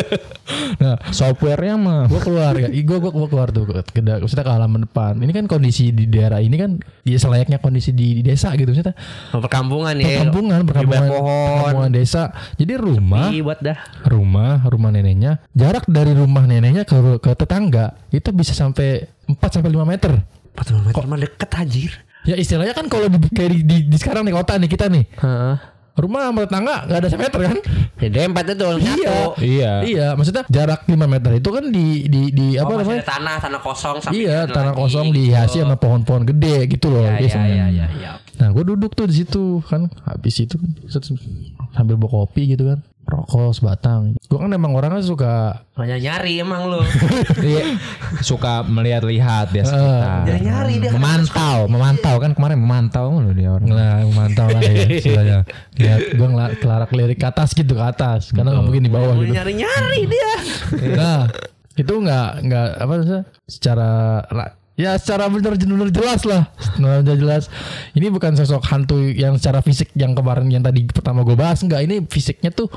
Nah, 0.72 0.98
Softwarenya 1.14 1.76
mah. 1.78 2.02
gua 2.10 2.20
keluar 2.20 2.52
ya. 2.58 2.66
Gue 2.68 2.98
gua, 2.98 3.12
gua 3.14 3.28
keluar 3.28 3.48
tuh 3.54 3.68
ke, 3.68 4.00
maksudnya 4.02 4.42
ke 4.42 4.52
halaman 4.52 4.88
depan. 4.88 5.14
Ini 5.20 5.32
kan 5.32 5.44
kondisi 5.46 5.94
di 5.94 6.08
daerah 6.08 6.42
ini 6.42 6.56
kan 6.58 6.80
ya 7.06 7.16
selayaknya 7.20 7.62
kondisi 7.62 7.94
di, 7.94 8.20
di 8.20 8.22
desa 8.26 8.50
gitu 8.56 8.72
maksudnya. 8.72 8.96
Perkampungan 9.30 9.94
ya 10.00 10.24
Perkampungan, 10.24 10.60
perkampungan, 10.66 11.08
pohon 11.08 11.62
perkampungan 11.62 11.92
desa. 11.92 12.22
Jadi 12.58 12.72
rumah 12.74 13.30
buat 13.42 13.58
dah 13.58 13.78
rumah 14.06 14.64
rumah 14.70 14.88
neneknya 14.94 15.42
jarak 15.52 15.84
dari 15.90 16.14
rumah 16.14 16.46
neneknya 16.46 16.86
ke 16.86 17.18
ke 17.18 17.30
tetangga 17.34 17.98
itu 18.14 18.30
bisa 18.30 18.54
sampai 18.54 19.04
4 19.28 19.36
sampai 19.42 19.70
5 19.74 19.82
meter 19.84 20.12
40 20.56 20.86
meter 20.88 21.02
mah 21.04 21.18
deket 21.18 21.50
anjir 21.58 21.90
ya 22.22 22.38
istilahnya 22.38 22.70
kan 22.72 22.86
kalau 22.86 23.10
di, 23.10 23.18
kayak 23.34 23.50
di, 23.50 23.58
di, 23.66 23.76
di 23.90 23.96
sekarang 23.98 24.22
nih 24.22 24.34
kota 24.34 24.54
nih 24.56 24.70
kita 24.70 24.86
nih 24.86 25.04
Heeh. 25.18 25.54
Rumah 25.94 26.24
sama 26.24 26.40
tetangga 26.42 26.76
nggak 26.84 26.98
ada 26.98 27.08
semeter 27.08 27.40
kan? 27.42 27.58
Ya 27.98 28.08
dempet 28.10 28.44
itu 28.48 28.66
nyatu 28.80 29.14
Iya. 29.38 29.72
iya. 29.82 30.06
Maksudnya 30.12 30.42
jarak 30.46 30.84
5 30.84 31.06
meter 31.06 31.30
itu 31.34 31.48
kan 31.48 31.64
di 31.66 31.86
di 32.06 32.22
di 32.30 32.46
Oh, 32.54 32.64
apa 32.64 32.72
namanya? 32.78 33.02
tanah 33.04 33.36
tanah 33.38 33.60
kosong 33.60 33.96
iya 34.10 34.44
ada 34.44 34.52
tanah 34.52 34.72
lagi, 34.72 34.80
kosong 34.80 35.06
gitu. 35.08 35.16
dihiasi 35.20 35.56
sama 35.60 35.76
pohon-pohon 35.76 36.22
gede 36.26 36.56
gitu 36.66 36.86
loh 36.88 37.02
ya, 37.02 37.12
ya, 37.12 37.18
biasanya. 37.18 37.54
ya, 37.54 37.66
ya, 37.68 37.86
ya. 37.94 38.12
Nah 38.38 38.48
gue 38.50 38.64
duduk 38.66 38.92
tuh 38.92 39.06
di 39.06 39.14
situ 39.14 39.60
kan. 39.62 39.86
Habis 40.02 40.34
itu 40.40 40.56
set- 40.86 41.12
sambil 41.72 41.94
bawa 41.94 42.24
kopi 42.24 42.50
gitu 42.50 42.66
kan 42.66 42.80
rokok 43.02 43.52
sebatang. 43.52 44.14
Gue 44.24 44.38
kan 44.38 44.48
emang 44.48 44.72
orangnya 44.72 45.02
suka 45.02 45.66
Hanya 45.74 45.98
nyari 45.98 46.40
emang 46.40 46.70
lu. 46.70 46.80
Iya, 47.42 47.76
suka 48.20 48.62
melihat-lihat 48.62 49.50
dia 49.50 49.64
sekitar. 49.64 50.24
Jadi 50.24 50.40
nyari 50.46 50.74
dia. 50.78 50.90
memantau, 50.94 51.66
memantau 51.66 52.16
kan 52.16 52.32
kemarin 52.32 52.56
memantau 52.56 53.10
lu 53.12 53.34
dia 53.34 53.50
orang. 53.50 53.68
Nah, 53.68 54.06
mantau 54.08 54.46
lah 54.46 54.62
ya 54.62 54.86
istilahnya. 54.98 55.38
Lihat 55.74 56.00
gue 56.14 56.28
ngela- 56.28 56.56
kelarak 56.56 56.90
lirik 56.90 57.18
ke 57.18 57.26
atas 57.26 57.52
gitu 57.52 57.74
ke 57.74 57.84
atas 57.84 58.30
karena 58.30 58.54
nggak 58.54 58.64
mungkin 58.64 58.82
di 58.86 58.92
bawah 58.92 59.14
gitu. 59.18 59.32
Nyari 59.34 59.52
nyari 59.58 60.00
dia. 60.06 60.32
Nah, 60.94 61.20
itu 61.72 61.92
nggak 61.92 62.28
nggak 62.44 62.66
apa 62.78 62.94
sih 63.02 63.20
secara 63.48 63.90
ra- 64.28 64.54
ya 64.74 64.96
secara 64.96 65.28
benar 65.28 65.52
benar 65.54 65.88
jelas 65.88 66.20
lah 66.24 66.48
benar 66.74 67.14
jelas 67.14 67.52
ini 67.92 68.08
bukan 68.08 68.32
sosok 68.34 68.64
hantu 68.64 68.96
yang 69.04 69.36
secara 69.36 69.60
fisik 69.60 69.92
yang 69.92 70.12
kemarin 70.12 70.48
yang 70.48 70.60
tadi 70.60 70.84
pertama 70.84 71.20
gue 71.22 71.34
bahas 71.34 71.60
nggak 71.60 71.80
ini 71.82 71.96
fisiknya 72.06 72.48
tuh 72.48 72.72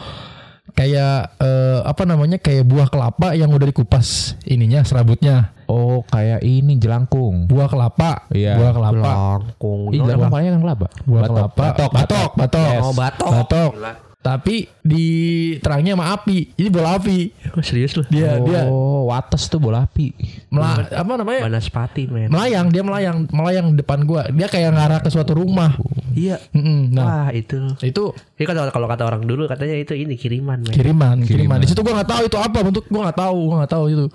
kayak 0.74 1.38
eh, 1.38 1.80
apa 1.82 2.04
namanya 2.04 2.36
kayak 2.36 2.66
buah 2.66 2.90
kelapa 2.90 3.32
yang 3.32 3.48
udah 3.50 3.64
dikupas 3.66 4.36
ininya 4.44 4.82
serabutnya 4.82 5.56
Oh, 5.66 6.06
kayak 6.06 6.46
ini 6.46 6.78
jelangkung. 6.78 7.50
buah 7.50 7.66
kelapa 7.66 8.30
Iya. 8.30 8.54
buah 8.54 8.70
kelapa 8.70 9.10
Langkung. 9.10 9.90
Ih, 9.90 9.98
jelangkung 9.98 10.30
kayaknya 10.30 10.52
kan 10.54 10.62
kelapa. 10.62 10.86
buah 11.02 11.22
Batok, 11.22 11.34
kelapa 11.34 11.58
batok, 11.58 11.90
batok 11.90 12.32
batok 12.38 12.70
Yes. 12.70 12.82
Oh, 12.86 12.94
batok. 12.94 13.32
batok 13.34 13.72
Gila. 13.74 13.92
Tapi 14.26 14.66
di 14.82 15.06
terangnya 15.60 15.94
sama 15.94 16.10
api 16.12 16.50
ini 16.52 16.68
bola 16.68 16.98
api 16.98 17.30
Oh, 17.54 17.62
serius 17.62 17.94
lu? 17.94 18.02
dia 18.08 18.42
dia 18.42 18.66
Oh, 18.66 19.06
wates 19.06 19.46
tuh 19.46 19.60
bola 19.60 19.86
api. 19.86 20.18
mela- 20.50 20.82
apa 20.84 21.12
namanya 21.14 21.46
Banaspati 21.46 22.04
men. 22.06 22.28
melayang 22.28 22.68
dia 22.68 22.82
melayang 22.82 23.30
melayang 23.30 23.68
depan 23.72 24.02
gua 24.02 24.26
dia 24.28 24.48
kayak 24.48 24.74
ngarah 24.74 24.98
ke 24.98 25.10
suatu 25.10 25.36
rumah 25.36 25.78
Iya. 26.12 26.40
Mm-mm. 26.50 26.90
nah 26.90 27.28
Wah 27.28 27.30
itu. 27.30 27.76
itu 27.80 28.04
Ini 28.34 28.44
kalau 28.44 28.66
kalau 28.70 28.88
kata 28.88 29.04
orang 29.04 29.22
dulu 29.22 29.46
katanya 29.46 29.76
itu 29.76 29.94
ini 29.94 30.16
kiriman 30.16 30.58
men. 30.60 30.72
kiriman 30.72 31.18
kiriman 31.22 31.22
Kiriman. 31.22 31.58
di 31.60 31.68
situ 31.68 31.80
gua 31.80 31.94
nggak 31.96 32.10
tahu 32.10 32.22
itu 32.26 32.38
apa 32.40 32.58
bentuk 32.62 32.86
gua 32.88 33.02
nggak 33.06 33.20
tahu 33.20 33.38
gua 33.46 33.56
nggak 33.62 33.74
tahu 33.74 33.86
itu 33.88 34.06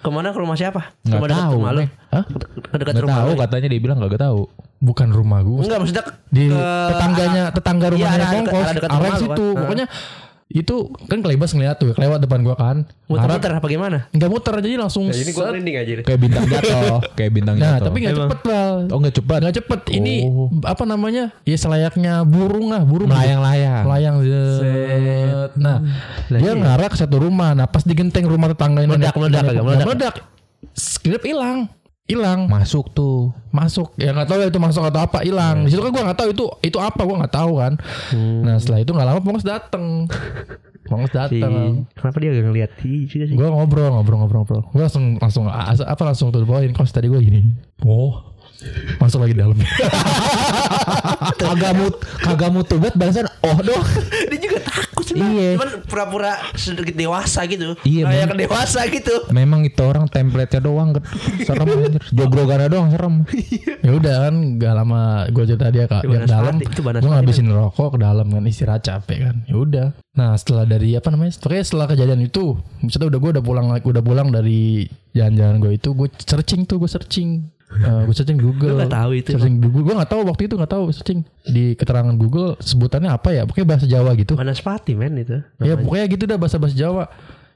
Ke 0.00 0.08
mana 0.08 0.28
ke 0.28 0.38
rumah 0.38 0.56
siapa? 0.56 0.90
Nggak 1.02 1.22
tahu, 1.28 1.54
rumah 1.54 1.70
lu. 1.72 1.80
men. 1.80 1.88
Hah? 2.10 2.24
Ke 2.64 2.76
dekat 2.76 2.94
rumah 2.98 3.14
tahu 3.20 3.30
katanya 3.38 3.68
dia 3.68 3.78
bilang 3.78 3.96
gak 4.00 4.18
tahu. 4.18 4.42
Bukan 4.82 5.08
rumah 5.08 5.40
gua 5.40 5.62
Enggak 5.62 5.78
maksudnya 5.78 6.04
di 6.26 6.50
ke- 6.50 6.58
tetangganya 6.90 7.42
tetangga 7.48 7.86
Iya, 7.86 7.92
rumahnya 7.94 8.26
ada 8.26 8.72
dekat 8.74 8.90
Alex 8.90 9.12
itu 9.22 9.44
kan. 9.46 9.56
pokoknya 9.56 9.86
itu 10.52 10.74
kan 11.02 11.18
kelebas 11.18 11.48
ngeliat 11.50 11.76
tuh 11.78 11.96
kelewat 11.96 12.20
depan 12.20 12.42
gua 12.42 12.52
kan 12.52 12.76
muter-muter 13.06 13.52
apa 13.52 13.66
gimana? 13.66 13.98
nggak 14.10 14.28
muter 14.28 14.52
jadi 14.58 14.76
langsung 14.76 15.06
Nah, 15.06 15.14
ini 15.14 15.24
gue 15.26 15.38
set. 15.38 15.48
merinding 15.48 15.76
aja 15.78 15.92
deh. 15.94 16.04
Kayak 16.04 16.20
bintang 16.20 16.44
jatuh, 16.44 16.96
kayak 17.16 17.30
bintang 17.30 17.56
nah 17.56 17.64
jatuh. 17.72 17.84
tapi 17.84 17.96
nggak 17.98 18.12
Emang. 18.12 18.22
cepet 18.26 18.40
bal 18.42 18.74
Oh, 18.84 18.98
nggak 18.98 19.14
cepat. 19.14 19.38
nggak 19.40 19.56
cepet 19.56 19.80
ini 19.94 20.16
Oh. 20.26 20.48
apa 20.62 20.84
namanya 20.84 21.24
ya 21.42 21.56
selayaknya 21.56 22.12
burung 22.22 22.68
lah 22.68 22.82
burung 22.82 23.08
Melayang-layang. 23.08 23.82
melayang 23.82 24.16
zet. 24.20 25.50
nah 25.56 25.76
dia 26.28 26.52
ngarah 26.52 26.88
ke 26.90 26.96
satu 26.96 27.16
rumah 27.18 27.54
nah 27.54 27.64
pas 27.64 27.80
di 27.80 27.94
genteng 27.94 28.26
rumah 28.26 28.50
tetangga 28.50 28.82
Meledak, 28.82 29.14
meledak 29.14 29.42
kagak? 29.46 29.62
Meledak. 29.62 29.86
meledak 29.86 30.14
skrip 30.74 31.22
hilang 31.22 31.64
hilang. 32.12 32.46
Masuk 32.46 32.92
tuh. 32.92 33.32
masuk. 33.52 33.92
Ya 34.00 34.16
nggak 34.16 34.28
tahu 34.32 34.38
ya 34.40 34.48
itu 34.48 34.60
masuk 34.60 34.82
atau 34.88 35.00
apa 35.04 35.20
hilang. 35.24 35.68
Di 35.68 35.76
situ 35.76 35.84
kan 35.84 35.92
gua 35.92 36.04
nggak 36.08 36.18
tahu 36.24 36.28
itu 36.32 36.44
itu 36.64 36.78
apa 36.80 37.00
gua 37.04 37.16
nggak 37.24 37.34
tahu 37.36 37.52
kan. 37.60 37.72
Nah 38.16 38.56
setelah 38.56 38.80
itu 38.80 38.90
nggak 38.92 39.08
lama 39.08 39.20
Pongos 39.20 39.44
dateng. 39.44 39.84
Pongos 40.90 41.12
Si, 41.12 41.16
dateng 41.16 41.86
kenapa 41.94 42.16
dia 42.18 42.34
gak 42.34 42.44
ngeliat? 42.50 42.70
Sih. 42.82 43.06
gue 43.08 43.48
ngobrol 43.48 43.92
ngobrol 43.94 44.18
ngobrol 44.18 44.38
ngobrol. 44.44 44.62
Gue 44.74 44.82
langsung 44.82 45.16
langsung 45.16 45.46
ah, 45.46 45.72
apa 45.72 46.02
langsung 46.02 46.34
tuh 46.34 46.42
poin 46.42 46.68
kos 46.74 46.90
tadi 46.90 47.06
gue 47.06 47.20
gini. 47.22 47.54
Oh 47.86 48.31
masuk 48.98 49.24
lagi 49.24 49.34
dalam 49.34 49.56
kagak 51.42 51.72
mut 51.74 51.94
kagak 52.22 52.50
mutu 52.50 52.74
banget 52.78 52.94
balasan 52.98 53.26
oh 53.42 53.58
doh. 53.60 53.82
dia 54.30 54.38
juga 54.38 54.58
takut 54.62 55.04
sih. 55.04 55.16
Iya. 55.18 55.58
Cuman 55.58 55.70
pura-pura 55.86 56.32
sedikit 56.54 56.94
dewasa 56.94 57.44
gitu. 57.50 57.74
Iya, 57.82 58.06
Kayak 58.06 58.38
dewasa 58.38 58.80
gitu. 58.88 59.14
Memang 59.34 59.66
itu 59.66 59.82
orang 59.82 60.06
template-nya 60.06 60.60
doang 60.62 60.94
serem 61.42 61.68
anjir. 61.90 62.02
Jogrogana 62.14 62.66
doang 62.70 62.88
serem. 62.94 63.14
ya 63.82 63.92
udah 63.98 64.14
kan 64.28 64.34
gak 64.58 64.74
lama 64.78 65.00
gue 65.30 65.44
cerita 65.44 65.68
dia 65.74 65.84
kak 65.90 66.02
Itu 66.06 66.10
dia 66.14 66.20
ke 66.22 66.26
Banaspati, 66.26 66.32
dalam 66.32 66.56
itu 66.62 66.80
gue 66.82 67.10
ngabisin 67.10 67.48
rokok 67.50 67.88
ke 67.94 67.98
dalam 67.98 68.26
kan 68.30 68.44
istirahat 68.46 68.82
capek 68.86 69.18
kan 69.26 69.36
ya 69.46 69.56
udah 69.58 69.86
nah 70.14 70.38
setelah 70.38 70.64
dari 70.68 70.94
apa 70.94 71.08
namanya 71.10 71.34
pokoknya 71.40 71.64
setelah 71.66 71.86
kejadian 71.90 72.20
itu 72.22 72.54
misalnya 72.84 73.08
udah 73.16 73.18
gue 73.18 73.30
udah 73.38 73.44
pulang 73.44 73.66
udah 73.72 74.02
pulang 74.04 74.28
dari 74.30 74.86
jalan-jalan 75.16 75.56
gue 75.58 75.72
itu 75.76 75.88
gue 75.96 76.08
searching 76.22 76.62
tuh 76.68 76.76
gue 76.78 76.90
searching 76.90 77.30
Eh, 77.72 78.00
gue 78.06 78.14
searching 78.14 78.36
Google 78.36 78.74
Lu 78.74 78.76
nggak 78.84 78.92
tahu 78.92 79.10
itu, 79.16 79.28
searching 79.32 79.56
Google 79.58 79.82
gue 79.88 79.94
nggak 79.96 80.10
tahu 80.12 80.20
waktu 80.28 80.42
itu 80.44 80.54
nggak 80.60 80.72
tahu 80.72 80.84
searching 80.92 81.20
di 81.48 81.72
keterangan 81.72 82.12
Google 82.14 82.54
sebutannya 82.60 83.08
apa 83.08 83.32
ya 83.32 83.42
pokoknya 83.48 83.66
bahasa 83.66 83.86
Jawa 83.88 84.12
gitu 84.14 84.36
Banaspati 84.36 84.92
men 84.92 85.16
itu. 85.18 85.40
Ya 85.64 85.74
pokoknya 85.74 86.04
gitu 86.12 86.24
dah 86.28 86.36
bahasa-bahasa 86.36 86.76
Jawa. 86.76 87.08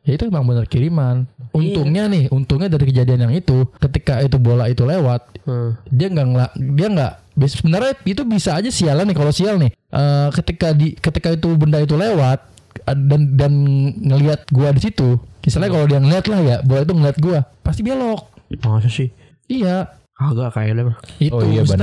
Ya 0.06 0.14
itu 0.14 0.22
emang 0.30 0.46
benar 0.46 0.70
kiriman. 0.70 1.26
Untungnya 1.50 2.06
nih, 2.06 2.30
untungnya 2.30 2.70
dari 2.70 2.94
kejadian 2.94 3.26
yang 3.26 3.34
itu, 3.34 3.66
ketika 3.82 4.22
itu 4.22 4.38
bola 4.38 4.70
itu 4.70 4.86
lewat, 4.86 5.34
Hmm. 5.42 5.74
dia 5.90 6.06
nggak 6.10 6.58
dia 6.78 6.88
nggak 6.90 7.12
sebenarnya 7.46 7.92
itu 8.06 8.22
bisa 8.22 8.54
aja 8.54 8.70
sialan 8.70 9.06
nih 9.10 9.16
kalau 9.18 9.34
sial 9.34 9.58
nih. 9.58 9.74
Eh, 9.74 10.28
ketika 10.30 10.70
di 10.70 10.94
ketika 10.94 11.34
itu 11.34 11.50
benda 11.58 11.82
itu 11.82 11.98
lewat 11.98 12.38
dan 12.86 13.34
dan 13.34 13.52
ngelihat 13.98 14.46
gua 14.54 14.70
di 14.70 14.78
situ, 14.78 15.18
misalnya 15.42 15.74
kalau 15.74 15.86
dia 15.90 15.98
ngeliat 15.98 16.24
lah 16.30 16.40
ya, 16.40 16.56
bola 16.62 16.80
itu 16.86 16.94
ngeliat 16.94 17.18
gua, 17.18 17.38
pasti 17.66 17.82
belok. 17.82 18.30
Masa 18.62 18.86
sih? 18.86 19.10
Iya, 19.46 19.90
Kagak 20.16 20.48
kayaknya 20.50 20.82
mah. 20.86 20.96
itu 21.18 21.28
Oh 21.30 21.44
iya 21.44 21.60
Emang. 21.60 21.76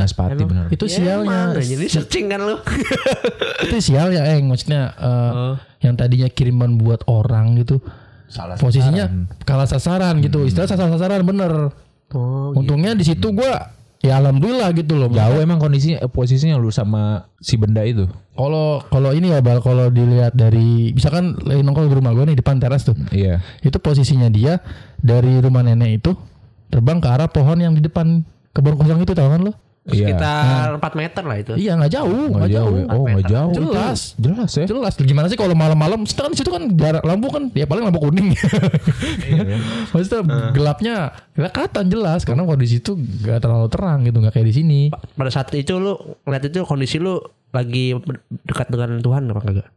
benar. 0.50 0.65
itu 0.76 0.86
sialnya. 0.88 1.39
Jadi 1.54 1.86
searching 1.86 2.26
kan 2.28 2.41
lu. 2.41 2.58
itu 3.63 3.78
sialnya, 3.80 4.26
eh 4.26 4.41
maksudnya 4.41 4.82
eh, 4.91 5.32
Oh. 5.32 5.56
yang 5.80 5.93
tadinya 5.93 6.26
kiriman 6.28 6.76
buat 6.76 7.06
orang 7.06 7.58
gitu. 7.58 7.78
Salah 8.26 8.58
posisinya 8.58 9.06
kalah 9.43 9.69
sasaran 9.69 10.17
gitu 10.17 10.41
istilah 10.41 10.65
sasaran 10.65 10.89
sasaran 10.91 11.22
bener 11.22 11.69
Oh, 12.10 12.50
untungnya 12.52 12.93
di 12.93 13.02
situ 13.04 13.30
gua 13.30 13.69
ya 14.00 14.17
alhamdulillah 14.17 14.69
gitu 14.72 14.93
loh 14.96 15.06
Jauh 15.08 15.38
emang 15.38 15.58
kondisinya 15.58 15.98
eh, 15.98 16.06
posisinya 16.06 16.58
lu 16.58 16.69
sama 16.69 17.30
si 17.38 17.54
benda 17.56 17.82
itu. 17.82 18.10
kalau 18.32 18.82
kalau 18.84 19.10
ini 19.10 19.30
ya 19.30 19.39
bal 19.39 19.62
kalau 19.62 19.88
dilihat 19.88 20.34
dari 20.34 20.89
misalkan 20.91 21.38
lagi 21.39 21.62
nongkrong 21.62 21.86
di 21.86 21.96
rumah 21.96 22.10
gua 22.12 22.26
nih 22.26 22.34
depan 22.36 22.58
teras 22.58 22.82
tuh 22.84 22.98
Iya. 23.10 23.38
itu 23.60 23.78
posisinya 23.78 24.28
dia 24.28 24.58
dari 24.96 25.38
rumah 25.38 25.62
nenek 25.62 26.02
itu 26.02 26.12
terbang 26.73 26.97
ke 26.97 27.05
arah 27.05 27.29
pohon 27.29 27.62
yang 27.62 27.77
di 27.77 27.86
depan 27.86 28.25
kebun 28.49 28.73
kosong 28.73 29.05
itu 29.05 29.13
tahu 29.13 29.29
kan 29.29 29.41
lo 29.45 29.53
Iya. 29.83 30.15
sekitar 30.15 30.79
4 30.79 30.95
meter 30.95 31.23
lah 31.27 31.38
itu. 31.43 31.53
iya 31.59 31.75
nggak 31.75 31.91
jauh 31.91 32.31
Nggak 32.31 32.51
jauh, 32.55 32.71
jauh. 32.71 32.95
Oh, 32.95 33.03
nggak 33.03 33.27
jauh. 33.27 33.51
Jelas. 33.51 33.99
Jelas 34.15 34.51
ya. 34.55 34.63
jelas 34.63 34.93
gimana 34.95 35.27
sih 35.27 35.36
kalau 35.36 35.51
malam-malam 35.51 36.07
kan 36.07 36.31
situ 36.31 36.47
kan 36.47 36.71
jarak 36.71 37.03
lampu 37.03 37.27
kan 37.27 37.51
ya 37.51 37.67
paling 37.67 37.83
lampu 37.83 37.99
kuning 37.99 38.31
maksudnya 39.91 40.23
gelapnya 40.55 40.95
kelihatan 41.36 41.86
jelas 41.91 42.23
karena 42.23 42.47
kalau 42.47 42.55
di 42.55 42.69
situ 42.71 42.95
nggak 42.95 43.43
terlalu 43.43 43.67
terang 43.67 44.07
gitu 44.07 44.23
nggak 44.23 44.33
kayak 44.39 44.47
di 44.47 44.55
sini 44.55 44.79
Pada 45.19 45.27
saat 45.27 45.51
itu 45.51 45.75
lu 45.75 45.99
ngeliat 46.23 46.47
itu 46.47 46.63
kondisi 46.63 47.03
lu 47.03 47.19
lagi 47.51 47.91
dekat 48.47 48.71
dengan 48.71 49.03
Tuhan 49.03 49.29
apa 49.36 49.41
kagak? 49.43 49.67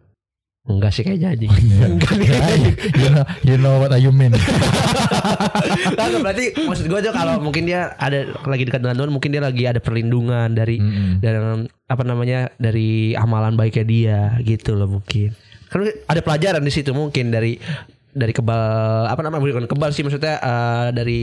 Enggak 0.66 0.90
sih 0.94 1.02
kayaknya 1.06 1.34
aja. 1.34 1.46
Enggak 1.86 2.10
nih. 2.58 2.74
you 2.94 3.08
know, 3.10 3.24
you 3.42 3.56
know 3.58 3.74
what 3.82 3.90
I 3.90 4.02
mean 4.10 4.34
Kagak, 5.98 6.20
berarti 6.22 6.44
maksud 6.66 6.84
gue 6.86 6.98
aja 6.98 7.10
kalau 7.12 7.42
mungkin 7.42 7.68
dia 7.68 7.92
ada 7.98 8.32
lagi 8.46 8.64
dekat 8.66 8.80
dengan 8.82 8.96
Tuhan, 9.02 9.10
mungkin 9.12 9.30
dia 9.34 9.42
lagi 9.42 9.62
ada 9.66 9.80
perlindungan 9.82 10.48
dari 10.54 10.76
Mm-mm. 10.80 11.22
dan 11.22 11.66
apa 11.86 12.02
namanya 12.02 12.50
dari 12.58 13.14
amalan 13.14 13.54
baiknya 13.54 13.84
dia 13.86 14.20
gitu 14.42 14.74
loh 14.74 15.00
mungkin. 15.00 15.34
Kan 15.70 15.86
ada 15.86 16.20
pelajaran 16.22 16.62
di 16.62 16.72
situ 16.72 16.94
mungkin 16.94 17.34
dari 17.34 17.58
dari 18.16 18.32
kebal 18.32 19.12
apa 19.12 19.20
namanya 19.20 19.44
bukan 19.44 19.68
kebal 19.68 19.92
sih 19.92 20.00
maksudnya 20.00 20.40
eh, 20.40 20.88
dari 20.96 21.22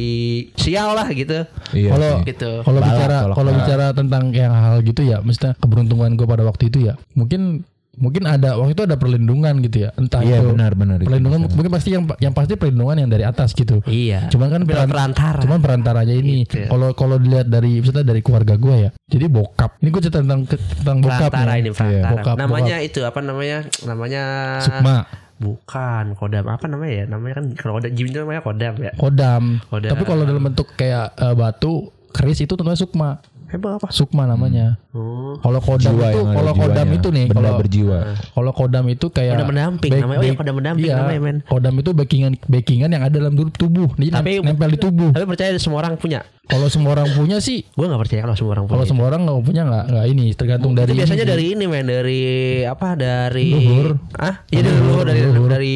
sial 0.53 0.93
lah 0.93 1.09
gitu. 1.09 1.41
Iya. 1.73 1.89
Kalau. 1.97 2.11
Gitu. 2.21 2.51
kalau 2.61 2.79
bicara 2.79 3.17
kalau 3.33 3.51
bicara 3.51 3.85
tentang 3.97 4.23
yang 4.29 4.53
hal 4.53 4.85
gitu 4.85 5.01
ya, 5.01 5.19
maksudnya 5.25 5.57
keberuntungan 5.57 6.13
gue 6.13 6.27
pada 6.29 6.45
waktu 6.45 6.69
itu 6.69 6.85
ya, 6.85 6.93
mungkin 7.17 7.65
mungkin 7.93 8.25
ada 8.25 8.57
waktu 8.57 8.73
itu 8.73 8.83
ada 8.83 8.97
perlindungan 8.97 9.61
gitu 9.61 9.85
ya, 9.85 9.93
entah 9.93 10.19
Iya 10.19 10.41
itu 10.41 10.49
benar 10.49 10.73
benar 10.73 10.97
itu. 10.97 11.05
perlindungan 11.05 11.45
mungkin 11.47 11.69
pasti 11.69 11.89
yang 11.91 12.09
yang 12.17 12.33
pasti 12.33 12.53
perlindungan 12.53 12.97
yang 12.97 13.07
dari 13.07 13.21
atas 13.21 13.53
gitu. 13.53 13.85
Iya. 13.85 14.27
Cuman 14.27 14.49
kan 14.49 14.61
Peran- 14.63 14.89
peran- 14.89 14.89
perantara. 15.13 15.39
Cuman 15.39 15.59
perantaranya 15.59 16.15
ini 16.15 16.43
Gitu. 16.43 16.65
kalau 16.65 16.89
kalau 16.91 17.15
dilihat 17.15 17.45
dari 17.45 17.79
misalnya 17.79 18.01
dari 18.03 18.19
keluarga 18.19 18.55
gue 18.55 18.75
ya. 18.79 18.89
Jadi 19.05 19.25
bokap. 19.27 19.77
Ini 19.77 19.87
gue 19.87 20.01
cerita 20.01 20.19
tentang 20.19 20.41
tentang 20.47 20.97
bokap 20.99 21.29
perantara 21.29 21.53
ini 21.55 21.69
perantara. 21.69 22.11
Bokap, 22.11 22.35
namanya 22.35 22.75
itu 22.79 22.99
apa 23.01 23.19
namanya? 23.19 23.57
Namanya 23.83 24.23
Sukma, 24.59 24.95
Bukan 25.35 26.15
kodam 26.15 26.45
apa 26.47 26.65
namanya 26.65 26.93
ya? 26.93 27.05
Namanya 27.05 27.33
kan 27.35 27.45
kalau 27.53 27.73
kodam 27.75 27.91
Jim 27.91 28.07
itu 28.07 28.17
namanya 28.17 28.41
kodam 28.41 28.73
ya. 28.79 28.91
kodam. 28.95 29.43
Kodam. 29.65 29.91
Tapi 29.91 30.03
kalau 30.03 30.23
dalam 30.23 30.41
bentuk 30.41 30.71
kayak 30.73 31.13
eh, 31.13 31.35
batu 31.35 31.71
keris 32.09 32.39
itu 32.39 32.53
tentunya 32.53 32.73
sukma. 32.75 33.21
Emang 33.53 33.77
apa? 33.77 33.87
Sukma 33.93 34.25
namanya. 34.25 34.81
Oh. 34.97 35.37
Kalau 35.37 35.61
kodam 35.61 35.93
Jiwa 35.93 36.07
itu 36.09 36.19
kalau 36.25 36.53
kodam 36.53 36.87
itu 36.89 37.07
nih 37.13 37.25
benda 37.29 37.37
kalau 37.37 37.51
berjiwa. 37.61 37.97
kalau 38.33 38.51
kodam 38.51 38.85
itu 38.89 39.05
kayak 39.09 39.33
Kodam 39.37 39.49
pendamping 39.53 39.91
namanya. 39.93 40.17
Oh 40.17 40.25
iya, 40.25 40.33
kodam 40.33 40.53
pendamping 40.57 40.89
iya, 40.89 40.95
namanya, 40.97 41.19
men. 41.21 41.37
Kodam 41.45 41.73
itu 41.77 41.89
backingan 41.93 42.33
backingan 42.45 42.89
yang 42.89 43.03
ada 43.05 43.15
dalam 43.21 43.33
tubuh. 43.53 43.89
Jadi 43.93 44.09
Tapi- 44.09 44.41
nem- 44.41 44.45
nempel 44.53 44.69
di 44.73 44.79
tubuh. 44.81 45.09
Tapi 45.13 45.25
percaya 45.29 45.53
semua 45.61 45.85
orang 45.85 45.93
punya. 45.95 46.25
Kalau 46.43 46.67
semua 46.67 46.91
orang 46.91 47.07
punya 47.15 47.39
sih 47.39 47.63
Gue 47.71 47.87
nggak 47.87 48.01
percaya 48.03 48.21
kalau 48.27 48.35
semua 48.35 48.51
orang 48.51 48.65
punya. 48.67 48.73
kalau 48.75 48.85
semua 48.89 49.05
orang 49.07 49.21
nggak 49.23 49.37
punya 49.47 49.61
nggak 49.63 49.83
nggak 49.87 50.05
ini 50.11 50.25
tergantung 50.35 50.73
dari 50.75 50.91
itu 50.91 50.99
biasanya 50.99 51.23
ini 51.23 51.31
dari 51.31 51.45
ini 51.55 51.65
men 51.71 51.85
dari 51.87 52.21
apa 52.67 52.87
dari 52.99 53.47
Luhur. 53.47 53.95
ah 54.19 54.43
iya 54.51 54.59
dari 54.59 54.75
luhur 54.75 55.03
dari 55.07 55.21
dari 55.23 55.73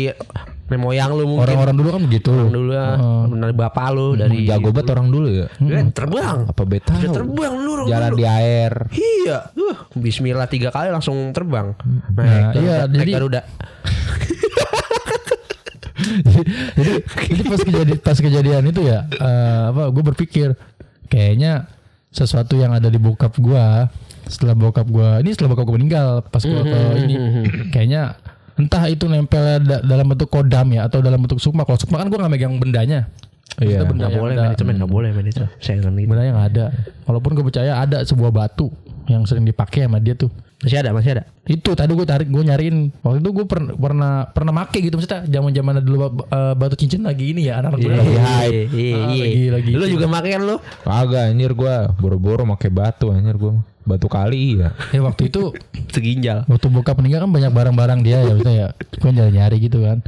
moyang 0.75 1.15
lu 1.15 1.23
mungkin 1.23 1.47
orang-orang 1.47 1.75
dulu 1.79 1.89
kan 1.89 2.01
begitu. 2.03 2.27
Orang 2.29 2.51
dulu 2.51 2.69
ya 2.69 2.87
dari 3.31 3.55
bapak 3.55 3.87
lu 3.89 4.07
dari 4.13 4.37
Jago 4.43 4.69
banget 4.69 4.91
orang 4.91 5.07
dulu 5.07 5.27
ya. 5.31 5.47
Eh, 5.47 5.83
terbang 5.89 6.37
Apa 6.43 6.63
beta? 6.63 6.91
Bisa 6.91 7.15
terbang 7.15 7.53
lu 7.55 7.69
orang 7.73 7.87
Jalan 7.87 8.09
dulu. 8.11 8.19
di 8.19 8.25
air. 8.27 8.73
iya 8.91 9.37
uh, 9.47 9.75
Bismillah 9.93 10.45
tiga 10.45 10.67
kali 10.69 10.91
langsung 10.91 11.15
terbang 11.31 11.71
Nah, 12.11 12.51
naik 12.51 12.59
iya, 12.59 12.77
jadi- 12.83 13.13
Garuda 13.15 13.41
jadi 16.77 16.91
jadi 17.25 17.41
pas 17.43 17.59
kejadian 17.59 17.97
pas 17.99 18.17
kejadian 18.17 18.63
itu 18.65 18.81
ya 18.83 18.99
eh, 19.09 19.61
apa 19.69 19.89
gue 19.89 20.03
berpikir 20.05 20.47
kayaknya 21.07 21.65
sesuatu 22.07 22.55
yang 22.55 22.71
ada 22.71 22.87
di 22.87 22.97
bokap 22.97 23.33
gua 23.37 23.89
setelah 24.25 24.53
bokap 24.53 24.85
gua 24.85 25.19
ini 25.19 25.31
setelah 25.31 25.53
bokap 25.53 25.65
gua 25.65 25.75
meninggal 25.75 26.07
pas 26.23 26.41
gua 26.41 26.61
ke 26.61 26.79
ini 27.01 27.15
kayaknya 27.69 28.15
entah 28.57 28.83
itu 28.89 29.05
nempel 29.05 29.61
da- 29.61 29.83
dalam 29.85 30.05
bentuk 30.09 30.27
kodam 30.27 30.67
ya 30.73 30.89
atau 30.89 30.99
dalam 30.99 31.21
bentuk 31.21 31.37
sukma. 31.37 31.63
Kalau 31.63 31.77
sukma 31.77 32.01
kan 32.01 32.09
gua 32.09 32.25
nggak 32.25 32.33
megang 32.33 32.53
bendanya. 32.57 33.07
Iya. 33.57 33.81
Maksudnya 33.81 33.89
benda 33.89 34.05
yang 34.09 34.21
boleh 34.21 34.33
ada- 34.35 34.43
men 34.43 34.53
itu 34.53 34.63
men 34.65 34.75
nggak 34.77 34.91
boleh 34.91 35.09
men 35.13 35.25
itu 35.29 35.43
saya 35.61 35.75
nggak 35.81 35.93
gitu 35.97 36.09
bendanya 36.09 36.31
nggak 36.35 36.47
ada. 36.53 36.65
Walaupun 37.09 37.31
gue 37.37 37.45
percaya 37.47 37.71
ada 37.79 37.97
sebuah 38.03 38.29
batu 38.29 38.67
yang 39.07 39.23
sering 39.23 39.45
dipakai 39.47 39.87
sama 39.87 39.97
dia 39.97 40.13
tuh 40.13 40.29
masih 40.57 40.77
ada 40.81 40.89
masih 40.89 41.11
ada. 41.13 41.23
Itu 41.45 41.77
tadi 41.77 41.93
gue 41.93 42.07
tarik 42.07 42.27
gue 42.33 42.41
nyariin. 42.41 42.89
Waktu 43.05 43.21
itu 43.21 43.29
gue 43.29 43.45
pernah 43.45 43.73
pernah 43.77 44.13
pernah 44.33 44.53
make 44.53 44.81
gitu 44.81 44.97
maksudnya 44.97 45.29
zaman 45.29 45.53
zaman 45.53 45.73
dulu 45.85 45.97
uh, 46.33 46.57
batu 46.57 46.73
cincin 46.73 47.05
lagi 47.05 47.29
ini 47.29 47.45
ya 47.45 47.61
anak-anak 47.61 47.79
muda 47.85 47.95
lagi 48.01 48.13
iya 48.17 48.65
iya 48.73 49.17
lagi 49.21 49.41
lagi. 49.53 49.71
Lu 49.77 49.85
juga 49.85 50.05
makan 50.09 50.29
kan 50.33 50.41
lu? 50.41 50.55
Kagak 50.81 51.23
anjir 51.29 51.51
gua. 51.53 51.93
Boro-boro 52.01 52.41
pakai 52.57 52.73
batu 52.73 53.13
anjir 53.13 53.37
gua. 53.37 53.61
Batu 53.85 54.09
kali 54.09 54.57
iya. 54.57 54.73
ya 54.91 54.99
waktu 54.99 55.29
itu 55.29 55.53
seginjal. 55.95 56.43
waktu 56.49 56.67
bokap 56.67 56.99
meninggal 56.99 57.23
kan 57.23 57.31
banyak 57.31 57.51
barang-barang 57.53 57.99
dia 58.01 58.25
ya 58.25 58.33
maksudnya 58.33 58.55
ya. 58.57 58.67
Gue 58.97 59.11
nyari 59.13 59.31
nyari 59.37 59.57
gitu 59.61 59.77
kan. 59.85 60.01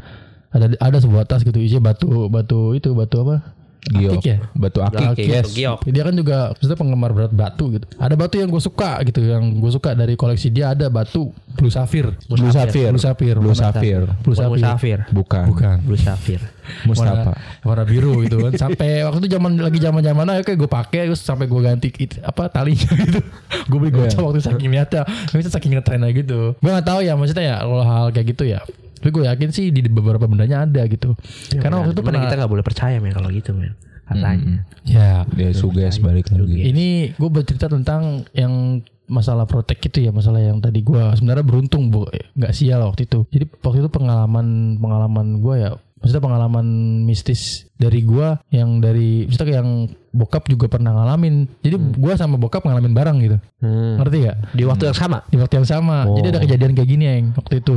Ada 0.49 0.81
ada 0.81 0.97
sebuah 0.97 1.29
tas 1.29 1.45
gitu 1.45 1.61
isinya 1.61 1.93
batu 1.93 2.25
batu 2.25 2.73
itu 2.73 2.89
batu 2.97 3.21
apa 3.21 3.58
Giok. 3.81 4.11
Akik 4.11 4.25
ya? 4.25 4.37
Batu 4.53 4.79
akik, 4.83 5.07
Akik, 5.07 5.25
yes. 5.25 5.47
giok. 5.49 5.79
dia 5.87 6.03
kan 6.03 6.11
juga 6.11 6.51
maksudnya 6.51 6.75
penggemar 6.75 7.15
berat 7.15 7.31
batu 7.31 7.71
gitu 7.71 7.87
ada 7.95 8.11
batu 8.13 8.35
yang 8.35 8.47
gue 8.47 8.59
suka 8.59 8.99
gitu 9.01 9.23
yang 9.23 9.55
gue 9.55 9.71
suka 9.71 9.95
dari 9.95 10.13
koleksi 10.13 10.51
dia 10.51 10.75
ada 10.75 10.91
batu 10.91 11.31
blue 11.55 11.71
sapphire 11.71 12.11
Blue 12.27 12.51
Sapphire. 12.51 12.91
blue 12.91 12.99
sapphire 12.99 13.37
Blue. 13.39 13.55
Sapphire. 13.55 14.03
blue 14.19 14.35
sapphire 14.35 14.59
musafir 14.59 14.99
Bukan. 15.09 15.43
bukan 15.47 15.75
Blue 15.81 15.95
Sapphire 15.95 16.43
Mustafa. 16.83 17.33
warna, 17.33 17.33
warna 17.63 17.83
biru 17.83 18.19
gitu 18.21 18.37
kan 18.41 18.53
sampai 18.53 19.01
waktu 19.01 19.23
itu 19.23 19.29
zaman 19.31 19.57
lagi 19.57 19.79
zaman 19.79 20.01
zaman 20.03 20.25
kayak 20.43 20.57
gue 20.59 20.69
pakai 20.69 21.01
terus 21.07 21.23
sampai 21.23 21.47
gue 21.47 21.61
ganti 21.63 21.89
it- 21.97 22.19
apa 22.19 22.51
talinya 22.51 22.91
gitu 23.07 23.19
gue 23.65 23.77
beli 23.79 23.89
gocap 23.89 24.21
waktu 24.21 24.43
saking 24.43 24.69
niatnya 24.69 25.07
itu 25.31 25.49
saking 25.49 25.71
ngetrennya 25.73 26.11
gitu 26.11 26.53
gue 26.53 26.69
nggak 26.69 26.85
tahu 26.85 26.99
ya 26.99 27.15
maksudnya 27.15 27.45
ya 27.47 27.57
kalau 27.63 27.81
hal 27.81 28.05
kayak 28.11 28.27
gitu 28.29 28.43
ya 28.45 28.59
tapi 28.99 29.09
gue 29.15 29.23
yakin 29.31 29.49
sih 29.55 29.71
di 29.71 29.79
beberapa 29.87 30.27
bendanya 30.27 30.67
ada 30.67 30.83
gitu. 30.91 31.15
Karena 31.55 31.79
waktu 31.79 31.95
itu 31.95 32.03
pernah 32.03 32.19
kita 32.27 32.35
nggak 32.35 32.51
boleh 32.51 32.65
percaya 32.67 32.99
men 32.99 33.15
kalau 33.15 33.31
gitu 33.31 33.55
men 33.55 33.73
katanya. 34.09 34.67
Ya. 34.83 35.23
Dia 35.31 35.49
suges 35.55 36.03
balik 36.03 36.33
lagi. 36.33 36.67
ini 36.67 37.15
gue 37.15 37.29
bercerita 37.31 37.71
tentang 37.71 38.27
yang 38.35 38.83
masalah 39.09 39.49
protek 39.49 39.81
itu 39.89 40.05
ya 40.05 40.13
masalah 40.13 40.37
yang 40.37 40.61
tadi 40.61 40.85
gue 40.85 41.01
sebenarnya 41.17 41.45
beruntung 41.47 41.89
bu. 41.89 42.05
Nggak 42.35 42.53
sial 42.53 42.83
waktu 42.85 43.07
itu. 43.07 43.25
Jadi 43.31 43.45
waktu 43.63 43.77
itu 43.85 43.89
pengalaman 43.89 44.77
pengalaman 44.77 45.41
gue 45.41 45.55
ya 45.63 45.71
maksudnya 45.99 46.23
pengalaman 46.23 46.67
mistis 47.03 47.67
dari 47.75 48.03
gue 48.03 48.39
yang 48.49 48.79
dari 48.79 49.27
maksudnya 49.27 49.61
yang 49.61 49.91
bokap 50.09 50.49
juga 50.49 50.65
pernah 50.71 50.95
ngalamin. 50.95 51.45
Jadi 51.61 51.75
gue 51.77 52.13
sama 52.17 52.35
bokap 52.39 52.65
ngalamin 52.65 52.93
bareng 52.95 53.17
gitu. 53.21 53.37
Hmm. 53.61 53.99
ngerti 53.99 54.17
gak 54.25 54.37
di 54.55 54.63
waktu 54.65 54.83
yang 54.89 54.97
sama? 54.97 55.17
Di 55.29 55.37
waktu 55.37 55.55
yang 55.61 55.67
sama. 55.67 55.97
Jadi 56.17 56.27
ada 56.33 56.39
kejadian 56.41 56.71
kayak 56.73 56.89
gini 56.89 57.03
yang 57.05 57.29
waktu 57.37 57.61
itu. 57.61 57.75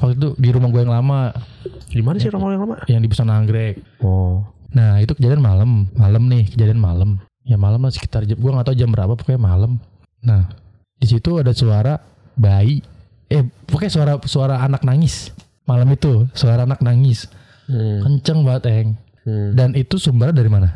Waktu 0.00 0.14
itu 0.16 0.28
di 0.38 0.48
rumah 0.54 0.68
gue 0.72 0.80
yang 0.86 0.94
lama. 0.94 1.20
Di 1.88 2.02
mana 2.04 2.16
sih 2.20 2.30
rumah 2.32 2.54
yang 2.54 2.62
lama? 2.64 2.76
Yang 2.88 3.00
di 3.04 3.08
pesan 3.10 3.28
anggrek. 3.28 3.74
Oh. 4.00 4.44
Nah 4.72 5.00
itu 5.00 5.16
kejadian 5.16 5.40
malam, 5.40 5.88
malam 5.96 6.28
nih 6.28 6.48
kejadian 6.52 6.80
malam. 6.80 7.20
Ya 7.48 7.56
malam 7.56 7.80
lah 7.80 7.92
sekitar 7.92 8.28
jam, 8.28 8.36
gue 8.36 8.50
nggak 8.52 8.66
tahu 8.68 8.76
jam 8.76 8.92
berapa, 8.92 9.16
pokoknya 9.16 9.40
malam. 9.40 9.80
Nah 10.20 10.52
di 11.00 11.06
situ 11.08 11.40
ada 11.40 11.56
suara 11.56 11.96
bayi, 12.36 12.84
eh 13.32 13.40
pokoknya 13.64 13.92
suara 13.92 14.12
suara 14.28 14.60
anak 14.60 14.84
nangis. 14.84 15.32
Malam 15.64 15.88
itu 15.92 16.28
suara 16.36 16.64
anak 16.64 16.80
nangis, 16.84 17.28
hmm. 17.68 17.98
kenceng 18.02 18.38
banget 18.42 18.64
eng. 18.68 18.88
hmm. 19.28 19.48
Dan 19.54 19.76
itu 19.76 20.00
sumbernya 20.00 20.34
dari 20.34 20.50
mana? 20.50 20.68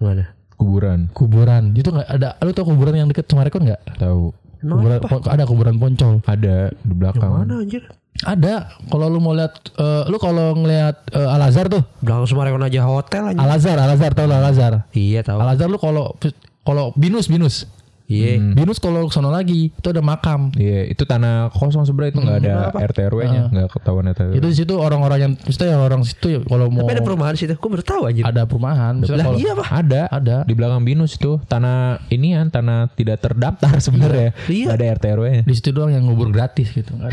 mana 0.00 0.40
Kuburan. 0.60 1.08
Kuburan. 1.16 1.72
Itu 1.72 1.88
nggak 1.88 2.08
ada. 2.08 2.36
Lu 2.44 2.52
tau 2.52 2.68
kuburan 2.68 2.92
yang 2.92 3.08
deket 3.08 3.24
Sumarekon 3.32 3.64
nggak? 3.64 3.80
Tahu. 3.96 4.28
Kuburan, 4.60 5.00
ada 5.24 5.44
kuburan 5.48 5.76
Poncol. 5.80 6.20
Ada 6.28 6.68
di 6.84 6.92
belakang. 6.92 7.32
mana 7.32 7.64
anjir 7.64 7.80
Ada. 8.20 8.68
Kalau 8.92 9.08
lu 9.08 9.24
mau 9.24 9.32
lihat, 9.32 9.56
eh, 9.80 10.04
lu 10.12 10.20
kalau 10.20 10.52
ngelihat 10.52 11.00
eh, 11.16 11.24
Al 11.32 11.48
Azhar 11.48 11.72
tuh, 11.72 11.80
belakang 12.04 12.28
Sumarekon 12.28 12.60
aja 12.60 12.84
hotel 12.84 13.32
aja 13.32 13.40
Al 13.40 13.56
Azhar, 13.56 13.80
Al 13.80 13.96
Azhar 13.96 14.12
tau 14.12 14.28
Al 14.28 14.44
Azhar. 14.52 14.84
iya 14.92 15.24
tahu 15.24 15.40
Al 15.40 15.56
Azhar 15.56 15.72
lu 15.72 15.80
kalau 15.80 16.12
kalau 16.60 16.92
binus 16.92 17.32
binus 17.32 17.64
iya 18.10 18.42
Binus 18.42 18.82
kalau 18.82 19.06
ke 19.06 19.14
sono 19.14 19.30
lagi 19.30 19.70
itu 19.70 19.86
ada 19.86 20.02
makam. 20.02 20.50
Iya, 20.58 20.90
itu 20.90 21.06
tanah 21.06 21.54
kosong 21.54 21.86
sebenarnya 21.86 22.10
itu 22.10 22.20
nggak 22.20 22.38
ada 22.42 22.54
RT 22.74 22.98
RW-nya, 23.06 23.42
nggak 23.54 23.68
ketahuan 23.70 24.10
RT 24.10 24.20
RW. 24.26 24.32
Itu 24.42 24.46
di 24.50 24.56
situ 24.58 24.74
orang-orang 24.74 25.18
yang 25.22 25.32
maksudnya 25.38 25.78
orang 25.78 26.02
situ 26.02 26.26
ya 26.34 26.40
kalau 26.42 26.66
mau 26.66 26.82
tapi 26.82 26.98
ada 26.98 27.04
perumahan 27.06 27.32
di 27.38 27.40
situ 27.46 27.54
gue 27.54 27.70
baru 27.70 27.84
tahu 27.86 28.02
anjir 28.10 28.24
ada 28.26 28.42
perumahan. 28.44 28.92
Lah 28.98 29.24
kalau 29.24 29.38
iya 29.38 29.52
pak 29.54 29.66
Ada, 29.70 30.02
ada 30.10 30.36
di 30.42 30.52
belakang 30.58 30.82
binus 30.82 31.14
itu 31.14 31.38
tanah 31.46 32.02
ini 32.10 32.34
kan 32.34 32.50
tanah 32.50 32.78
tidak 32.98 33.22
terdaftar 33.22 33.78
sebenarnya. 33.86 34.34
Iya. 34.50 34.66
Nggak 34.74 34.76
ada 34.76 34.86
RT 34.98 35.04
RW-nya. 35.14 35.42
di 35.46 35.54
situ 35.54 35.70
doang 35.70 35.94
yang 35.94 36.04
ngubur 36.10 36.34
gratis 36.34 36.74
gitu. 36.74 36.90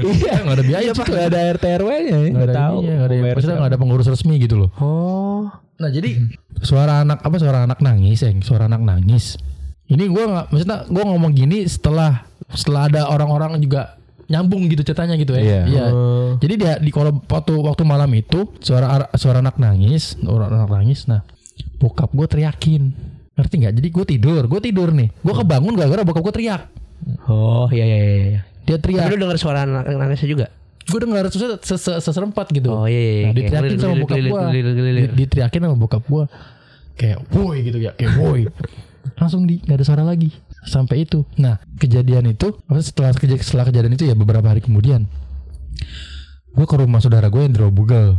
Iya, 0.00 0.42
nggak 0.44 0.56
ada 0.56 0.64
biaya 0.64 0.90
Pak, 0.96 1.04
Pak. 1.04 1.06
nggak 1.12 1.26
ada 1.28 1.40
RT 1.56 1.64
RW-nya. 1.84 2.16
Nggak 2.32 2.48
ada 2.48 2.56
tahu. 2.56 2.76
nggak 2.80 3.06
ada 3.06 3.14
maksudnya 3.20 3.56
nggak 3.60 3.70
ada 3.70 3.78
pengurus 3.80 4.06
resmi 4.08 4.34
gitu 4.40 4.56
loh. 4.56 4.70
oh 4.80 5.50
Nah 5.80 5.88
jadi 5.88 6.12
suara 6.60 7.00
anak 7.00 7.24
apa 7.24 7.36
suara 7.40 7.64
anak 7.64 7.80
nangis, 7.80 8.20
yang 8.20 8.44
suara 8.44 8.68
anak 8.68 8.84
nangis. 8.84 9.40
Ini 9.90 10.04
gua 10.06 10.24
nggak 10.30 10.46
maksudnya 10.54 10.78
gua 10.86 11.04
ngomong 11.10 11.32
gini 11.34 11.66
setelah 11.66 12.22
setelah 12.54 12.86
ada 12.86 13.10
orang-orang 13.10 13.58
juga 13.58 13.98
nyambung 14.30 14.70
gitu 14.70 14.86
ceritanya 14.86 15.18
gitu 15.18 15.34
ya. 15.34 15.66
Iya. 15.66 15.86
Jadi 16.38 16.54
dia 16.54 16.72
di 16.78 16.94
kalau 16.94 17.18
waktu 17.18 17.52
waktu 17.58 17.82
malam 17.82 18.10
itu 18.14 18.46
suara 18.62 19.10
suara 19.18 19.42
anak 19.42 19.58
nangis, 19.58 20.14
suara 20.22 20.46
anak 20.46 20.70
nangis. 20.70 21.10
Nah, 21.10 21.26
bokap 21.82 22.14
gue 22.14 22.26
teriakin. 22.30 22.94
Ngerti 23.34 23.54
nggak? 23.58 23.74
Jadi 23.82 23.88
gue 23.90 24.04
tidur, 24.06 24.42
gue 24.46 24.60
tidur 24.62 24.94
nih. 24.94 25.10
Gue 25.26 25.34
kebangun 25.34 25.74
gara-gara 25.74 26.06
bokap 26.06 26.22
gue 26.30 26.34
teriak. 26.38 26.62
oh 27.32 27.66
iya 27.72 27.84
iya 27.88 27.96
iya 27.98 28.14
iya. 28.36 28.40
Dia 28.68 28.76
tapi 28.78 28.94
teriak. 28.94 29.08
lu 29.10 29.16
dengar 29.26 29.38
suara 29.40 29.64
anak 29.64 29.88
nangisnya 29.88 30.28
juga 30.28 30.46
Gue 30.90 31.00
dengar 31.06 31.24
seserempat 32.02 32.46
gitu. 32.50 32.68
Oh, 32.74 32.86
iya, 32.90 32.98
iya, 32.98 33.12
Nah, 33.30 33.30
iya. 33.30 33.36
diteriakin 33.36 33.70
Kayak 33.70 33.82
sama 33.84 33.94
bokap 34.02 34.18
gue. 34.18 34.42
Diteriakin 35.14 35.60
sama 35.62 35.76
bokap 35.78 36.02
gue. 36.02 36.24
Kayak 36.98 37.18
woi 37.32 37.56
gitu 37.64 37.78
ya, 37.80 37.90
kayak 37.94 38.12
woi. 38.18 38.42
Langsung 39.14 39.44
di 39.44 39.58
nggak 39.58 39.76
ada 39.76 39.84
suara 39.84 40.02
lagi. 40.02 40.30
Sampai 40.62 41.02
itu. 41.02 41.24
Nah, 41.36 41.56
kejadian 41.74 42.28
itu 42.28 42.52
setelah 42.78 43.12
keja- 43.12 43.38
setelah 43.38 43.64
kejadian 43.64 43.94
itu 43.94 44.04
ya 44.04 44.12
beberapa 44.12 44.44
hari 44.44 44.60
kemudian 44.60 45.08
gue 46.50 46.64
ke 46.64 46.76
rumah 46.76 46.98
saudara 46.98 47.26
gue 47.26 47.40
yang 47.40 47.50
di 47.50 47.60
Robugal. 47.60 48.18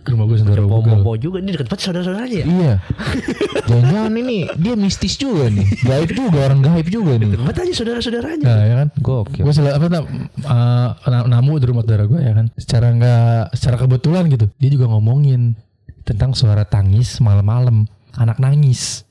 ke 0.00 0.08
rumah 0.08 0.24
gue 0.24 0.38
saudara 0.38 0.60
Robugal. 0.60 1.00
Pomo 1.00 1.14
juga 1.14 1.38
ini 1.38 1.50
dekat 1.50 1.66
banget 1.66 1.82
saudara-saudaranya 1.82 2.36
ya 2.36 2.44
Iya. 2.46 2.74
Jangan-jangan 3.68 4.12
ini 4.16 4.38
dia 4.54 4.74
mistis 4.74 5.14
juga 5.14 5.48
nih. 5.48 5.66
Gaib 5.80 6.10
juga 6.10 6.38
orang 6.42 6.60
gaib 6.60 6.86
juga 6.86 7.12
nih. 7.16 7.34
banget 7.34 7.56
aja 7.60 7.72
saudara-saudaranya 7.74 8.44
Nah, 8.44 8.62
ya 8.62 8.74
kan? 8.76 8.88
Gokil. 8.96 9.42
Gue 9.42 9.52
selalu 9.52 9.72
apa 9.72 9.86
nam, 9.88 10.04
uh, 10.40 10.88
na- 11.06 11.28
namu 11.28 11.58
di 11.58 11.66
rumah 11.66 11.82
saudara 11.82 12.04
gue 12.04 12.20
ya 12.20 12.32
kan. 12.32 12.46
Secara 12.54 12.86
nggak 12.92 13.34
secara 13.52 13.76
kebetulan 13.78 14.24
gitu. 14.28 14.46
Dia 14.56 14.70
juga 14.70 14.86
ngomongin 14.86 15.58
tentang 16.02 16.32
suara 16.32 16.62
tangis 16.64 17.18
malam-malam, 17.18 17.86
anak 18.14 18.38
nangis. 18.38 19.02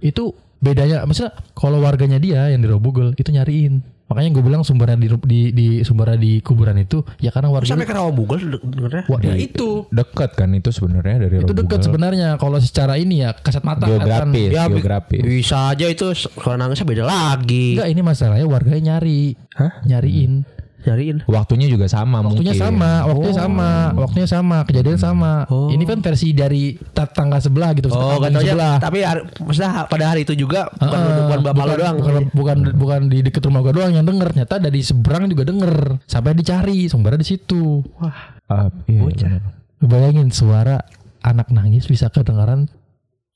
Itu 0.00 0.34
bedanya 0.62 1.04
maksudnya 1.04 1.36
kalau 1.52 1.84
warganya 1.84 2.16
dia 2.16 2.48
yang 2.48 2.64
di 2.64 2.68
Robugel 2.70 3.12
itu 3.18 3.28
nyariin. 3.28 3.84
Makanya 4.04 4.36
gue 4.36 4.44
bilang 4.44 4.60
sumbernya 4.60 5.00
di, 5.00 5.08
di, 5.24 5.40
di 5.56 5.66
sumbernya 5.80 6.20
di 6.20 6.44
kuburan 6.44 6.76
itu 6.76 7.00
ya 7.24 7.32
karena 7.32 7.48
warga 7.48 7.72
sampai 7.72 7.88
ke 7.88 7.96
dengernya 7.96 9.08
Wah, 9.08 9.16
ya 9.24 9.32
itu 9.32 9.88
Dekat 9.88 10.36
kan 10.36 10.52
itu 10.52 10.68
sebenarnya 10.76 11.24
dari 11.24 11.40
itu 11.40 11.56
dekat 11.56 11.88
sebenarnya 11.88 12.36
kalau 12.36 12.60
secara 12.60 13.00
ini 13.00 13.24
ya 13.24 13.32
kasat 13.32 13.64
mata 13.64 13.88
Geografis, 13.88 14.52
kan. 14.52 14.52
Ya, 14.52 14.64
geografis. 14.68 15.24
bisa 15.24 15.72
aja 15.72 15.88
itu 15.88 16.12
suara 16.12 16.60
nangisnya 16.60 16.84
beda 16.84 17.04
lagi 17.08 17.80
Enggak 17.80 17.88
ini 17.96 18.00
masalahnya 18.04 18.44
warganya 18.44 19.00
nyari 19.00 19.40
Hah? 19.56 19.72
nyariin 19.88 20.44
Cariin. 20.84 21.16
Waktunya 21.24 21.66
juga 21.66 21.86
sama 21.86 22.20
Waktunya 22.20 22.52
mungkin. 22.52 22.60
sama, 22.60 22.90
waktunya 23.04 23.34
sama, 23.34 23.68
waktunya 23.94 24.28
sama, 24.28 24.56
kejadian 24.62 24.96
sama. 24.96 25.32
Oh. 25.48 25.66
Ini 25.66 25.80
kan 25.82 25.98
versi 25.98 26.30
dari 26.30 26.62
tetangga 26.76 27.38
sebelah 27.38 27.72
gitu. 27.72 27.88
Oh, 27.88 28.16
tetangga 28.16 28.40
sebelah. 28.40 28.74
Tapi 28.78 28.98
hari- 29.00 29.24
maksudnya 29.38 29.70
pada 29.84 30.04
hari 30.06 30.22
itu 30.22 30.34
juga 30.34 30.68
bukan, 30.70 30.92
Heeh, 30.94 31.16
bukan 31.18 31.38
bapak 31.42 31.54
lo 31.56 31.64
bukan, 31.66 31.78
doang. 31.78 31.96
bukan, 31.96 32.14
bukan 32.30 32.58
bukan 32.76 33.00
di 33.06 33.18
deket 33.20 33.42
rumah 33.42 33.60
gua 33.60 33.72
doang 33.72 33.92
yang 33.92 34.04
denger 34.04 34.28
ternyata 34.30 34.54
dari 34.58 34.80
seberang 34.80 35.24
juga 35.26 35.42
denger 35.44 35.72
sampai 36.04 36.32
dicari 36.32 36.86
sumbernya 36.86 37.18
di 37.18 37.28
situ 37.28 37.80
Wah, 37.96 38.36
Ah, 38.44 38.68
iya, 38.84 39.00
Bocah. 39.00 39.40
bayangin 39.80 40.28
suara 40.28 40.84
anak 41.20 41.48
nangis 41.48 41.84
bisa 41.84 42.06
kedengaran 42.06 42.68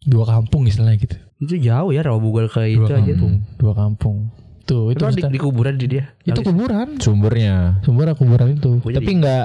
dua 0.01 0.25
kampung 0.25 0.65
istilahnya 0.65 1.01
gitu 1.01 1.17
itu 1.41 1.55
jauh 1.63 1.89
ya 1.89 2.03
rawa 2.03 2.19
bugal 2.19 2.47
ke 2.47 2.69
itu 2.69 2.83
dua 2.83 2.93
aja 2.95 3.09
kampung 3.09 3.33
tuh. 3.35 3.57
dua 3.57 3.73
kampung 3.75 4.17
tuh 4.69 4.93
itu 4.93 5.01
Itu 5.01 5.17
di, 5.17 5.23
di 5.27 5.39
kuburan 5.41 5.75
di 5.75 5.87
dia. 5.89 6.05
itu 6.23 6.39
kuburan 6.39 7.01
Sumbernya. 7.01 7.81
sumber 7.81 8.13
kuburan 8.13 8.53
itu 8.53 8.79
Tapi 8.79 8.93
jadi- 8.95 9.17
nggak 9.17 9.45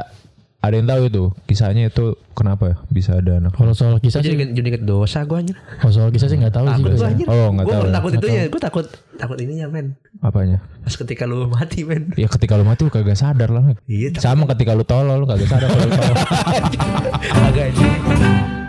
ada 0.59 0.75
yang 0.75 0.87
tahu 0.87 1.01
itu 1.03 1.23
kisahnya 1.43 1.83
itu 1.87 2.05
kenapa 2.31 2.71
ya 2.71 2.75
bisa 2.87 3.11
ada 3.13 3.35
anak. 3.35 3.51
kalau 3.51 3.71
soal 3.71 3.99
kisah 3.99 4.19
jadi 4.19 4.31
sih 4.31 4.35
inget- 4.37 4.53
jadi 4.53 4.67
inget 4.69 4.83
dosa 4.83 5.19
gue 5.21 5.35
anjir. 5.35 5.55
kalau 5.75 5.91
soal 5.91 6.07
kisah 6.07 6.27
sih 6.27 6.39
nggak 6.39 6.51
tahu 6.51 6.65
sih 6.65 6.81
gue 6.81 6.95
ya. 6.95 7.27
Oh, 7.27 7.51
nggak 7.51 7.65
tahu 7.65 7.83
ya. 7.83 7.91
takut 7.91 8.11
itu 8.13 8.27
ya. 8.29 8.43
Gue 8.47 8.61
takut 8.61 8.85
takut 9.13 9.37
ininya 9.37 9.67
men. 9.67 9.99
Apanya? 10.19 10.63
Pas 10.79 10.95
ketika 10.95 11.27
lu 11.27 11.51
mati 11.51 11.83
men. 11.83 12.15
Ya 12.15 12.27
ketika 12.27 12.55
lu 12.55 12.63
mati 12.63 12.81
lu 12.81 12.91
kagak 12.91 13.15
sadar 13.15 13.51
lah. 13.51 13.75
Iya. 13.85 14.15
Sama 14.15 14.47
ketika 14.47 14.71
lu 14.71 14.83
tolol 14.83 15.19
lu 15.19 15.27
kagak 15.27 15.47
sadar 15.47 15.67
kalau 15.67 15.83
lu 15.83 15.91
tolol. 15.93 16.15
Agak 17.47 17.63
anjir. 17.69 18.62